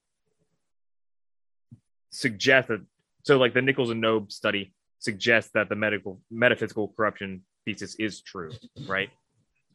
[2.11, 2.81] suggests that.
[3.25, 4.73] So, like the Nichols and Knobe study
[5.07, 8.53] suggests that the medical metaphysical corruption thesis is true,
[8.87, 9.11] right?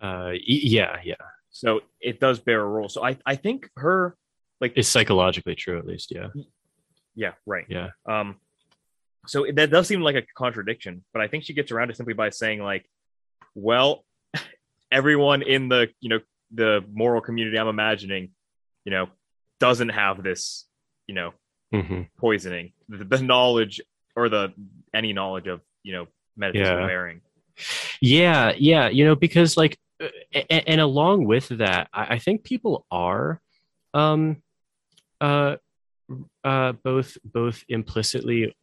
[0.02, 1.16] uh yeah, yeah.
[1.50, 2.88] So it does bear a role.
[2.90, 4.16] So I, I think her,
[4.62, 6.28] like, It's psychologically true at least, yeah.
[7.16, 7.66] yeah, right.
[7.68, 7.90] Yeah.
[8.08, 8.36] Um,
[9.26, 11.98] so it- that does seem like a contradiction, but I think she gets around it
[11.98, 12.86] simply by saying like,
[13.56, 14.06] well,
[14.92, 16.20] everyone in the you know
[16.54, 18.32] the moral community I'm imagining,
[18.86, 19.06] you know,
[19.60, 20.66] doesn't have this,
[21.08, 21.30] you know,
[21.74, 23.82] hmm poisoning, the, the knowledge
[24.18, 24.52] or the
[24.94, 26.88] any knowledge of you know metaphysical Yeah.
[26.88, 27.22] bearing.
[28.02, 30.10] Yeah, yeah, you know, because like, uh,
[30.50, 33.42] and, and along with that, I, I think people are,
[33.94, 34.44] um,
[35.22, 35.56] uh,
[36.44, 38.56] uh, both both implicitly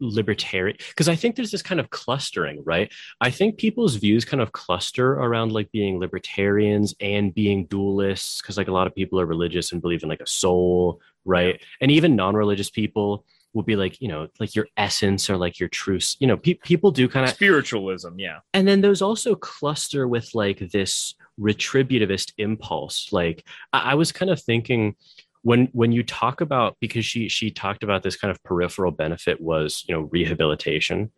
[0.00, 2.92] libertarian because I think there's this kind of clustering, right?
[3.20, 8.56] I think people's views kind of cluster around like being libertarians and being dualists because
[8.58, 11.62] like a lot of people are religious and believe in like a soul, right?
[11.80, 15.68] And even non-religious people will be like, you know, like your essence or like your
[15.68, 16.16] truth.
[16.20, 20.34] You know, pe- people do kind of Spiritualism, yeah, and then those also cluster with
[20.34, 24.96] like this retributivist impulse like I, I was kind of thinking
[25.42, 29.40] when when you talk about because she she talked about this kind of peripheral benefit
[29.40, 31.10] was you know rehabilitation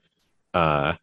[0.55, 0.95] uh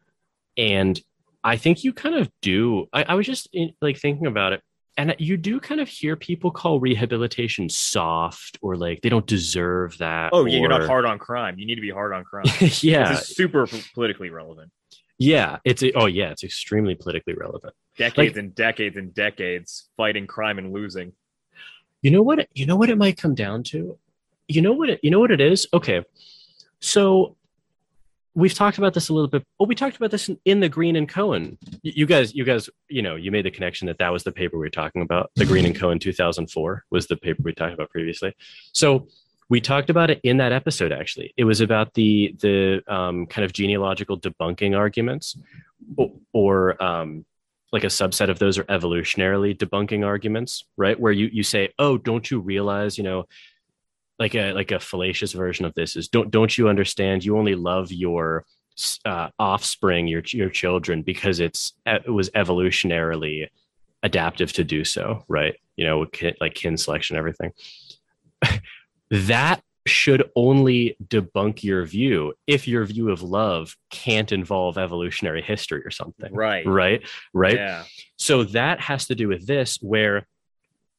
[0.56, 1.00] and
[1.44, 4.62] i think you kind of do i, I was just in, like thinking about it
[4.96, 9.96] and you do kind of hear people call rehabilitation soft or like they don't deserve
[9.98, 11.58] that Oh yeah, you're not or- hard on crime.
[11.58, 12.44] You need to be hard on crime.
[12.60, 14.70] yeah This is super politically relevant.
[15.18, 20.58] yeah it's oh yeah it's extremely politically relevant Decades and decades and decades fighting crime
[20.58, 21.12] and losing.
[22.00, 22.48] You know what?
[22.54, 23.98] You know what it might come down to.
[24.48, 24.88] You know what?
[24.88, 25.66] It, you know what it is.
[25.74, 26.02] Okay,
[26.80, 27.36] so
[28.34, 29.44] we've talked about this a little bit.
[29.60, 31.58] Oh, we talked about this in, in the Greene and Cohen.
[31.84, 34.32] Y- You guys, you guys, you know, you made the connection that that was the
[34.32, 35.30] paper we were talking about.
[35.36, 38.34] The Greene and Cohen 2004 was the paper we talked about previously.
[38.72, 39.08] So
[39.48, 40.92] we talked about it in that episode.
[40.92, 45.36] Actually, it was about the the um, kind of genealogical debunking arguments,
[45.96, 47.26] or, or um,
[47.70, 50.98] like a subset of those are evolutionarily debunking arguments, right?
[50.98, 53.26] Where you you say, "Oh, don't you realize, you know,
[54.22, 57.24] like a like a fallacious version of this is don't don't you understand?
[57.24, 58.44] You only love your
[59.04, 63.48] uh, offspring, your your children, because it's it was evolutionarily
[64.02, 65.54] adaptive to do so, right?
[65.76, 67.52] You know, kin, like kin selection, everything.
[69.10, 75.82] that should only debunk your view if your view of love can't involve evolutionary history
[75.84, 76.64] or something Right.
[76.64, 77.82] right right Yeah.
[78.16, 80.28] so that has to do with this where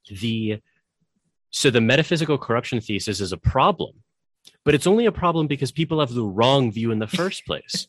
[0.09, 0.59] the
[1.53, 3.93] so the metaphysical corruption thesis is a problem
[4.65, 7.87] but it's only a problem because people have the wrong view in the first place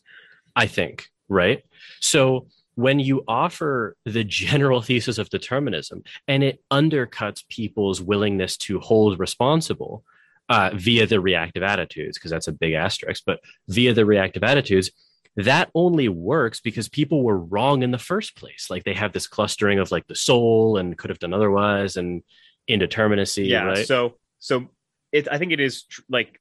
[0.55, 1.63] i think right
[1.99, 8.79] so when you offer the general thesis of determinism and it undercuts people's willingness to
[8.79, 10.03] hold responsible
[10.47, 14.91] uh, via the reactive attitudes because that's a big asterisk but via the reactive attitudes
[15.37, 18.67] that only works because people were wrong in the first place.
[18.69, 22.23] Like they have this clustering of like the soul and could have done otherwise and
[22.69, 23.87] indeterminacy, yeah right?
[23.87, 24.67] so so
[25.11, 26.39] it i think it is tr- like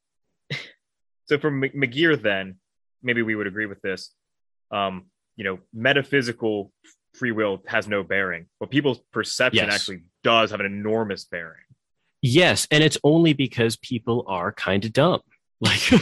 [1.26, 2.56] so for Mc- McGeer then
[3.02, 4.10] maybe we would agree with this
[4.70, 5.06] um
[5.36, 6.72] you know metaphysical
[7.14, 9.74] free will has no bearing but people's perception Yes.
[9.74, 11.60] actually does have an enormous bearing
[12.22, 15.20] yes, and it's only because people are kind of dumb.
[15.60, 15.92] Like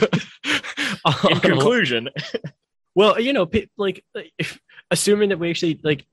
[1.30, 2.08] in conclusion
[2.94, 4.04] well, you know, like
[4.38, 4.58] if,
[4.90, 6.04] assuming that we actually like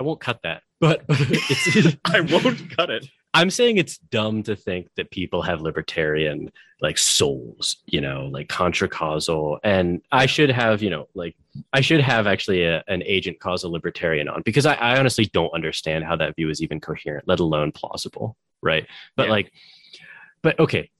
[0.00, 4.42] I won't cut that, but, but it's i won't cut it I'm saying it's dumb
[4.44, 6.50] to think that people have libertarian
[6.80, 9.60] like souls, you know, like contra causal.
[9.62, 11.36] And I should have, you know, like
[11.72, 15.52] I should have actually a, an agent causal libertarian on because I, I, honestly don't
[15.54, 18.36] understand how that view is even coherent, let alone plausible.
[18.62, 18.86] Right.
[19.16, 19.32] But yeah.
[19.32, 19.52] like,
[20.42, 20.90] but okay.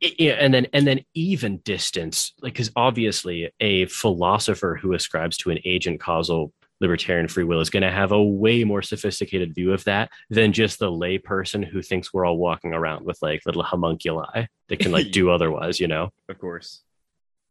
[0.00, 5.50] Yeah, and then and then even distance, like because obviously a philosopher who ascribes to
[5.50, 9.72] an agent causal libertarian free will is going to have a way more sophisticated view
[9.72, 13.40] of that than just the lay person who thinks we're all walking around with like
[13.46, 16.10] little homunculi that can like do otherwise, you know?
[16.28, 16.82] Of course.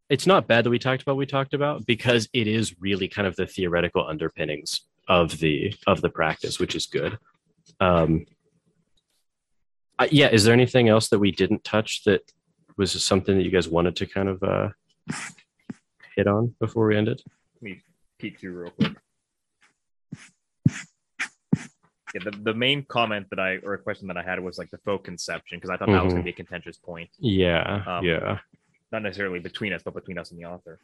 [0.09, 3.27] It's not bad that we talked about we talked about because it is really kind
[3.27, 7.17] of the theoretical underpinnings of the of the practice, which is good.
[7.79, 8.25] Um
[9.97, 12.21] uh, yeah, is there anything else that we didn't touch that
[12.77, 14.69] was something that you guys wanted to kind of uh
[16.15, 17.23] hit on before we ended?
[17.55, 17.81] Let me
[18.19, 18.95] peek through real quick.
[22.15, 24.71] Yeah, the, the main comment that I or a question that I had was like
[24.71, 26.05] the faux conception because I thought that mm-hmm.
[26.05, 27.09] was going to be a contentious point.
[27.19, 28.39] Yeah, um, yeah.
[28.91, 30.79] Not necessarily between us, but between us and the author.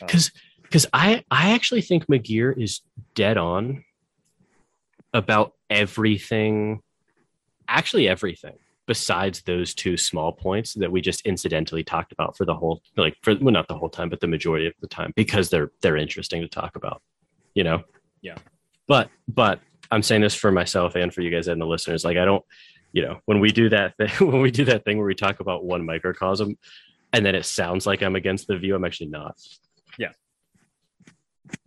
[0.00, 2.80] Because um, because I I actually think McGeer is
[3.14, 3.84] dead on
[5.14, 6.80] about everything,
[7.68, 8.54] actually everything
[8.86, 13.16] besides those two small points that we just incidentally talked about for the whole like
[13.22, 15.96] for well not the whole time but the majority of the time because they're they're
[15.96, 17.00] interesting to talk about
[17.54, 17.84] you know
[18.22, 18.34] yeah
[18.88, 19.60] but but
[19.92, 22.04] I'm saying this for myself and for you guys and the listeners.
[22.04, 22.42] Like I don't,
[22.92, 25.40] you know, when we do that thing, when we do that thing where we talk
[25.40, 26.56] about one microcosm,
[27.12, 29.38] and then it sounds like I'm against the view, I'm actually not.
[29.98, 30.12] Yeah.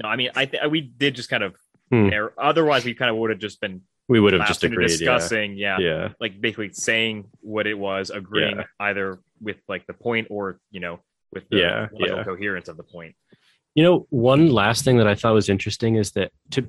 [0.02, 1.56] No, I mean, I th- we did just kind of.
[1.92, 2.10] Hmm.
[2.12, 2.34] Err.
[2.40, 3.82] Otherwise, we kind of would have just been.
[4.08, 5.78] We would have just agreed, discussing, yeah.
[5.80, 8.64] yeah, yeah, like basically saying what it was, agreeing yeah.
[8.80, 11.00] either with like the point or you know
[11.32, 12.24] with the yeah, yeah.
[12.24, 13.16] coherence of the point.
[13.74, 16.68] You know, one last thing that I thought was interesting is that to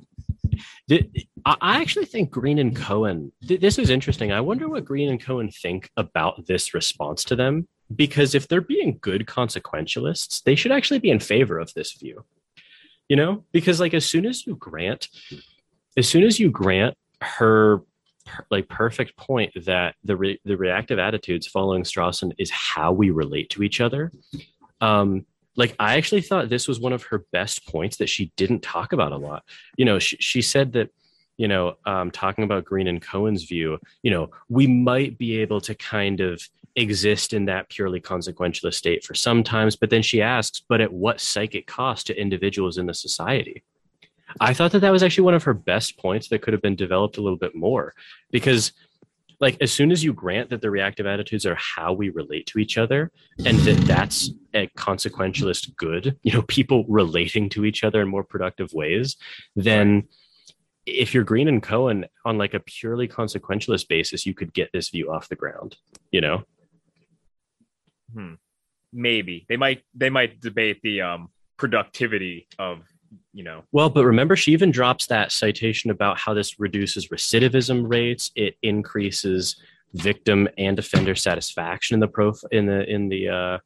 [1.45, 4.33] I actually think Greene and Cohen, this is interesting.
[4.33, 8.61] I wonder what Greene and Cohen think about this response to them, because if they're
[8.61, 12.24] being good consequentialists, they should actually be in favor of this view.
[13.09, 15.09] You know, because like as soon as you grant,
[15.97, 17.83] as soon as you grant her
[18.51, 23.51] like perfect point that the re- the reactive attitudes following Strawson is how we relate
[23.51, 24.11] to each other.
[24.81, 25.24] Um,
[25.57, 28.93] like i actually thought this was one of her best points that she didn't talk
[28.93, 29.43] about a lot.
[29.77, 30.91] You know she, she said that
[31.37, 35.61] you know um, talking about greene and cohen's view you know we might be able
[35.62, 36.43] to kind of
[36.77, 40.93] exist in that purely consequentialist state for some times but then she asks but at
[40.93, 43.62] what psychic cost to individuals in the society?
[44.41, 46.77] I thought that that was actually one of her best points that could have been
[46.77, 47.95] developed a little bit more
[48.31, 48.73] because
[49.41, 52.59] like as soon as you grant that the reactive attitudes are how we relate to
[52.59, 53.11] each other
[53.45, 58.25] and that that's a consequentialist good you know people relating to each other in more
[58.25, 59.17] productive ways
[59.55, 60.05] then
[60.87, 64.89] if you're greene and cohen on like a purely consequentialist basis you could get this
[64.91, 65.77] view off the ground
[66.11, 66.43] you know
[68.15, 68.35] hmm.
[68.93, 72.81] maybe they might they might debate the um productivity of
[73.37, 73.65] you know.
[73.71, 78.31] Well, but remember, she even drops that citation about how this reduces recidivism rates.
[78.35, 79.57] It increases
[79.93, 83.29] victim and offender satisfaction in the prof in the in the.
[83.29, 83.59] Uh,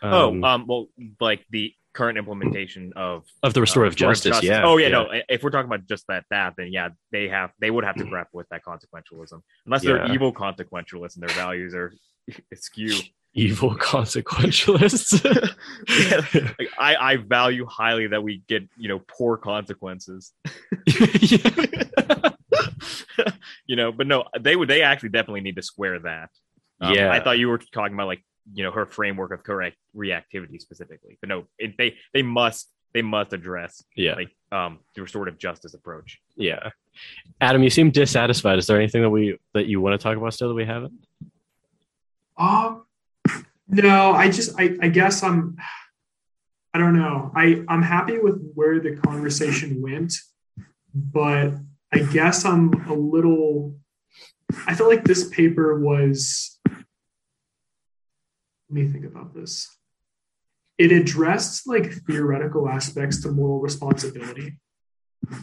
[0.00, 0.86] um, oh, um, well,
[1.18, 4.66] like the current implementation of of the restorative uh, justice, justice, Yeah.
[4.66, 5.22] Oh yeah, yeah, no.
[5.30, 8.04] If we're talking about just that, that then yeah, they have they would have to
[8.04, 11.94] grapple with that consequentialism, unless they're evil consequentialists and their values are
[12.52, 13.00] askew
[13.38, 15.24] evil consequentialists.
[16.34, 20.32] yeah, like I, I value highly that we get you know poor consequences.
[23.66, 26.30] you know, but no, they would they actually definitely need to square that.
[26.80, 28.24] Um, yeah, I thought you were talking about like
[28.54, 33.02] you know her framework of correct reactivity specifically, but no, it, they they must they
[33.02, 36.20] must address yeah like um the restorative justice approach.
[36.36, 36.70] Yeah,
[37.40, 38.58] Adam, you seem dissatisfied.
[38.58, 41.06] Is there anything that we that you want to talk about still that we haven't?
[42.36, 42.84] Um,
[43.68, 45.56] no, I just I, I guess I'm
[46.72, 47.30] I don't know.
[47.34, 50.14] I I'm happy with where the conversation went,
[50.94, 51.52] but
[51.92, 53.76] I guess I'm a little
[54.66, 56.84] I feel like this paper was let
[58.70, 59.68] me think about this.
[60.78, 64.58] It addressed like theoretical aspects to moral responsibility,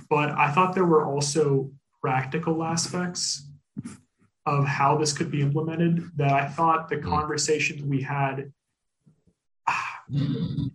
[0.10, 1.72] but I thought there were also
[2.02, 3.50] practical aspects
[4.46, 7.10] of how this could be implemented that I thought the hmm.
[7.10, 8.52] conversations we had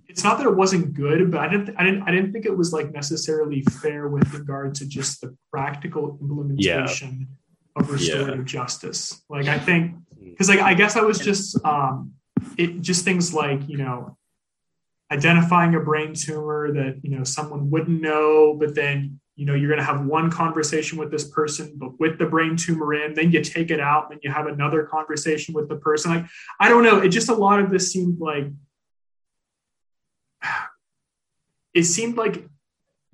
[0.09, 2.57] it's not that it wasn't good, but I didn't I didn't I didn't think it
[2.57, 7.81] was like necessarily fair with regard to just the practical implementation yeah.
[7.81, 8.45] of restorative yeah.
[8.45, 9.23] justice.
[9.29, 12.13] Like I think because like I guess I was just um
[12.57, 14.17] it just things like, you know,
[15.13, 19.71] identifying a brain tumor that, you know, someone wouldn't know, but then you know, you're
[19.71, 23.33] going to have one conversation with this person, but with the brain tumor in, then
[23.33, 26.11] you take it out, then you have another conversation with the person.
[26.11, 26.27] Like,
[26.61, 26.99] I don't know.
[26.99, 28.49] It just a lot of this seemed like
[31.75, 32.45] it seemed like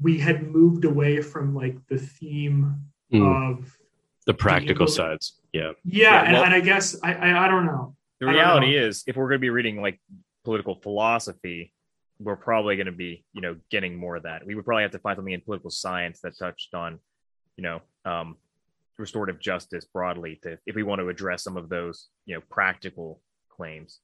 [0.00, 2.74] we had moved away from like the theme
[3.12, 3.52] mm.
[3.52, 3.78] of
[4.26, 5.38] the practical sides.
[5.52, 5.74] Yeah.
[5.84, 6.10] Yeah.
[6.10, 7.94] yeah and, well, and, I guess I, I, I don't know.
[8.18, 8.88] The reality know.
[8.88, 10.00] is if we're going to be reading like
[10.42, 11.72] political philosophy,
[12.18, 14.46] we're probably going to be, you know, getting more of that.
[14.46, 16.98] We would probably have to find something in political science that touched on,
[17.56, 18.36] you know, um,
[18.98, 23.20] restorative justice broadly to if we want to address some of those, you know, practical
[23.50, 24.00] claims.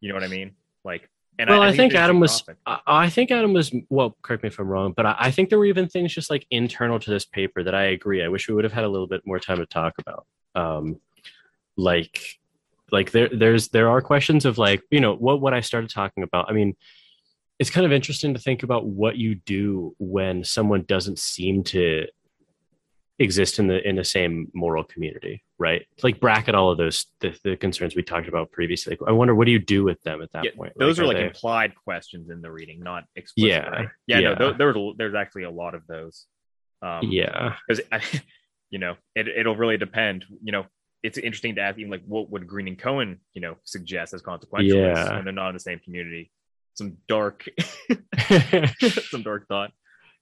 [0.00, 0.52] You know what I mean?
[0.84, 1.08] Like
[1.38, 2.44] and well, I, I think, think Adam was.
[2.64, 3.74] I, I, think Adam was.
[3.90, 6.30] Well, correct me if I'm wrong, but I, I, think there were even things just
[6.30, 8.22] like internal to this paper that I agree.
[8.22, 10.26] I wish we would have had a little bit more time to talk about.
[10.54, 11.00] Um,
[11.76, 12.20] like,
[12.94, 16.22] like there, there's there are questions of like you know what what I started talking
[16.22, 16.48] about.
[16.48, 16.74] I mean,
[17.58, 22.06] it's kind of interesting to think about what you do when someone doesn't seem to
[23.18, 25.86] exist in the in the same moral community right?
[26.02, 28.96] Like bracket all of those the, the concerns we talked about previously.
[29.00, 30.72] Like, i wonder what do you do with them at that yeah, point?
[30.76, 31.24] those like, are like they...
[31.24, 33.88] implied questions in the reading not explicit yeah right?
[34.06, 36.26] yeah, yeah, no there, there's there's actually a lot of those.
[36.82, 37.54] Um yeah.
[37.66, 37.84] because
[38.70, 40.66] you know it, it'll really depend you know
[41.04, 44.22] it's interesting to ask even like what would greene and cohen you know suggest as
[44.22, 45.14] consequential yeah.
[45.14, 46.32] when they're not in the same community
[46.74, 47.46] some dark
[49.10, 49.70] some dark thought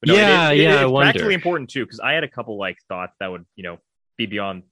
[0.05, 0.87] no, yeah, it is, yeah.
[0.87, 3.79] It's actually important too because I had a couple like thoughts that would you know
[4.17, 4.65] be beyond,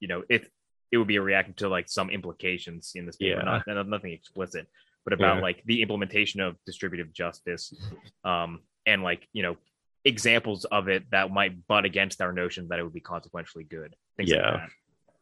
[0.00, 0.48] you know, if
[0.90, 3.62] it would be a reaction to like some implications in this paper, yeah.
[3.66, 4.66] not, nothing explicit,
[5.04, 5.42] but about yeah.
[5.42, 7.72] like the implementation of distributive justice,
[8.24, 9.56] um, and like you know
[10.04, 13.94] examples of it that might butt against our notion that it would be consequentially good.
[14.16, 14.52] Things yeah.
[14.52, 14.70] Like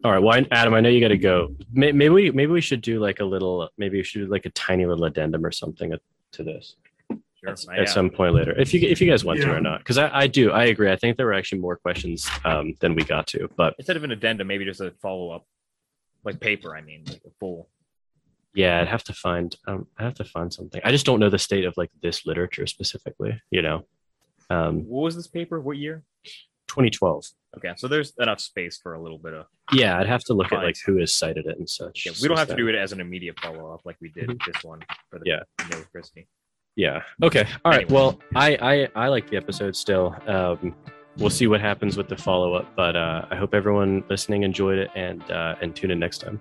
[0.04, 0.22] all right.
[0.22, 1.54] Well, Adam, I know you got to go.
[1.72, 3.68] Maybe we maybe we should do like a little.
[3.78, 5.92] Maybe we should do like a tiny little addendum or something
[6.32, 6.76] to this
[7.52, 7.72] sure.
[7.72, 9.46] at, at some point later, if you if you guys want yeah.
[9.46, 10.90] to or not, because I, I do I agree.
[10.90, 14.04] I think there were actually more questions um, than we got to, but instead of
[14.04, 15.46] an addendum, maybe just a follow up,
[16.24, 16.76] like paper.
[16.76, 17.68] I mean, like a full.
[18.54, 19.54] Yeah, I'd have to find.
[19.66, 20.80] Um, I have to find something.
[20.84, 23.40] I just don't know the state of like this literature specifically.
[23.50, 23.86] You know.
[24.50, 25.60] Um, what was this paper?
[25.60, 26.04] What year?
[26.74, 27.24] 2012.
[27.56, 29.46] Okay, so there's enough space for a little bit of.
[29.72, 32.04] Yeah, I'd have to look at like who has cited it and such.
[32.04, 34.28] Yeah, we don't have to do it as an immediate follow up like we did
[34.28, 34.50] mm-hmm.
[34.50, 34.80] this one
[35.10, 35.40] for the yeah.
[35.70, 36.26] Nova Christie.
[36.76, 37.02] Yeah.
[37.22, 37.46] Okay.
[37.64, 37.82] All right.
[37.82, 37.94] Anyway.
[37.94, 40.16] Well, I, I I like the episode still.
[40.26, 40.74] Um,
[41.18, 44.78] we'll see what happens with the follow up, but uh, I hope everyone listening enjoyed
[44.78, 46.40] it and uh, and tune in next time.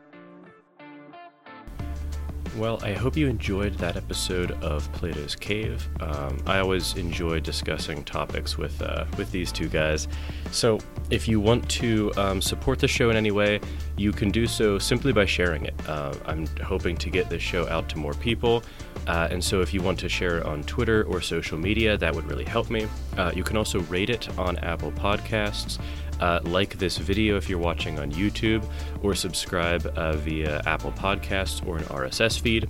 [2.55, 5.87] Well, I hope you enjoyed that episode of Plato's Cave.
[5.99, 10.07] Um, I always enjoy discussing topics with uh, with these two guys.
[10.51, 10.77] So,
[11.09, 13.59] if you want to um, support the show in any way,
[13.97, 15.73] you can do so simply by sharing it.
[15.87, 18.63] Uh, I'm hoping to get this show out to more people,
[19.07, 22.13] uh, and so if you want to share it on Twitter or social media, that
[22.13, 22.87] would really help me.
[23.17, 25.79] Uh, you can also rate it on Apple Podcasts.
[26.23, 28.65] Uh, like this video if you're watching on YouTube,
[29.01, 32.69] or subscribe uh, via Apple Podcasts or an RSS feed.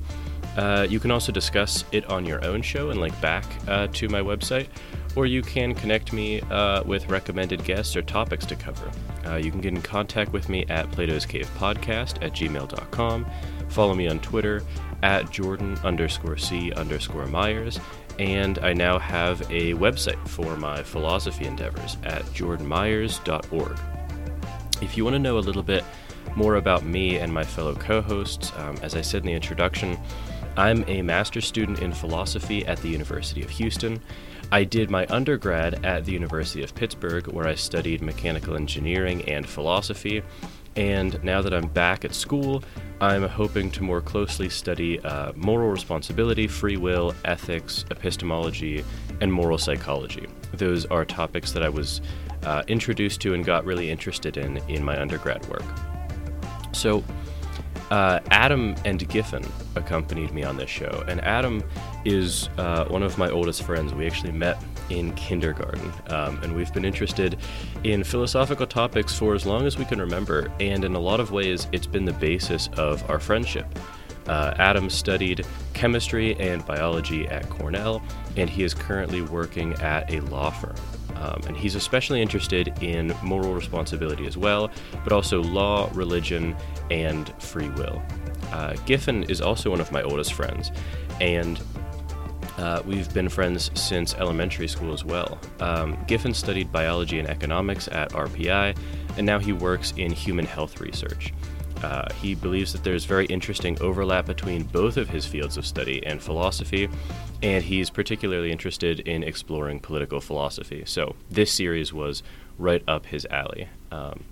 [0.57, 4.09] Uh, you can also discuss it on your own show and link back uh, to
[4.09, 4.69] my website,
[5.15, 8.89] or you can connect me uh, with recommended guests or topics to cover.
[9.27, 13.25] Uh, you can get in contact with me at Plato's Cave Podcast at gmail.com.
[13.69, 14.63] Follow me on Twitter
[15.03, 17.79] at Jordan underscore C underscore Myers,
[18.19, 23.79] and I now have a website for my philosophy endeavors at jordanmyers.org.
[24.81, 25.83] If you want to know a little bit
[26.35, 29.97] more about me and my fellow co hosts, um, as I said in the introduction,
[30.55, 34.01] I'm a master's student in philosophy at the University of Houston.
[34.51, 39.47] I did my undergrad at the University of Pittsburgh, where I studied mechanical engineering and
[39.47, 40.21] philosophy.
[40.75, 42.63] And now that I'm back at school,
[42.99, 48.83] I'm hoping to more closely study uh, moral responsibility, free will, ethics, epistemology,
[49.21, 50.27] and moral psychology.
[50.53, 52.01] Those are topics that I was
[52.43, 55.63] uh, introduced to and got really interested in in my undergrad work.
[56.71, 57.03] So,
[57.91, 59.45] uh, Adam and Giffen
[59.75, 61.63] accompanied me on this show, and Adam
[62.05, 63.93] is uh, one of my oldest friends.
[63.93, 64.57] We actually met
[64.93, 67.37] in kindergarten, um, and we've been interested
[67.83, 71.31] in philosophical topics for as long as we can remember, and in a lot of
[71.31, 73.67] ways, it's been the basis of our friendship.
[74.27, 78.01] Uh, Adam studied chemistry and biology at Cornell,
[78.37, 80.75] and he is currently working at a law firm.
[81.15, 84.71] Um, and he's especially interested in moral responsibility as well,
[85.03, 86.55] but also law, religion,
[86.91, 88.01] and free will.
[88.51, 90.71] Uh, Giffen is also one of my oldest friends,
[91.19, 91.59] and
[92.57, 95.39] uh, we've been friends since elementary school as well.
[95.59, 98.77] Um, Giffen studied biology and economics at RPI,
[99.17, 101.33] and now he works in human health research.
[101.83, 106.05] Uh, he believes that there's very interesting overlap between both of his fields of study
[106.05, 106.87] and philosophy,
[107.41, 110.83] and he's particularly interested in exploring political philosophy.
[110.85, 112.23] So this series was
[112.57, 113.67] right up his alley.
[113.91, 114.23] Um,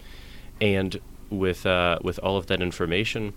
[0.61, 3.33] and with uh, with all of that information,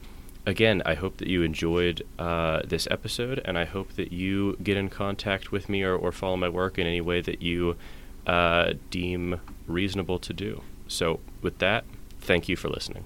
[0.46, 4.76] again, I hope that you enjoyed uh, this episode, and I hope that you get
[4.76, 7.76] in contact with me or, or follow my work in any way that you
[8.26, 10.62] uh, deem reasonable to do.
[10.86, 11.84] So, with that,
[12.20, 13.04] thank you for listening.